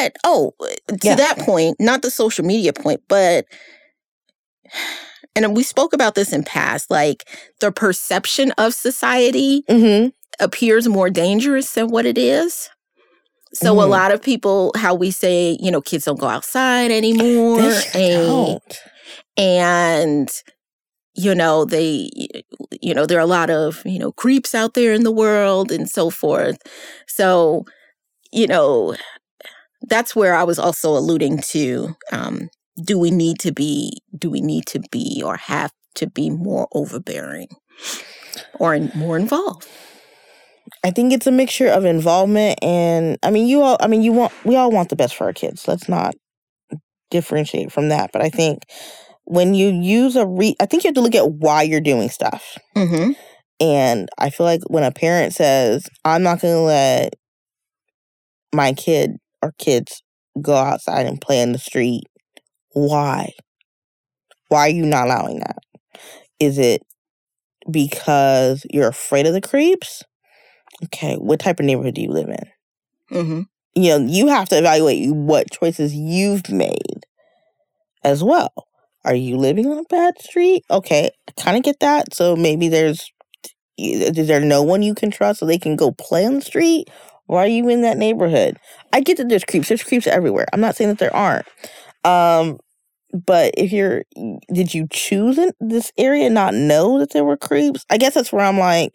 but 0.00 0.16
oh, 0.24 0.52
to 0.88 0.96
Yeah. 1.02 1.14
that 1.16 1.38
point, 1.38 1.76
not 1.80 2.02
the 2.02 2.10
social 2.10 2.44
media 2.44 2.72
point, 2.72 3.02
but, 3.08 3.46
and 5.36 5.56
we 5.56 5.62
spoke 5.62 5.92
about 5.92 6.14
this 6.14 6.32
in 6.32 6.42
past, 6.44 6.90
like 6.90 7.28
the 7.60 7.72
perception 7.72 8.52
of 8.52 8.74
society 8.74 9.64
Mm-hmm. 9.68 10.08
appears 10.40 10.88
more 10.88 11.10
dangerous 11.10 11.72
than 11.72 11.88
what 11.88 12.06
it 12.06 12.18
is. 12.18 12.68
So 13.54 13.80
a 13.80 13.84
Mhm. 13.84 13.90
lot 13.90 14.12
of 14.12 14.22
people, 14.22 14.72
how 14.76 14.94
we 14.94 15.10
say, 15.10 15.56
you 15.60 15.70
know, 15.70 15.80
kids 15.80 16.04
don't 16.04 16.20
go 16.20 16.28
outside 16.28 16.90
anymore, 16.92 17.70
They 17.70 17.80
and 17.94 18.60
don't. 18.60 18.82
and 19.36 20.30
you 21.14 21.34
know 21.34 21.64
they 21.64 22.10
you 22.80 22.94
know 22.94 23.06
there 23.06 23.18
are 23.18 23.22
a 23.22 23.26
lot 23.26 23.50
of 23.50 23.82
you 23.84 23.98
know 23.98 24.12
creeps 24.12 24.54
out 24.54 24.74
there 24.74 24.92
in 24.92 25.02
the 25.04 25.12
world 25.12 25.72
and 25.72 25.88
so 25.90 26.10
forth 26.10 26.58
so 27.06 27.64
you 28.32 28.46
know 28.46 28.94
that's 29.88 30.14
where 30.14 30.34
i 30.34 30.44
was 30.44 30.58
also 30.58 30.90
alluding 30.96 31.38
to 31.38 31.94
um 32.12 32.48
do 32.84 32.98
we 32.98 33.10
need 33.10 33.38
to 33.38 33.52
be 33.52 34.00
do 34.16 34.30
we 34.30 34.40
need 34.40 34.66
to 34.66 34.80
be 34.90 35.22
or 35.24 35.36
have 35.36 35.72
to 35.94 36.08
be 36.08 36.30
more 36.30 36.68
overbearing 36.72 37.48
or 38.58 38.74
in, 38.74 38.90
more 38.94 39.16
involved 39.16 39.66
I 40.84 40.90
think 40.90 41.12
it's 41.12 41.26
a 41.26 41.32
mixture 41.32 41.66
of 41.66 41.84
involvement 41.84 42.58
and 42.62 43.18
I 43.22 43.30
mean 43.30 43.48
you 43.48 43.62
all. 43.62 43.76
I 43.80 43.86
mean 43.86 44.02
you 44.02 44.12
want 44.12 44.32
we 44.44 44.56
all 44.56 44.70
want 44.70 44.88
the 44.88 44.96
best 44.96 45.16
for 45.16 45.24
our 45.24 45.32
kids. 45.32 45.66
Let's 45.66 45.88
not 45.88 46.14
differentiate 47.10 47.72
from 47.72 47.88
that. 47.88 48.10
But 48.12 48.22
I 48.22 48.30
think 48.30 48.64
when 49.24 49.54
you 49.54 49.68
use 49.68 50.16
a 50.16 50.26
re, 50.26 50.56
I 50.60 50.66
think 50.66 50.84
you 50.84 50.88
have 50.88 50.94
to 50.94 51.00
look 51.00 51.14
at 51.14 51.30
why 51.30 51.62
you're 51.62 51.80
doing 51.80 52.08
stuff. 52.08 52.56
mm-hmm. 52.76 53.12
And 53.62 54.08
I 54.16 54.30
feel 54.30 54.46
like 54.46 54.62
when 54.68 54.84
a 54.84 54.90
parent 54.90 55.34
says, 55.34 55.86
I'm 56.02 56.22
not 56.22 56.40
going 56.40 56.54
to 56.54 56.60
let 56.60 57.14
my 58.54 58.72
kid 58.72 59.18
or 59.42 59.52
kids 59.58 60.02
go 60.40 60.54
outside 60.54 61.06
and 61.06 61.20
play 61.20 61.40
in 61.40 61.52
the 61.52 61.58
street, 61.58 62.04
why? 62.72 63.32
Why 64.48 64.66
are 64.66 64.70
you 64.70 64.86
not 64.86 65.06
allowing 65.06 65.40
that? 65.40 65.58
Is 66.38 66.58
it 66.58 66.82
because 67.70 68.64
you're 68.70 68.88
afraid 68.88 69.26
of 69.26 69.32
the 69.32 69.40
creeps? 69.40 70.02
Okay, 70.84 71.16
what 71.16 71.40
type 71.40 71.60
of 71.60 71.66
neighborhood 71.66 71.94
do 71.94 72.02
you 72.02 72.10
live 72.10 72.28
in? 72.28 73.16
Mm-hmm. 73.16 73.40
You 73.74 73.98
know, 73.98 74.06
you 74.06 74.28
have 74.28 74.48
to 74.48 74.58
evaluate 74.58 75.12
what 75.12 75.50
choices 75.50 75.94
you've 75.94 76.50
made 76.50 77.06
as 78.02 78.24
well. 78.24 78.52
Are 79.04 79.14
you 79.14 79.36
living 79.36 79.66
on 79.66 79.78
a 79.78 79.84
bad 79.84 80.20
street? 80.20 80.64
Okay, 80.70 81.10
I 81.28 81.42
kind 81.42 81.56
of 81.56 81.62
get 81.62 81.80
that. 81.80 82.14
So 82.14 82.36
maybe 82.36 82.68
there's 82.68 83.10
is 83.78 84.26
there 84.26 84.40
no 84.40 84.62
one 84.62 84.82
you 84.82 84.94
can 84.94 85.10
trust 85.10 85.40
so 85.40 85.46
they 85.46 85.58
can 85.58 85.74
go 85.76 85.90
play 85.92 86.26
on 86.26 86.34
the 86.34 86.40
street? 86.42 86.88
Or 87.30 87.38
are 87.38 87.46
you 87.46 87.68
in 87.68 87.82
that 87.82 87.96
neighborhood? 87.96 88.56
I 88.92 89.00
get 89.00 89.18
that 89.18 89.28
there's 89.28 89.44
creeps. 89.44 89.68
There's 89.68 89.84
creeps 89.84 90.08
everywhere. 90.08 90.46
I'm 90.52 90.60
not 90.60 90.74
saying 90.74 90.90
that 90.90 90.98
there 90.98 91.14
aren't. 91.14 91.46
Um, 92.04 92.58
but 93.12 93.54
if 93.56 93.70
you're, 93.70 94.02
did 94.52 94.74
you 94.74 94.88
choose 94.90 95.38
in 95.38 95.52
this 95.60 95.92
area 95.96 96.26
and 96.26 96.34
not 96.34 96.54
know 96.54 96.98
that 96.98 97.12
there 97.12 97.22
were 97.22 97.36
creeps? 97.36 97.86
I 97.88 97.98
guess 97.98 98.14
that's 98.14 98.32
where 98.32 98.44
I'm 98.44 98.58
like, 98.58 98.94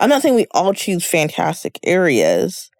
I'm 0.00 0.08
not 0.08 0.22
saying 0.22 0.36
we 0.36 0.46
all 0.52 0.72
choose 0.72 1.04
fantastic 1.04 1.78
areas. 1.84 2.70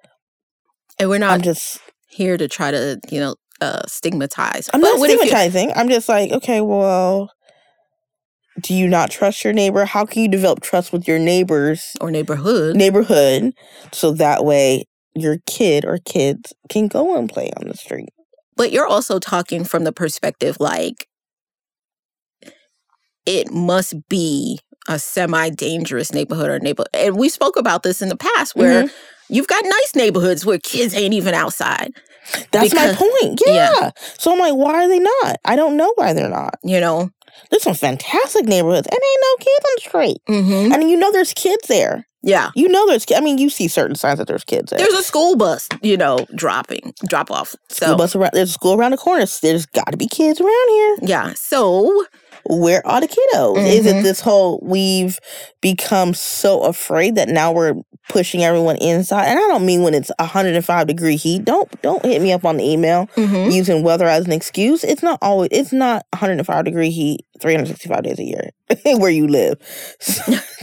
and 0.99 1.11
we're 1.11 1.19
not 1.19 1.35
I'm 1.35 1.43
just, 1.43 1.79
here 2.09 2.39
to 2.39 2.49
try 2.49 2.71
to 2.71 2.99
you 3.11 3.21
know 3.21 3.37
uh 3.61 3.83
stigmatize 3.87 4.71
I'm 4.73 4.81
But 4.81 4.97
not 4.97 5.05
stigmatizing. 5.07 5.73
I'm 5.77 5.91
just 5.91 6.09
like, 6.09 6.33
okay, 6.33 6.63
well, 6.63 7.31
do 8.61 8.75
you 8.75 8.89
not 8.89 9.11
trust 9.11 9.45
your 9.45 9.53
neighbor? 9.53 9.85
How 9.85 10.05
can 10.07 10.23
you 10.23 10.29
develop 10.29 10.61
trust 10.61 10.93
with 10.93 11.07
your 11.07 11.19
neighbors 11.19 11.95
or 12.01 12.11
neighborhood 12.11 12.77
neighborhood 12.77 13.53
so 13.93 14.13
that 14.13 14.45
way 14.45 14.85
your 15.15 15.39
kid 15.47 15.85
or 15.85 15.99
kids 16.05 16.53
can 16.71 16.89
go 16.89 17.17
and 17.19 17.29
play 17.29 17.51
on 17.61 17.69
the 17.69 17.77
street? 17.77 18.09
But 18.57 18.73
you're 18.73 18.87
also 18.87 19.19
talking 19.19 19.65
from 19.65 19.85
the 19.85 19.93
perspective 19.93 20.57
like 20.61 21.07
it 23.27 23.51
must 23.51 23.95
be 24.09 24.59
a 24.89 24.99
semi 24.99 25.51
dangerous 25.51 26.13
neighborhood 26.13 26.49
or 26.51 26.59
neighborhood. 26.61 26.89
And 26.95 27.17
we 27.17 27.29
spoke 27.29 27.57
about 27.57 27.83
this 27.83 28.01
in 28.03 28.09
the 28.09 28.17
past 28.17 28.55
where 28.55 28.85
Mm-hmm. 28.85 29.35
you've 29.35 29.49
got 29.49 29.65
nice 29.65 29.93
neighborhoods 29.97 30.47
where 30.47 30.59
kids 30.59 30.95
ain't 30.95 31.13
even 31.15 31.35
outside, 31.35 31.91
That's 32.53 32.71
Because- 32.71 32.99
my 33.01 33.07
point. 33.23 33.41
yeah. 33.47 33.71
Yeah. 33.81 33.91
So 34.19 34.33
I'm 34.33 34.39
like, 34.39 34.55
why 34.55 34.85
are 34.85 34.89
they 34.89 35.01
not? 35.01 35.37
I 35.45 35.57
don't 35.57 35.77
know 35.77 35.93
why 35.97 36.13
they're 36.13 36.29
not. 36.31 36.55
you 36.63 36.81
know? 36.81 37.11
There's 37.51 37.63
some 37.63 37.75
fantastic 37.75 38.47
neighborhoods, 38.47 38.87
and 38.87 38.95
ain't 38.95 39.23
no 39.23 39.45
kids 39.45 39.65
on 39.65 39.73
the 39.77 39.81
street. 39.81 40.19
Mm-hmm. 40.29 40.73
And 40.73 40.91
you 40.91 40.97
know 40.97 41.13
there's 41.13 41.33
kids 41.35 41.69
there. 41.69 42.07
Yeah. 42.23 42.51
You 42.57 42.69
know 42.69 42.87
there's. 42.89 43.07
I 43.15 43.21
mean, 43.21 43.39
you 43.39 43.49
see 43.49 43.69
certain 43.69 43.95
signs 43.95 44.19
that 44.19 44.27
there's 44.27 44.43
kids 44.45 44.71
there. 44.71 44.81
There's 44.81 44.95
a 44.95 45.03
school 45.03 45.37
bus, 45.37 45.69
you 45.81 45.97
know, 45.97 46.27
dropping, 46.35 46.93
drop 47.07 47.31
off. 47.31 47.55
So, 47.69 47.87
school 47.87 47.97
bus 47.97 48.17
around. 48.17 48.31
There's 48.33 48.51
a 48.51 48.53
school 48.53 48.75
around 48.75 48.91
the 48.91 48.97
corner. 48.97 49.25
There's 49.43 49.67
got 49.67 49.91
to 49.93 49.97
be 49.97 50.09
kids 50.09 50.41
around 50.41 50.69
here. 50.69 50.97
yeah. 51.03 51.33
So, 51.35 52.05
Where 52.49 52.87
are 52.87 53.01
the 53.01 53.09
kiddos? 53.09 53.59
Is 53.67 53.87
it 53.87 53.97
Mhm. 53.97 54.03
this 54.03 54.21
whole 54.21 54.61
we've 54.63 55.19
become 55.61 56.15
so 56.15 56.63
afraid 56.63 57.15
that 57.17 57.29
now 57.29 57.53
we're 57.53 57.75
pushing 58.09 58.45
everyone 58.45 58.77
inside? 58.77 59.27
And 59.27 59.39
I 59.39 59.43
don't 59.49 59.67
mean 59.67 59.83
when 59.83 59.95
it's 59.95 60.11
105 60.19 60.87
degree 60.87 61.17
heat. 61.17 61.45
Don't 61.45 61.69
don't 61.83 62.05
hit 62.05 62.23
me 62.23 62.33
up 62.33 62.45
on 62.45 62.57
the 62.57 62.65
email 62.71 63.09
mhm. 63.17 63.53
using 63.53 63.83
weather 63.83 64.07
as 64.07 64.27
an 64.27 64.33
excuse. 64.33 64.85
It's 64.85 65.03
not 65.03 65.19
always. 65.23 65.49
It's 65.53 65.73
not 65.73 66.05
105 66.13 66.65
degree 66.65 66.91
heat 66.91 67.21
365 67.41 68.03
days 68.05 68.19
a 68.19 68.25
year 68.25 68.51
where 68.99 69.11
you 69.11 69.27
live. 69.27 69.57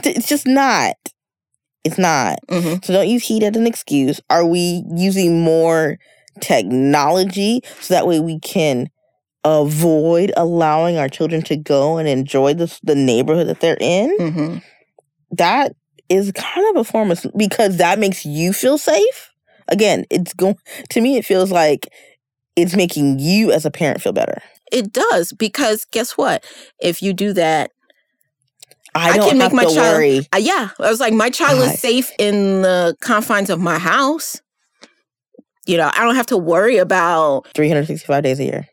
it's 0.03 0.27
just 0.27 0.45
not. 0.47 0.95
It's 1.83 1.97
not. 1.97 2.39
Mhm. 2.49 2.83
So 2.85 2.93
don't 2.93 3.09
use 3.09 3.23
heat 3.25 3.43
as 3.43 3.55
an 3.57 3.67
excuse. 3.67 4.21
Are 4.29 4.45
we 4.45 4.83
using 4.95 5.41
more 5.41 5.97
technology 6.39 7.61
so 7.81 7.93
that 7.93 8.07
way 8.07 8.19
we 8.19 8.39
can 8.39 8.89
avoid 9.45 10.31
allowing 10.37 10.97
our 10.97 11.09
children 11.09 11.41
to 11.43 11.55
go 11.57 11.97
and 11.97 12.07
enjoy 12.07 12.53
the 12.53 12.77
the 12.83 12.95
neighborhood 12.95 13.47
that 13.47 13.59
they're 13.59 13.77
in? 13.79 14.17
Mhm. 14.19 14.63
That 15.31 15.75
is 16.09 16.31
kind 16.33 16.67
of 16.75 16.81
a 16.81 16.83
form 16.83 17.11
of 17.11 17.25
because 17.37 17.77
that 17.77 17.99
makes 17.99 18.25
you 18.25 18.53
feel 18.53 18.77
safe. 18.77 19.29
Again, 19.67 20.05
it's 20.09 20.33
going 20.33 20.55
to 20.89 21.01
me. 21.01 21.17
It 21.17 21.25
feels 21.25 21.51
like 21.51 21.87
it's 22.55 22.75
making 22.75 23.19
you 23.19 23.51
as 23.51 23.65
a 23.65 23.71
parent 23.71 24.01
feel 24.01 24.13
better. 24.13 24.41
it 24.71 24.91
does 24.93 25.33
because 25.33 25.85
guess 25.91 26.13
what? 26.17 26.43
If 26.81 27.01
you 27.01 27.13
do 27.13 27.33
that, 27.33 27.71
I 28.95 29.09
I 29.11 29.17
don't 29.17 29.29
can 29.29 29.37
make 29.39 29.43
have 29.45 29.53
my 29.53 29.63
child- 29.65 29.75
worry. 29.97 30.27
uh, 30.33 30.37
yeah, 30.37 30.69
I 30.79 30.89
was 30.89 30.99
like, 30.99 31.13
my 31.13 31.29
child 31.31 31.59
God. 31.59 31.73
is 31.73 31.79
safe 31.79 32.11
in 32.19 32.61
the 32.61 32.95
confines 33.01 33.49
of 33.49 33.59
my 33.59 33.77
house. 33.79 34.39
You 35.65 35.77
know, 35.77 35.89
I 35.93 36.03
don't 36.03 36.15
have 36.15 36.25
to 36.27 36.37
worry 36.37 36.77
about, 36.77 37.47
365 37.55 38.21
days 38.23 38.39
a 38.39 38.43
year. 38.43 38.67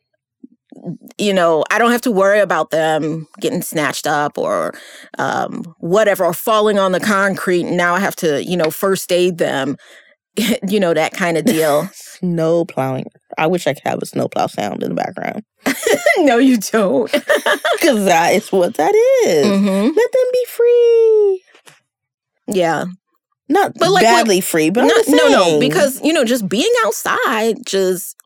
You 1.19 1.33
know, 1.35 1.65
I 1.71 1.79
don't 1.79 1.91
have 1.93 2.01
to 2.03 2.11
worry 2.11 2.41
about 2.41 2.71
them 2.71 3.27
getting 3.41 3.63
snatched 3.63 4.07
up 4.07 4.39
or 4.39 4.75
um, 5.19 5.65
whatever, 5.79 6.25
or 6.25 6.33
falling 6.33 6.79
on 6.79 6.93
the 6.93 7.01
concrete. 7.01 7.67
And 7.67 7.77
Now 7.77 7.95
I 7.95 8.01
have 8.01 8.17
to, 8.17 8.43
you 8.45 8.57
know, 8.57 8.71
first 8.71 9.13
aid 9.13 9.39
them, 9.39 9.77
you 10.69 10.81
know, 10.81 10.95
that 10.95 11.13
kind 11.13 11.37
of 11.37 11.45
deal. 11.45 11.89
Snow 11.93 12.65
plowing. 12.65 13.07
I 13.39 13.47
wish 13.47 13.67
I 13.67 13.75
could 13.75 13.87
have 13.87 14.01
a 14.03 14.07
snowplow 14.07 14.47
sound 14.49 14.83
in 14.83 14.91
the 14.91 14.95
background 14.95 15.45
no, 16.19 16.39
you 16.39 16.59
don't. 16.59 17.11
because 17.13 18.05
that 18.05 18.31
is 18.33 18.51
what 18.51 18.75
that 18.75 18.95
is. 19.27 19.47
hmm 19.47 19.65
Let 19.67 20.13
them 20.13 20.27
be 20.33 20.45
free. 20.49 21.45
Yeah. 22.47 22.85
Not 23.49 23.75
But, 23.79 23.91
like, 23.91 24.03
badly 24.03 24.41
free, 24.41 24.71
but 24.71 24.83
I'm 24.85 24.89
No, 24.89 25.29
no, 25.29 25.29
no, 25.29 25.61
because, 25.61 26.01
you 26.05 26.13
know, 26.13 26.25
just 26.25 26.49
being 26.49 26.73
outside 26.85 27.57
just, 27.67 28.17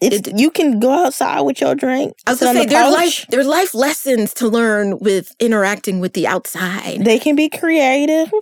it, 0.00 0.28
it, 0.28 0.38
you 0.38 0.50
can 0.50 0.80
go 0.80 1.06
outside 1.06 1.40
with 1.42 1.60
your 1.60 1.74
drink. 1.74 2.14
I 2.26 2.32
was 2.32 2.40
gonna 2.40 2.58
say 2.60 2.64
the 2.66 2.70
there's 2.70 2.92
life 2.92 3.26
there's 3.30 3.46
life 3.46 3.74
lessons 3.74 4.34
to 4.34 4.48
learn 4.48 4.98
with 4.98 5.34
interacting 5.40 6.00
with 6.00 6.12
the 6.14 6.26
outside. 6.26 7.04
They 7.04 7.18
can 7.18 7.36
be 7.36 7.48
creative. 7.48 8.32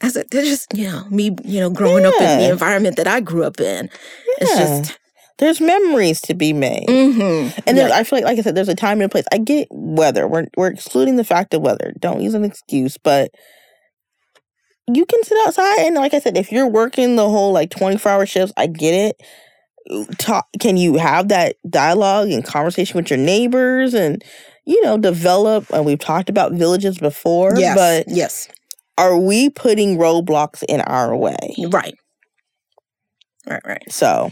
I 0.00 0.08
said 0.08 0.26
they're 0.30 0.44
just 0.44 0.76
you 0.76 0.84
know 0.88 1.04
me 1.10 1.36
you 1.44 1.60
know 1.60 1.70
growing 1.70 2.04
up 2.04 2.14
in 2.20 2.38
the 2.38 2.50
environment 2.50 2.96
that 2.96 3.06
I 3.08 3.20
grew 3.20 3.44
up 3.44 3.60
in. 3.60 3.90
It's 4.38 4.56
just 4.56 4.98
There's 5.38 5.60
memories 5.60 6.20
to 6.22 6.34
be 6.34 6.52
made. 6.52 6.88
mm-hmm. 6.88 7.60
And 7.66 7.78
there's, 7.78 7.92
I 7.92 8.02
feel 8.02 8.18
like, 8.18 8.24
like 8.24 8.38
I 8.38 8.42
said, 8.42 8.56
there's 8.56 8.68
a 8.68 8.74
time 8.74 9.00
and 9.00 9.04
a 9.04 9.08
place. 9.08 9.24
I 9.32 9.38
get 9.38 9.68
weather. 9.70 10.26
We're 10.26 10.46
we're 10.56 10.68
excluding 10.68 11.16
the 11.16 11.24
fact 11.24 11.54
of 11.54 11.62
weather. 11.62 11.92
Don't 12.00 12.20
use 12.22 12.34
an 12.34 12.44
excuse, 12.44 12.96
but 12.98 13.30
you 14.88 15.04
can 15.06 15.22
sit 15.22 15.38
outside 15.46 15.80
and, 15.80 15.94
like 15.96 16.14
I 16.14 16.18
said, 16.18 16.36
if 16.36 16.50
you're 16.50 16.66
working 16.66 17.16
the 17.16 17.28
whole 17.28 17.52
like 17.52 17.70
24 17.70 18.10
hour 18.10 18.26
shifts, 18.26 18.52
I 18.56 18.66
get 18.66 18.94
it. 18.94 19.20
Talk, 20.18 20.48
can 20.60 20.76
you 20.76 20.96
have 20.96 21.28
that 21.28 21.56
dialogue 21.68 22.28
and 22.28 22.44
conversation 22.44 22.96
with 22.96 23.10
your 23.10 23.18
neighbors 23.18 23.94
and 23.94 24.22
you 24.66 24.82
know 24.82 24.98
develop? 24.98 25.66
And 25.72 25.86
we've 25.86 25.98
talked 25.98 26.28
about 26.28 26.52
villages 26.52 26.98
before, 26.98 27.54
yes, 27.56 27.74
but 27.76 28.04
yes, 28.08 28.48
are 28.98 29.16
we 29.18 29.48
putting 29.50 29.96
roadblocks 29.96 30.62
in 30.68 30.80
our 30.82 31.16
way? 31.16 31.54
right, 31.70 31.94
right, 33.48 33.62
right. 33.64 33.90
So, 33.90 34.30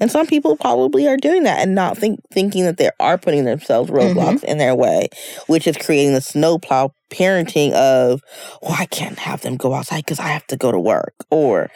and 0.00 0.10
some 0.10 0.26
people 0.26 0.56
probably 0.56 1.06
are 1.08 1.16
doing 1.16 1.44
that 1.44 1.58
and 1.60 1.74
not 1.74 1.96
think 1.98 2.20
thinking 2.32 2.64
that 2.64 2.76
they 2.76 2.90
are 3.00 3.18
putting 3.18 3.44
themselves 3.44 3.90
Mm-hmm. 3.90 4.18
roadblocks 4.18 4.44
in 4.44 4.58
their 4.58 4.74
way, 4.74 5.08
which 5.46 5.66
is 5.66 5.76
creating 5.76 6.14
the 6.14 6.20
snowplow 6.20 6.92
parenting 7.10 7.72
of, 7.72 8.20
well, 8.62 8.76
I 8.78 8.86
can't 8.86 9.18
have 9.18 9.42
them 9.42 9.56
go 9.56 9.74
outside 9.74 10.04
because 10.04 10.20
I 10.20 10.28
have 10.28 10.46
to 10.48 10.56
go 10.56 10.72
to 10.72 10.78
work, 10.78 11.14
or 11.30 11.70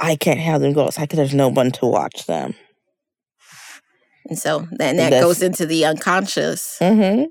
I 0.00 0.16
can't 0.16 0.40
have 0.40 0.60
them 0.60 0.72
go 0.72 0.84
outside 0.84 1.02
because 1.04 1.18
there's 1.18 1.34
no 1.34 1.48
one 1.48 1.70
to 1.72 1.86
watch 1.86 2.26
them. 2.26 2.54
And 4.28 4.38
so 4.38 4.66
then 4.70 4.96
that 4.96 5.10
That's- 5.10 5.22
goes 5.22 5.42
into 5.42 5.66
the 5.66 5.84
unconscious, 5.86 6.76
Mm-hmm. 6.80 7.24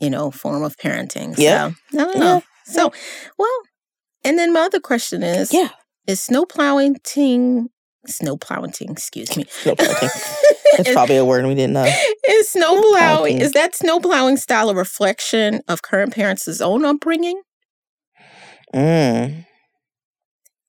you 0.00 0.10
know, 0.10 0.30
form 0.30 0.62
of 0.62 0.76
parenting. 0.76 1.34
Yeah. 1.38 1.70
So 1.92 2.00
I 2.00 2.04
don't 2.04 2.18
know. 2.18 2.42
So 2.66 2.92
well, 3.38 3.58
and 4.24 4.38
then 4.38 4.52
my 4.52 4.60
other 4.60 4.80
question 4.80 5.22
is, 5.22 5.52
Yeah. 5.52 5.70
is 6.06 6.20
snow 6.20 6.44
plowing 6.44 6.96
ting 7.04 7.68
snow 8.08 8.36
plowing 8.36 8.70
ting, 8.70 8.88
excuse 8.90 9.36
me. 9.36 9.44
Snowplowing. 9.48 9.96
That's 10.76 10.92
probably 10.92 11.16
a 11.16 11.24
word 11.24 11.44
we 11.46 11.56
didn't 11.56 11.72
know. 11.72 11.92
is 12.28 12.48
snow 12.48 12.80
plowing. 12.92 13.40
is 13.40 13.50
that 13.52 13.74
snow 13.74 13.98
plowing 13.98 14.36
style 14.36 14.70
a 14.70 14.74
reflection 14.76 15.60
of 15.66 15.82
current 15.82 16.12
parents' 16.14 16.60
own 16.60 16.84
upbringing? 16.84 17.40
Mm. 18.74 19.44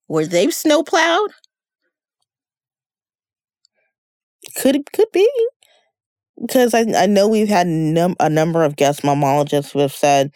Were 0.07 0.25
they 0.25 0.49
snow 0.49 0.81
plowed? 0.81 1.31
Could 4.55 4.91
could 4.93 5.11
be 5.13 5.29
because 6.41 6.73
I 6.73 6.85
I 6.95 7.05
know 7.05 7.27
we've 7.27 7.47
had 7.49 7.67
num- 7.67 8.15
a 8.19 8.29
number 8.29 8.63
of 8.63 8.75
guest 8.75 9.01
momologists 9.01 9.71
who 9.71 9.79
have 9.79 9.93
said, 9.93 10.31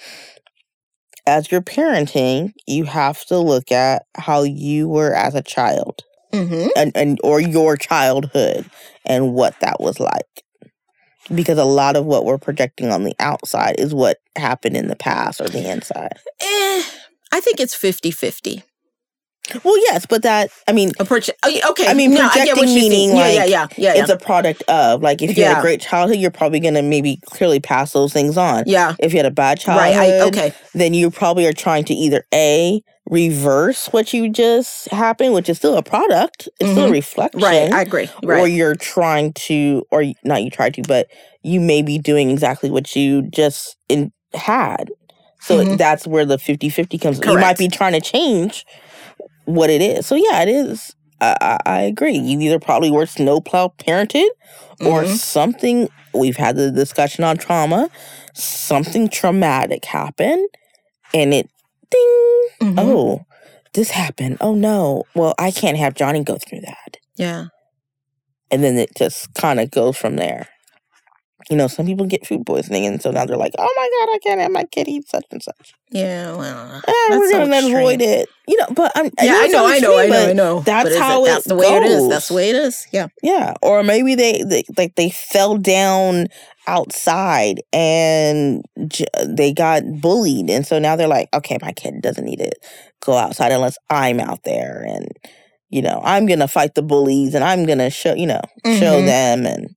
as 1.28 1.52
you're 1.52 1.62
parenting, 1.62 2.54
you 2.68 2.86
have 2.86 3.24
to 3.26 3.38
look 3.38 3.72
at 3.72 4.06
how 4.16 4.44
you 4.44 4.88
were 4.88 5.14
as 5.14 5.36
a 5.36 5.42
child 5.44 6.04
Mm-hmm. 6.34 6.70
and, 6.78 6.92
and 6.96 7.20
or 7.26 7.42
your 7.42 7.76
childhood 7.76 8.70
and 9.06 9.34
what 9.34 9.60
that 9.60 9.82
was 9.82 10.00
like. 10.00 10.44
Because 11.34 11.58
a 11.58 11.66
lot 11.66 11.98
of 11.98 12.06
what 12.06 12.24
we're 12.24 12.38
projecting 12.38 12.90
on 12.90 13.04
the 13.04 13.14
outside 13.20 13.76
is 13.78 13.94
what 13.94 14.20
happened 14.38 14.78
in 14.78 14.88
the 14.88 14.96
past 14.96 15.42
or 15.42 15.50
the 15.50 15.70
inside. 15.70 16.18
Eh, 16.40 16.84
I 17.34 17.42
think 17.42 17.60
it's 17.60 17.76
50 17.76 18.12
50. 18.12 18.64
Well, 19.64 19.78
yes, 19.86 20.06
but 20.06 20.22
that 20.24 20.50
I 20.68 20.72
mean, 20.72 20.90
A 21.00 21.04
proje- 21.04 21.32
oh, 21.44 21.72
okay. 21.72 21.88
I 21.88 21.94
mean, 21.94 22.14
no, 22.14 22.22
I 22.26 22.30
projecting 22.30 22.56
you're 22.68 22.76
meaning, 22.76 23.10
yeah, 23.10 23.16
yeah, 23.16 23.40
like, 23.42 23.50
yeah, 23.50 23.68
yeah, 23.76 23.94
yeah. 23.96 24.02
it's 24.02 24.10
a 24.10 24.16
product 24.18 24.62
of 24.68 25.02
like 25.02 25.22
if 25.22 25.36
you 25.38 25.44
had 25.44 25.58
a 25.58 25.62
great 25.62 25.82
childhood, 25.82 26.20
you're 26.20 26.32
probably 26.32 26.60
gonna 26.60 26.82
maybe 26.84 27.20
clearly 27.26 27.60
pass 27.60 27.92
those 27.94 28.14
things 28.14 28.38
on. 28.38 28.64
yeah, 28.68 28.96
If 29.00 29.14
you 29.14 29.18
had 29.20 29.26
a 29.26 29.32
bad 29.32 29.60
childhood, 29.60 29.98
right. 29.98 30.10
I, 30.14 30.22
okay. 30.28 30.54
then 30.74 30.94
you 30.94 31.10
probably 31.12 31.48
are 31.48 31.54
trying 31.54 31.84
to 31.86 31.94
either 31.94 32.24
a 32.34 32.82
reverse 33.10 33.88
what 33.88 34.14
you 34.14 34.30
just 34.30 34.90
happened, 34.92 35.34
which 35.34 35.50
is 35.50 35.58
still 35.58 35.76
a 35.76 35.84
product, 35.84 36.48
it's 36.60 36.70
still 36.72 36.86
a 36.86 36.90
Mhm. 36.90 36.92
reflection, 36.92 37.42
Right. 37.42 37.74
I 37.74 37.82
agree. 37.82 38.10
Right. 38.24 38.40
Or 38.40 38.48
you're 38.48 38.76
trying 38.76 39.34
to, 39.34 39.84
or 39.92 40.06
not 40.24 40.44
you 40.44 40.50
try 40.50 40.70
to, 40.70 40.82
but 40.88 41.08
you 41.42 41.60
may 41.60 41.82
be 41.82 41.98
doing 41.98 42.30
exactly 42.30 42.70
what 42.70 42.96
you 42.96 43.24
just 43.24 43.76
in, 43.90 44.14
had. 44.34 44.92
So 45.42 45.58
Mhm. 45.66 45.78
that's 45.78 46.06
where 46.08 46.24
the 46.24 46.38
50 46.38 46.70
50 46.70 46.98
comes. 47.00 47.20
You 47.26 47.38
might 47.40 47.58
be 47.58 47.68
trying 47.68 47.94
to 47.94 48.02
change 48.02 48.66
what 49.56 49.70
it 49.70 49.82
is. 49.82 50.06
So 50.08 50.16
yeah, 50.16 50.42
it 50.42 50.50
is. 50.50 50.96
I, 51.20 51.36
I, 51.42 51.58
I 51.66 51.82
agree. 51.82 52.18
You 52.18 52.40
either 52.42 52.60
probably 52.60 52.90
were 52.92 53.06
snowplow 53.06 53.74
parented 53.78 54.28
or 54.82 55.04
Mhm. 55.04 55.16
something. 55.18 55.90
We've 56.14 56.38
had 56.38 56.56
the 56.56 56.72
discussion 56.72 57.24
on 57.24 57.38
trauma. 57.38 57.90
Something 58.34 59.08
traumatic 59.10 59.86
happened 59.86 60.48
and 61.14 61.34
it 61.34 61.50
ding. 61.90 62.48
Mhm. 62.62 62.76
Oh, 62.80 63.26
this 63.74 63.92
happened. 63.92 64.38
Oh 64.42 64.56
no. 64.56 65.04
Well, 65.16 65.36
I 65.38 65.52
can't 65.52 65.78
have 65.78 65.94
Johnny 65.94 66.24
go 66.24 66.38
through 66.38 66.62
that 66.62 66.98
Yeah. 67.18 67.46
and 68.50 68.64
then 68.64 68.78
it 68.78 68.90
just 68.98 69.34
kind 69.36 69.60
of 69.60 69.70
goes 69.72 69.98
from 69.98 70.16
there. 70.16 70.48
You 71.50 71.58
know, 71.58 71.68
some 71.68 71.86
people 71.86 72.06
get 72.06 72.26
food 72.26 72.46
poisoning, 72.46 72.86
and 72.86 73.02
so 73.02 73.12
now 73.12 73.26
they're 73.26 73.38
like, 73.38 73.54
"Oh 73.58 73.74
my 73.76 73.90
god, 74.00 74.16
I 74.16 74.20
can't 74.24 74.42
have 74.42 74.52
my 74.52 74.64
kid 74.66 74.88
eat 74.88 75.08
such 75.10 75.26
and 75.32 75.42
such." 75.42 75.74
Yeah. 75.92 76.36
Well, 76.36 76.82
Ah, 76.88 77.08
we're 77.12 77.32
gonna 77.32 77.56
extreme. 77.58 77.76
avoid 77.78 78.02
it. 78.02 78.30
You 78.48 78.58
know, 78.58 78.68
but 78.76 78.92
I'm 78.96 79.06
Yeah, 79.22 79.36
I 79.38 79.48
know, 79.48 79.66
I 79.66 79.80
know, 79.80 79.98
I 79.98 80.08
know, 80.08 80.28
I 80.28 80.34
know. 80.34 80.60
that's 80.62 80.96
how 80.98 81.26
it, 81.26 81.30
that's 81.30 81.46
the 81.46 81.56
way 81.56 81.68
it 81.68 81.84
is. 81.84 82.08
That's 82.10 82.28
the 82.30 82.34
way 82.34 82.50
it 82.50 82.56
is. 82.56 82.86
Yeah. 82.92 83.08
Yeah, 83.24 83.54
or 83.62 83.84
maybe 83.84 84.16
they, 84.16 84.44
they 84.44 84.64
like 84.78 84.96
they 84.96 85.10
fell 85.10 85.58
down 85.58 86.28
outside 86.68 87.62
and 87.74 88.64
j- 88.88 89.06
they 89.28 89.54
got 89.54 89.84
bullied, 90.02 90.50
and 90.50 90.66
so 90.66 90.80
now 90.80 90.96
they're 90.96 91.08
like, 91.08 91.30
"Okay, 91.34 91.58
my 91.62 91.72
kid 91.74 92.02
doesn't 92.02 92.26
need 92.26 92.40
to 92.40 92.52
go 93.06 93.14
outside 93.18 93.52
unless 93.52 93.78
I'm 93.90 94.20
out 94.20 94.40
there, 94.44 94.84
and 94.88 95.08
you 95.70 95.82
know, 95.82 96.02
I'm 96.04 96.26
gonna 96.26 96.48
fight 96.48 96.76
the 96.76 96.82
bullies, 96.84 97.34
and 97.36 97.44
I'm 97.44 97.66
gonna 97.66 97.90
show 97.90 98.14
you 98.14 98.28
know 98.28 98.42
show 98.66 99.02
Mhm. 99.02 99.06
them, 99.06 99.46
and 99.46 99.68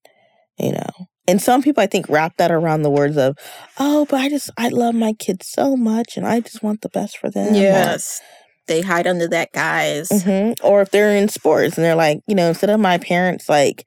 you 0.59 0.73
know." 0.73 1.07
And 1.27 1.41
some 1.41 1.63
people, 1.63 1.83
I 1.83 1.87
think, 1.87 2.09
wrap 2.09 2.37
that 2.37 2.51
around 2.51 2.83
the 2.83 2.91
words 2.91 3.17
of, 3.17 3.37
"Oh, 3.79 4.07
but 4.11 4.21
I 4.21 4.29
just 4.29 4.51
I 4.59 4.69
love 4.69 4.95
my 4.95 5.13
kids 5.15 5.49
so 5.49 5.77
much, 5.77 6.17
and 6.17 6.27
I 6.27 6.41
just 6.41 6.63
want 6.63 6.83
the 6.83 6.89
best 6.91 7.17
for 7.19 7.31
them." 7.31 7.55
or- 7.55 7.57
Yes. 7.59 8.21
They 8.67 8.81
hide 8.81 9.07
under 9.07 9.29
that 9.29 9.53
guise. 9.53 10.09
Mhm. 10.09 10.55
Or 10.63 10.81
if 10.81 10.91
they're 10.91 11.15
in 11.15 11.29
sports 11.29 11.77
and 11.77 11.85
they're 11.85 11.95
like, 11.95 12.21
you 12.27 12.35
know, 12.35 12.49
instead 12.49 12.71
of 12.71 12.81
my 12.81 12.97
parents 12.97 13.47
like 13.49 13.87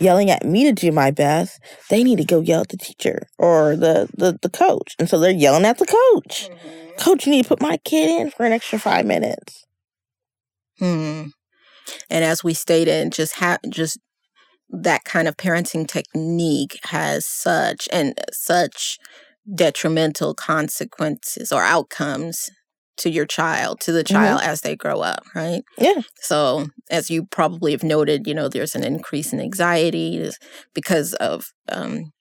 yelling 0.00 0.30
at 0.30 0.44
me 0.44 0.64
to 0.64 0.72
do 0.72 0.90
my 0.90 1.12
best, 1.12 1.60
they 1.90 2.02
need 2.02 2.18
to 2.18 2.24
go 2.24 2.40
yell 2.40 2.60
at 2.62 2.68
the 2.70 2.76
teacher 2.76 3.28
or 3.38 3.76
the 3.76 4.08
the, 4.16 4.36
the 4.42 4.48
coach. 4.50 4.96
And 4.98 5.08
so 5.08 5.18
they're 5.20 5.30
yelling 5.30 5.64
at 5.64 5.78
the 5.78 5.86
coach. 5.86 6.50
Coach, 6.98 7.24
you 7.26 7.32
need 7.32 7.42
to 7.44 7.48
put 7.48 7.60
my 7.62 7.76
kid 7.84 8.08
in 8.20 8.30
for 8.30 8.44
an 8.44 8.52
extra 8.52 8.78
five 8.80 9.06
minutes. 9.06 9.64
Hmm. 10.78 11.26
And 12.10 12.24
as 12.24 12.42
we 12.42 12.52
stated, 12.52 13.12
just 13.12 13.34
ha- 13.34 13.58
just 13.68 13.98
that 14.70 15.04
kind 15.04 15.28
of 15.28 15.36
parenting 15.36 15.86
technique 15.86 16.78
has 16.84 17.24
such 17.26 17.88
and 17.92 18.18
such 18.32 18.98
detrimental 19.54 20.34
consequences 20.34 21.52
or 21.52 21.62
outcomes 21.62 22.50
to 22.98 23.10
your 23.10 23.26
child, 23.26 23.78
to 23.80 23.92
the 23.92 24.02
child 24.02 24.40
as 24.42 24.62
they 24.62 24.74
grow 24.74 25.00
up, 25.02 25.22
right? 25.34 25.62
Yeah. 25.78 26.00
So, 26.22 26.68
as 26.90 27.10
you 27.10 27.26
probably 27.26 27.72
have 27.72 27.82
noted, 27.84 28.26
you 28.26 28.34
know, 28.34 28.48
there's 28.48 28.74
an 28.74 28.84
increase 28.84 29.32
in 29.32 29.40
anxiety 29.40 30.30
because 30.74 31.12
of 31.14 31.52
um, 31.68 32.12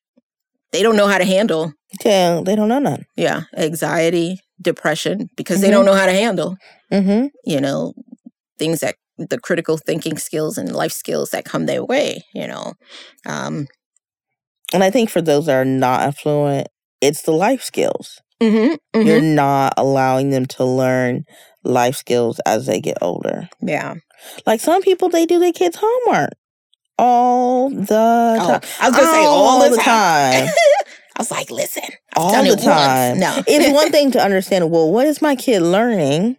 they 0.74 0.84
don't 0.84 0.98
know 0.98 1.08
how 1.08 1.18
to 1.18 1.24
handle, 1.26 1.72
Yeah, 2.04 2.42
they 2.44 2.56
don't 2.58 2.68
know 2.68 2.80
none. 2.80 3.06
yeah, 3.16 3.44
anxiety, 3.56 4.42
depression 4.62 5.30
because 5.38 5.62
they 5.62 5.72
don't 5.72 5.86
know 5.86 5.94
how 5.96 6.06
to 6.06 6.12
handle 6.14 6.58
Mm-hmm. 6.92 7.28
you 7.46 7.60
know, 7.62 7.94
things 8.60 8.80
that 8.82 8.96
the 9.18 9.40
critical 9.40 9.78
thinking 9.78 10.18
skills 10.18 10.58
and 10.58 10.74
life 10.76 10.92
skills 10.92 11.30
that 11.32 11.46
come 11.46 11.66
their 11.66 11.84
way, 11.84 12.24
you 12.34 12.48
know. 12.48 12.74
Um, 13.26 13.68
And 14.74 14.84
I 14.84 14.90
think 14.90 15.10
for 15.10 15.22
those 15.22 15.46
that 15.46 15.56
are 15.56 15.66
not 15.66 16.02
affluent, 16.02 16.68
it's 17.02 17.22
the 17.22 17.32
life 17.32 17.64
skills. 17.64 18.20
mhm, 18.42 18.78
mhm. 18.96 19.06
You're 19.06 19.22
not 19.22 19.74
allowing 19.78 20.32
them 20.32 20.46
to 20.48 20.66
learn 20.66 21.24
life 21.64 21.96
skills 21.96 22.40
as 22.46 22.66
they 22.66 22.80
get 22.82 22.98
older. 23.02 23.50
yeah. 23.62 23.96
Like 24.46 24.60
some 24.60 24.82
people, 24.82 25.10
they 25.10 25.26
do 25.26 25.40
their 25.40 25.54
kids' 25.54 25.78
homework 25.80 26.32
all 26.98 27.70
the 27.70 28.38
Oh, 28.42 28.48
time. 28.48 28.62
I 28.82 28.90
was 28.90 28.96
gonna 28.98 29.12
say 29.12 29.26
all, 29.26 29.60
the 29.70 29.78
time. 29.78 29.86
time. 30.48 30.48
I 31.18 31.20
was 31.22 31.32
like, 31.32 31.52
listen, 31.52 31.84
all 32.16 32.44
the 32.44 32.56
time. 32.56 33.20
once. 33.20 33.20
No, 33.22 33.44
it's 33.48 33.74
one 33.74 33.92
thing 33.96 34.12
to 34.12 34.22
understand, 34.24 34.70
well, 34.72 34.92
what 34.92 35.06
is 35.08 35.22
my 35.22 35.36
kid 35.36 35.62
learning? 35.62 36.38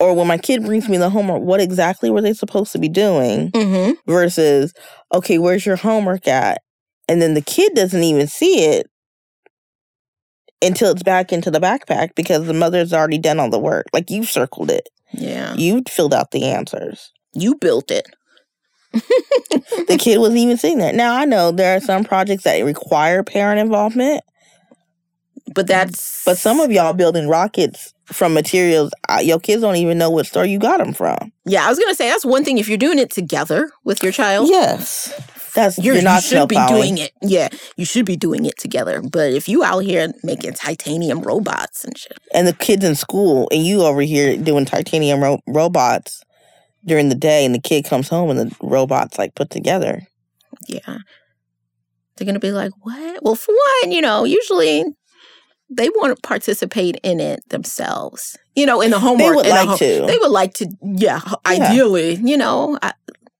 Or 0.00 0.14
when 0.14 0.26
my 0.26 0.38
kid 0.38 0.64
brings 0.64 0.88
me 0.88 0.96
the 0.96 1.08
homework, 1.10 1.42
what 1.42 1.60
exactly 1.60 2.10
were 2.10 2.20
they 2.20 2.32
supposed 2.34 2.72
to 2.72 2.78
be 2.78 2.88
doing? 2.88 3.50
hmm 3.54 3.92
Versus, 4.06 4.72
okay, 5.14 5.38
where's 5.38 5.64
your 5.64 5.76
homework 5.76 6.26
at? 6.28 6.60
And 7.08 7.22
then 7.22 7.34
the 7.34 7.40
kid 7.40 7.74
doesn't 7.74 8.02
even 8.02 8.26
see 8.26 8.64
it 8.64 8.86
until 10.62 10.90
it's 10.90 11.02
back 11.02 11.32
into 11.32 11.50
the 11.50 11.60
backpack 11.60 12.14
because 12.14 12.46
the 12.46 12.54
mother's 12.54 12.92
already 12.92 13.18
done 13.18 13.38
all 13.38 13.50
the 13.50 13.58
work. 13.58 13.86
Like 13.92 14.10
you 14.10 14.24
circled 14.24 14.70
it, 14.70 14.88
Yeah, 15.12 15.54
you 15.54 15.82
filled 15.88 16.12
out 16.14 16.32
the 16.32 16.44
answers. 16.44 17.12
you 17.34 17.54
built 17.56 17.90
it. 17.90 18.06
The 19.88 19.96
kid 19.98 20.18
wasn't 20.18 20.38
even 20.38 20.56
sitting 20.56 20.78
there. 20.78 20.92
Now, 20.92 21.14
I 21.16 21.24
know 21.24 21.50
there 21.50 21.76
are 21.76 21.80
some 21.80 22.04
projects 22.04 22.44
that 22.44 22.58
require 22.64 23.22
parent 23.22 23.60
involvement, 23.60 24.22
But 25.54 25.66
that's 25.66 26.24
but 26.24 26.36
some 26.38 26.60
of 26.60 26.70
y'all 26.72 26.92
building 26.92 27.28
rockets 27.28 27.93
from 28.06 28.34
materials 28.34 28.92
uh, 29.08 29.20
your 29.22 29.40
kids 29.40 29.62
don't 29.62 29.76
even 29.76 29.98
know 29.98 30.10
what 30.10 30.26
store 30.26 30.44
you 30.44 30.58
got 30.58 30.78
them 30.78 30.92
from. 30.92 31.32
yeah. 31.44 31.66
I 31.66 31.68
was 31.68 31.78
gonna 31.78 31.94
say 31.94 32.08
that's 32.08 32.24
one 32.24 32.44
thing 32.44 32.58
if 32.58 32.68
you're 32.68 32.78
doing 32.78 32.98
it 32.98 33.10
together 33.10 33.70
with 33.84 34.02
your 34.02 34.12
child. 34.12 34.48
Yes. 34.48 35.12
That's 35.54 35.78
You're, 35.78 35.94
you're, 35.94 36.02
not 36.02 36.24
you 36.24 36.30
should 36.30 36.48
be 36.48 36.58
doing 36.66 36.98
it. 36.98 37.12
Yeah, 37.22 37.48
you 37.76 37.84
should 37.84 38.06
be 38.06 38.16
doing 38.16 38.44
it 38.44 38.58
together. 38.58 39.00
But 39.00 39.32
if 39.32 39.48
you 39.48 39.62
out 39.62 39.84
here 39.84 40.12
making 40.24 40.54
titanium 40.54 41.20
robots 41.20 41.84
and 41.84 41.96
shit, 41.96 42.18
and 42.32 42.48
the 42.48 42.52
kids 42.52 42.84
in 42.84 42.96
school 42.96 43.48
and 43.52 43.64
you 43.64 43.82
over 43.82 44.00
here 44.00 44.36
doing 44.36 44.64
titanium 44.64 45.22
ro- 45.22 45.38
robots 45.46 46.24
during 46.84 47.08
the 47.08 47.14
day 47.14 47.44
and 47.44 47.54
the 47.54 47.60
kid 47.60 47.84
comes 47.84 48.08
home 48.08 48.30
and 48.30 48.40
the 48.40 48.56
robots 48.60 49.16
like 49.16 49.36
put 49.36 49.48
together 49.50 50.02
yeah, 50.68 50.98
they're 52.16 52.26
gonna 52.26 52.38
be 52.38 52.52
like, 52.52 52.72
"What?" 52.82 53.22
Well, 53.22 53.34
for 53.34 53.54
one, 53.82 53.92
you 53.92 54.00
know, 54.00 54.24
usually 54.24 54.84
they 55.70 55.88
want 55.90 56.14
to 56.14 56.20
participate 56.22 56.96
in 57.02 57.20
it 57.20 57.40
themselves. 57.48 58.36
You 58.54 58.66
know, 58.66 58.80
in 58.80 58.90
the 58.90 58.98
homework. 59.00 59.18
They 59.18 59.30
would 59.34 59.46
like 59.46 59.68
ho- 59.68 59.76
to. 59.76 60.06
They 60.06 60.18
would 60.18 60.30
like 60.30 60.54
to. 60.54 60.70
Yeah, 60.82 61.20
ideally, 61.46 62.14
you 62.22 62.36
know, 62.36 62.78
I, 62.82 62.92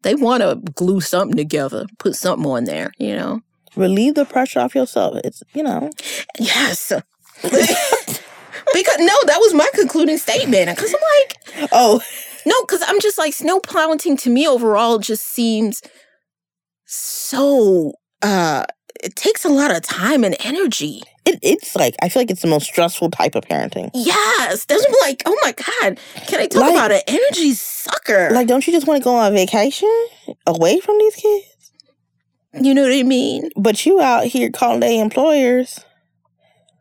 they 0.02 0.14
want 0.14 0.42
to 0.42 0.56
glue 0.74 1.00
something 1.00 1.36
together, 1.36 1.86
put 1.98 2.16
something 2.16 2.50
on 2.50 2.64
there. 2.64 2.92
You 2.98 3.16
know. 3.16 3.40
relieve 3.76 4.14
the 4.14 4.24
pressure 4.24 4.60
off 4.60 4.74
yourself 4.74 5.16
it's 5.24 5.42
you 5.52 5.62
know 5.62 5.90
Yes. 6.38 6.92
because 7.42 8.98
no, 8.98 9.16
that 9.26 9.38
was 9.40 9.52
my 9.54 9.68
concluding 9.74 10.18
statement. 10.18 10.68
Because 10.70 10.94
I'm 10.94 11.00
like, 11.20 11.68
oh 11.72 12.00
no, 12.46 12.62
because 12.64 12.82
I'm 12.86 13.00
just 13.00 13.18
like 13.18 13.34
snow 13.34 13.60
plowing 13.60 13.98
to 13.98 14.30
me 14.30 14.46
overall 14.46 14.98
just 14.98 15.24
seems 15.26 15.80
so. 16.86 17.92
uh 18.22 18.64
It 19.02 19.16
takes 19.16 19.44
a 19.44 19.48
lot 19.48 19.74
of 19.74 19.82
time 19.82 20.24
and 20.24 20.36
energy. 20.40 21.02
It, 21.26 21.38
it's 21.42 21.74
like 21.76 21.94
i 22.02 22.08
feel 22.08 22.20
like 22.22 22.30
it's 22.30 22.42
the 22.42 22.48
most 22.48 22.66
stressful 22.66 23.10
type 23.10 23.34
of 23.34 23.44
parenting 23.44 23.90
Yes, 23.94 24.66
what 24.68 25.00
like. 25.02 25.22
Oh 25.26 25.36
my 25.42 25.52
god, 25.52 25.98
can 26.26 26.40
I 26.40 26.46
talk 26.46 26.60
Like- 26.62 26.72
about 26.74 26.92
an 26.92 27.00
energy 27.06 27.52
sucker? 27.54 28.30
like 28.32 28.46
don't 28.46 28.66
you 28.66 28.72
just 28.72 28.86
want 28.86 29.00
to 29.02 29.04
go 29.04 29.14
on 29.16 29.32
vacation 29.32 29.92
away 30.46 30.80
from 30.80 30.98
these 30.98 31.14
kids 31.16 31.72
you 32.60 32.72
know 32.74 32.82
what 32.82 32.92
I 32.92 33.02
mean? 33.02 33.50
but 33.56 33.84
you 33.86 34.00
out 34.00 34.26
here 34.26 34.50
calling 34.50 34.80
their 34.80 35.02
employers 35.02 35.80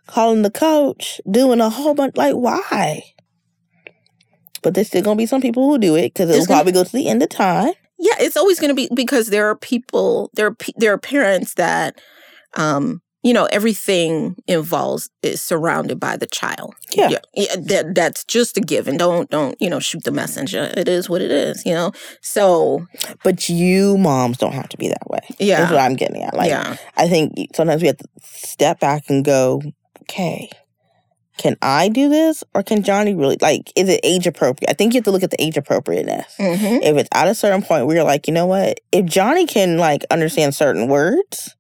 calling 0.08 0.42
the 0.42 0.52
coach 0.52 1.20
doing 1.30 1.62
a 1.62 1.70
whole 1.70 1.94
bunch 1.96 2.16
like 2.18 2.36
why 2.36 3.04
but 4.62 4.74
there's 4.74 4.88
still 4.88 5.02
gonna 5.02 5.16
be 5.18 5.26
some 5.26 5.42
people 5.42 5.66
who 5.70 5.78
do 5.78 5.96
it 5.96 6.14
because 6.14 6.30
it'll 6.30 6.46
gonna- 6.46 6.58
probably 6.58 6.72
go 6.74 6.84
to 6.84 6.92
the 6.92 7.08
end 7.08 7.22
of 7.24 7.30
time 7.30 7.74
Yeah, 8.00 8.16
it's 8.20 8.36
always 8.38 8.60
going 8.60 8.70
to 8.70 8.76
be 8.76 8.90
because 8.94 9.28
there 9.28 9.48
are 9.50 9.56
people, 9.56 10.30
there 10.34 10.48
are 10.48 10.56
there 10.76 10.92
are 10.94 10.98
parents 10.98 11.54
that, 11.56 12.02
um, 12.56 13.02
you 13.24 13.34
know, 13.34 13.46
everything 13.46 14.36
involves 14.48 15.10
is 15.22 15.42
surrounded 15.42 16.00
by 16.00 16.18
the 16.18 16.28
child. 16.28 16.76
Yeah. 16.92 17.10
yeah 17.34 17.56
that 17.56 17.96
that's 17.96 18.24
just 18.26 18.58
a 18.58 18.62
given. 18.62 18.98
Don't 18.98 19.30
don't 19.30 19.56
you 19.62 19.70
know 19.70 19.80
shoot 19.80 20.04
the 20.04 20.12
messenger. 20.12 20.72
It 20.76 20.88
is 20.88 21.10
what 21.10 21.22
it 21.22 21.32
is. 21.32 21.66
You 21.66 21.74
know. 21.74 21.92
So 22.22 22.86
But 23.24 23.50
you 23.50 23.98
moms 23.98 24.38
don't 24.38 24.54
have 24.54 24.70
to 24.70 24.78
be 24.78 24.90
that 24.90 25.10
way. 25.10 25.22
yeah 25.40 25.60
That's 25.60 25.72
yeah, 25.72 25.78
what 25.78 25.84
I'm 25.84 25.96
getting 25.96 26.22
at. 26.24 26.36
Like, 26.36 26.50
yeah, 26.50 26.76
I 26.98 27.08
think 27.08 27.34
sometimes 27.56 27.82
we 27.82 27.88
have 27.88 27.98
to 27.98 28.08
step 28.22 28.80
back 28.80 29.10
and 29.10 29.24
go, 29.24 29.62
okay, 30.02 30.50
can 31.38 31.56
I 31.62 31.90
do 31.90 32.10
this 32.10 32.44
or 32.54 32.62
can 32.62 32.84
Johnny 32.84 33.16
really, 33.16 33.38
like, 33.42 33.72
is 33.76 33.90
it 33.90 34.00
age 34.04 34.28
appropriate? 34.28 34.70
I 34.70 34.74
think 34.74 34.94
you 34.94 35.00
have 35.00 35.06
to 35.06 35.12
look 35.12 35.24
at 35.24 35.32
the 35.32 35.42
age 35.42 35.58
appropriateness. 35.58 36.36
hmm 36.38 36.80
If 36.84 36.98
it's 36.98 37.10
at 37.14 37.28
a 37.28 37.34
certain 37.34 37.62
point 37.64 37.86
where 37.86 37.96
you're 37.96 38.06
like, 38.06 38.28
you 38.28 38.34
know 38.34 38.46
what, 38.46 38.80
if 38.92 39.06
Johnny 39.06 39.46
can, 39.48 39.78
like, 39.78 40.04
understand 40.12 40.54
certain 40.54 40.88
words, 40.88 41.56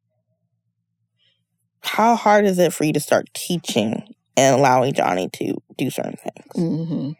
how 1.83 2.15
hard 2.15 2.45
is 2.45 2.59
it 2.59 2.73
for 2.73 2.83
you 2.85 2.93
to 2.93 2.99
start 2.99 3.29
teaching 3.33 4.13
and 4.37 4.55
allowing 4.55 4.93
Johnny 4.93 5.29
to 5.33 5.55
do 5.77 5.89
certain 5.89 6.15
things? 6.17 6.55
hmm 6.55 7.11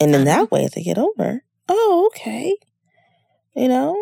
And 0.00 0.14
in 0.14 0.24
that 0.24 0.50
way, 0.50 0.68
they 0.74 0.82
get 0.82 0.98
older, 0.98 1.42
oh, 1.68 2.10
okay. 2.14 2.56
You 3.54 3.68
know, 3.68 3.96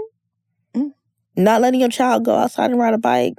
Mm. 0.74 0.90
not 1.36 1.60
letting 1.62 1.78
your 1.80 1.88
child 1.88 2.24
go 2.24 2.34
outside 2.34 2.70
and 2.70 2.78
ride 2.80 2.94
a 2.94 2.98
bike. 2.98 3.34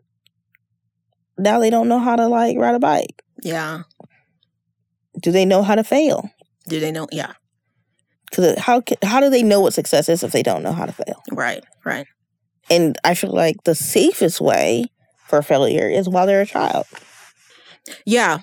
Now 1.37 1.59
they 1.59 1.69
don't 1.69 1.89
know 1.89 1.99
how 1.99 2.15
to 2.15 2.27
like 2.27 2.57
ride 2.57 2.75
a 2.75 2.79
bike. 2.79 3.21
yeah. 3.43 3.81
Do 5.21 5.31
they 5.31 5.45
know 5.45 5.63
how 5.63 5.75
to 5.75 5.83
fail? 5.83 6.29
Do 6.67 6.79
they 6.79 6.91
know? 6.91 7.07
Yeah, 7.11 7.33
Because 8.29 8.57
how 8.59 8.81
how 9.03 9.19
do 9.21 9.29
they 9.29 9.43
know 9.43 9.59
what 9.61 9.73
success 9.73 10.09
is 10.09 10.23
if 10.23 10.31
they 10.33 10.43
don't 10.43 10.61
know 10.63 10.73
how 10.73 10.85
to 10.85 10.91
fail? 10.91 11.21
right, 11.31 11.63
right. 11.85 12.05
And 12.69 12.97
I 13.03 13.13
feel 13.15 13.31
like 13.31 13.63
the 13.63 13.75
safest 13.75 14.41
way 14.41 14.85
for 15.27 15.41
failure 15.41 15.89
is 15.89 16.07
while 16.09 16.25
they're 16.25 16.41
a 16.41 16.45
child. 16.45 16.85
Yeah. 18.05 18.39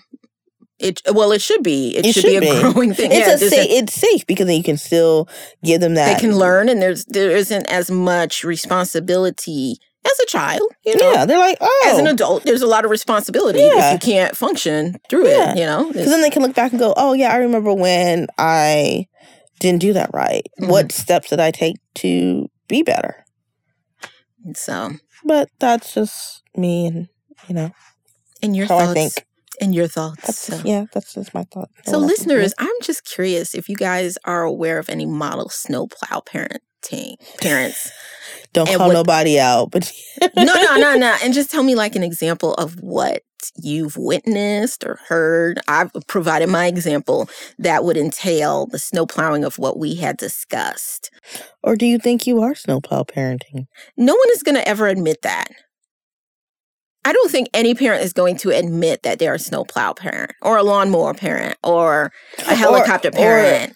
It 0.78 1.01
well, 1.12 1.30
it 1.30 1.41
should 1.41 1.62
be. 1.62 1.97
It, 1.97 2.07
It 2.07 2.12
should, 2.12 2.22
should 2.24 2.41
be 2.41 2.49
a 2.49 2.61
growing 2.72 2.93
thing. 2.93 3.11
It's 3.12 3.41
yeah, 3.43 3.47
a 3.47 3.51
sa- 3.51 3.57
it's 3.74 3.95
safe 3.95 4.26
because 4.26 4.47
then 4.47 4.57
you 4.57 4.64
can 4.64 4.76
still 4.76 5.28
give 5.62 5.80
them 5.80 5.95
that. 5.95 6.14
they 6.14 6.20
can 6.20 6.37
learn, 6.37 6.68
and 6.68 6.83
there's 6.83 7.05
there 7.05 7.30
isn't 7.30 7.66
as 7.66 7.89
much 7.89 8.43
responsibility 8.43 9.76
as 10.05 10.18
a 10.20 10.26
child. 10.26 10.66
You 10.85 10.97
know, 10.97 11.12
Yeah, 11.12 11.24
they're 11.24 11.39
like, 11.39 11.59
oh, 11.61 11.89
as 11.93 11.99
an 12.01 12.09
oh. 12.09 12.12
adult, 12.12 12.43
there's 12.45 12.62
a 12.62 12.66
lot 12.66 12.85
of 12.85 12.91
responsibility 12.91 13.61
Yeah. 13.61 13.95
if 13.95 14.05
you 14.05 14.12
can't 14.12 14.37
function 14.37 14.97
through 15.09 15.28
Yeah. 15.28 15.53
it. 15.53 15.59
You 15.59 15.66
know, 15.66 15.87
Because 15.87 16.07
then 16.07 16.20
they 16.22 16.30
can 16.30 16.43
look 16.43 16.55
back 16.57 16.72
and 16.72 16.80
go, 16.80 16.93
oh, 16.97 17.12
yeah, 17.12 17.33
I 17.33 17.37
remember 17.37 17.72
when 17.72 18.26
I 18.37 19.07
didn't 19.61 19.80
do 19.83 19.93
that 19.93 20.11
right. 20.12 20.45
Mm-hmm. 20.61 20.68
What 20.70 20.91
steps 20.91 21.28
did 21.30 21.39
I 21.39 21.53
take 21.53 21.76
to 21.97 22.49
be 22.66 22.83
better? 22.83 23.24
And 24.45 24.57
so. 24.57 24.91
But 25.24 25.48
that's 25.58 25.94
just 25.94 26.42
me 26.56 26.86
and, 26.86 27.08
you 27.48 27.54
know, 27.54 27.70
And 28.42 28.56
your 28.56 28.66
how 28.66 28.78
thoughts. 28.78 28.90
I 28.90 28.94
think. 28.94 29.26
And 29.60 29.74
your 29.74 29.86
thoughts. 29.86 30.22
That's, 30.26 30.38
so. 30.38 30.60
yeah, 30.64 30.86
that's 30.92 31.14
just 31.14 31.34
my 31.34 31.44
thought. 31.52 31.68
So, 31.84 31.98
listeners, 31.98 32.52
I'm 32.58 32.74
just 32.82 33.04
curious 33.04 33.54
if 33.54 33.68
you 33.68 33.76
guys 33.76 34.18
are 34.24 34.42
aware 34.42 34.78
of 34.78 34.88
any 34.88 35.06
model 35.06 35.48
snowplow 35.50 36.22
parenting 36.26 37.14
parents. 37.40 37.90
Don't 38.52 38.68
And 38.68 38.78
call 38.78 38.88
what- 38.88 38.94
nobody 38.94 39.38
out, 39.38 39.70
but 39.70 39.90
no, 40.36 40.42
no, 40.44 40.76
no, 40.76 40.94
no. 40.96 41.16
And 41.22 41.32
just 41.34 41.50
tell 41.50 41.62
me 41.62 41.74
like 41.74 41.94
an 41.96 42.02
example 42.02 42.54
of 42.54 42.80
what 42.80 43.22
you've 43.57 43.97
witnessed 43.97 44.84
or 44.84 44.99
heard. 45.09 45.59
I've 45.66 45.90
provided 46.07 46.49
my 46.49 46.66
example 46.66 47.28
that 47.59 47.84
would 47.84 47.97
entail 47.97 48.66
the 48.66 48.78
snow 48.78 49.07
plowing 49.07 49.45
of 49.45 49.59
what 49.59 49.78
we 49.78 49.97
had 49.97 50.16
discussed. 50.16 51.11
Or 51.62 51.74
do 51.76 51.86
you 51.86 51.99
think 51.99 52.26
you 52.26 52.40
are 52.43 52.55
snowplow 52.55 53.05
parenting? 53.05 53.66
No 53.97 54.14
one 54.14 54.28
is 54.32 54.43
going 54.43 54.57
to 54.57 54.66
ever 54.68 54.86
admit 54.86 55.22
that. 55.22 55.49
I 57.05 57.12
don't 57.12 57.30
think 57.32 57.49
any 57.53 57.74
parent 57.74 58.05
is 58.05 58.12
going 58.12 58.36
to 58.38 58.51
admit 58.51 59.03
that 59.03 59.18
they're 59.18 59.34
a 59.34 59.38
snowplow 59.38 59.95
parent 59.95 60.32
or 60.40 60.57
a 60.57 60.62
lawnmower 60.62 61.14
parent 61.14 61.57
or 61.64 62.12
a 62.47 62.55
helicopter 62.55 63.09
or- 63.09 63.12
parent. 63.12 63.74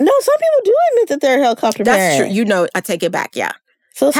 No, 0.00 0.12
some 0.20 0.36
people 0.38 0.60
do 0.64 0.74
admit 0.92 1.08
that 1.08 1.20
they're 1.20 1.40
a 1.40 1.42
helicopter 1.42 1.82
That's 1.82 1.98
parent. 1.98 2.30
true. 2.30 2.36
You 2.36 2.44
know, 2.44 2.68
I 2.76 2.80
take 2.80 3.02
it 3.02 3.10
back. 3.10 3.34
Yeah. 3.34 3.50
So 3.98 4.12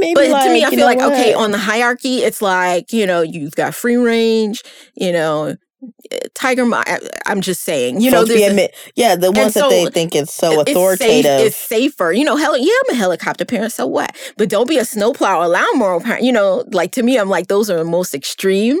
may 0.00 0.14
But 0.14 0.28
like, 0.30 0.44
to 0.46 0.52
me, 0.52 0.64
I 0.64 0.70
feel 0.70 0.78
know 0.80 0.84
like, 0.84 1.00
okay, 1.00 1.34
on 1.34 1.50
the 1.50 1.58
hierarchy, 1.58 2.18
it's 2.18 2.42
like, 2.42 2.92
you 2.92 3.06
know, 3.06 3.22
you've 3.22 3.54
got 3.54 3.74
free 3.74 3.96
range, 3.96 4.62
you 4.94 5.10
know, 5.12 5.56
eh, 6.10 6.18
Tiger, 6.34 6.64
I- 6.72 7.00
I'm 7.26 7.40
just 7.40 7.62
saying, 7.62 8.00
you 8.00 8.10
know, 8.10 8.24
there's 8.24 8.40
a- 8.42 8.46
admit, 8.46 8.74
yeah, 8.94 9.16
the 9.16 9.32
ones 9.32 9.54
that 9.54 9.70
they 9.70 9.86
think 9.86 10.14
is 10.14 10.30
so 10.30 10.60
it's 10.60 10.68
safe, 10.70 10.76
authoritative. 10.76 11.46
it's 11.46 11.56
safer. 11.56 12.12
You 12.12 12.24
know, 12.24 12.36
hell, 12.36 12.56
yeah, 12.56 12.72
I'm 12.88 12.94
a 12.94 12.98
helicopter 12.98 13.44
parent, 13.44 13.72
so 13.72 13.86
what? 13.86 14.14
But 14.36 14.48
don't 14.48 14.68
be 14.68 14.78
a 14.78 14.84
snowplow 14.84 15.40
or 15.40 15.48
lawnmower 15.48 16.00
parent. 16.00 16.24
You 16.24 16.32
know, 16.32 16.64
like 16.72 16.92
to 16.92 17.02
me, 17.02 17.18
I'm 17.18 17.28
like, 17.30 17.48
those 17.48 17.70
are 17.70 17.76
the 17.78 17.84
most 17.84 18.14
extreme 18.14 18.78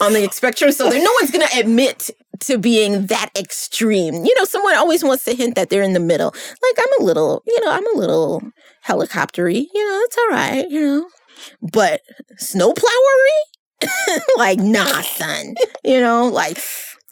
on 0.00 0.12
the 0.12 0.28
spectrum. 0.32 0.70
So 0.72 0.88
no 0.88 1.12
one's 1.20 1.30
going 1.30 1.46
to 1.46 1.58
admit 1.58 2.10
to 2.46 2.58
being 2.58 3.06
that 3.06 3.30
extreme. 3.36 4.14
You 4.24 4.34
know, 4.36 4.44
someone 4.44 4.74
always 4.74 5.04
wants 5.04 5.24
to 5.24 5.34
hint 5.34 5.54
that 5.56 5.70
they're 5.70 5.82
in 5.82 5.92
the 5.92 6.00
middle. 6.00 6.30
Like, 6.30 6.78
I'm 6.78 7.00
a 7.02 7.04
little, 7.04 7.42
you 7.46 7.60
know, 7.64 7.70
I'm 7.70 7.86
a 7.94 7.98
little 7.98 8.42
helicoptery. 8.86 9.66
You 9.72 9.90
know, 9.90 10.00
it's 10.04 10.18
all 10.18 10.28
right, 10.28 10.68
you 10.70 10.80
know. 10.80 11.08
But 11.72 12.02
snowplowery? 12.40 14.18
like, 14.36 14.58
nah, 14.58 15.00
son. 15.02 15.54
You 15.84 16.00
know, 16.00 16.26
like, 16.28 16.58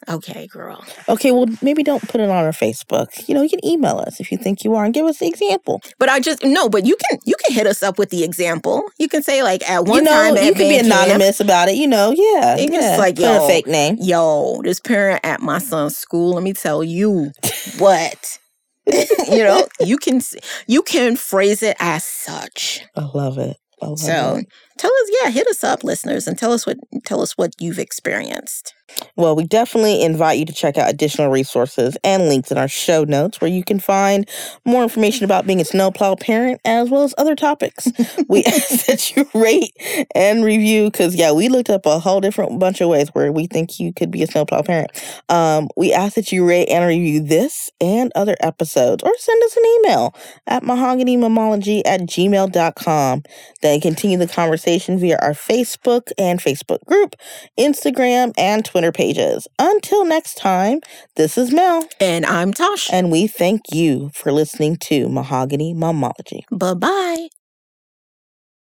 okay, 0.09 0.47
girl. 0.47 0.83
okay, 1.09 1.31
well, 1.31 1.47
maybe 1.61 1.83
don't 1.83 2.01
put 2.07 2.21
it 2.21 2.29
on 2.29 2.45
our 2.45 2.51
Facebook. 2.51 3.27
You 3.27 3.35
know, 3.35 3.41
you 3.41 3.49
can 3.49 3.63
email 3.65 3.97
us 3.99 4.19
if 4.19 4.31
you 4.31 4.37
think 4.37 4.63
you 4.63 4.75
are 4.75 4.85
and 4.85 4.93
give 4.93 5.05
us 5.05 5.19
the 5.19 5.27
example. 5.27 5.81
But 5.99 6.09
I 6.09 6.19
just 6.19 6.43
no, 6.43 6.69
but 6.69 6.85
you 6.85 6.95
can 7.09 7.19
you 7.25 7.35
can 7.43 7.53
hit 7.53 7.67
us 7.67 7.83
up 7.83 7.97
with 7.97 8.09
the 8.09 8.23
example. 8.23 8.83
You 8.97 9.07
can 9.07 9.21
say 9.23 9.43
like 9.43 9.67
at 9.69 9.85
one 9.85 9.99
you 9.99 10.03
know, 10.03 10.11
time 10.11 10.35
you 10.43 10.53
can 10.53 10.67
be 10.67 10.75
band 10.77 10.87
camp, 10.87 11.05
anonymous 11.05 11.39
about 11.39 11.69
it. 11.69 11.75
You 11.75 11.87
know, 11.87 12.11
yeah. 12.11 12.57
You 12.57 12.65
can 12.65 12.73
yeah. 12.73 12.81
just 12.81 12.99
like, 12.99 13.15
Put 13.15 13.25
a 13.25 13.33
yo, 13.35 13.47
fake 13.47 13.67
name. 13.67 13.97
Yo, 13.99 14.61
this 14.63 14.79
parent 14.79 15.21
at 15.23 15.41
my 15.41 15.59
son's 15.59 15.97
school. 15.97 16.33
Let 16.35 16.43
me 16.43 16.53
tell 16.53 16.83
you 16.83 17.31
what. 17.77 18.37
you 19.31 19.43
know, 19.43 19.67
you 19.79 19.97
can 19.97 20.21
you 20.67 20.81
can 20.81 21.15
phrase 21.15 21.61
it 21.61 21.77
as 21.79 22.03
such. 22.03 22.81
I 22.95 23.05
love 23.13 23.37
it. 23.37 23.57
I 23.81 23.87
love 23.87 23.99
So 23.99 24.35
it. 24.37 24.47
tell 24.77 24.91
us, 24.91 25.09
yeah, 25.21 25.29
hit 25.29 25.47
us 25.47 25.63
up, 25.63 25.83
listeners, 25.83 26.27
and 26.27 26.37
tell 26.37 26.51
us 26.51 26.65
what 26.65 26.77
tell 27.05 27.21
us 27.21 27.37
what 27.37 27.53
you've 27.59 27.79
experienced. 27.79 28.73
Well, 29.15 29.35
we 29.35 29.45
definitely 29.45 30.01
invite 30.03 30.39
you 30.39 30.45
to 30.45 30.53
check 30.53 30.77
out 30.77 30.89
additional 30.89 31.29
resources 31.29 31.97
and 32.03 32.27
links 32.27 32.51
in 32.51 32.57
our 32.57 32.67
show 32.67 33.03
notes 33.03 33.41
where 33.41 33.49
you 33.49 33.63
can 33.63 33.79
find 33.79 34.27
more 34.65 34.83
information 34.83 35.25
about 35.25 35.45
being 35.45 35.61
a 35.61 35.65
snowplow 35.65 36.15
parent 36.15 36.61
as 36.65 36.89
well 36.89 37.03
as 37.03 37.13
other 37.17 37.35
topics. 37.35 37.87
we 38.27 38.43
ask 38.45 38.85
that 38.85 39.15
you 39.15 39.27
rate 39.33 39.73
and 40.15 40.43
review 40.43 40.89
because, 40.89 41.15
yeah, 41.15 41.31
we 41.31 41.49
looked 41.49 41.69
up 41.69 41.85
a 41.85 41.99
whole 41.99 42.21
different 42.21 42.59
bunch 42.59 42.81
of 42.81 42.89
ways 42.89 43.09
where 43.09 43.31
we 43.31 43.47
think 43.47 43.79
you 43.79 43.93
could 43.93 44.11
be 44.11 44.23
a 44.23 44.27
snowplow 44.27 44.61
parent. 44.63 44.91
Um, 45.29 45.69
we 45.77 45.93
ask 45.93 46.15
that 46.15 46.31
you 46.31 46.47
rate 46.47 46.67
and 46.69 46.85
review 46.87 47.21
this 47.21 47.69
and 47.79 48.11
other 48.15 48.35
episodes 48.41 49.03
or 49.03 49.11
send 49.17 49.43
us 49.43 49.57
an 49.57 49.63
email 49.65 50.15
at 50.47 50.63
mahoganymomology 50.63 51.81
at 51.85 52.01
gmail.com. 52.01 53.23
Then 53.61 53.81
continue 53.81 54.17
the 54.17 54.27
conversation 54.27 54.99
via 54.99 55.17
our 55.21 55.33
Facebook 55.33 56.11
and 56.17 56.39
Facebook 56.39 56.83
group, 56.85 57.15
Instagram, 57.59 58.33
and 58.37 58.63
Twitter 58.81 58.91
pages. 58.91 59.47
Until 59.59 60.05
next 60.05 60.37
time, 60.37 60.79
this 61.15 61.37
is 61.37 61.51
Mel, 61.51 61.87
And 61.99 62.25
I'm 62.25 62.51
Tosh. 62.51 62.89
and 62.91 63.11
we 63.11 63.27
thank 63.27 63.61
you 63.71 64.09
for 64.15 64.31
listening 64.31 64.77
to 64.77 65.07
Mahogany 65.07 65.73
Momology. 65.75 66.41
Bye 66.51 66.73
bye. 66.73 67.27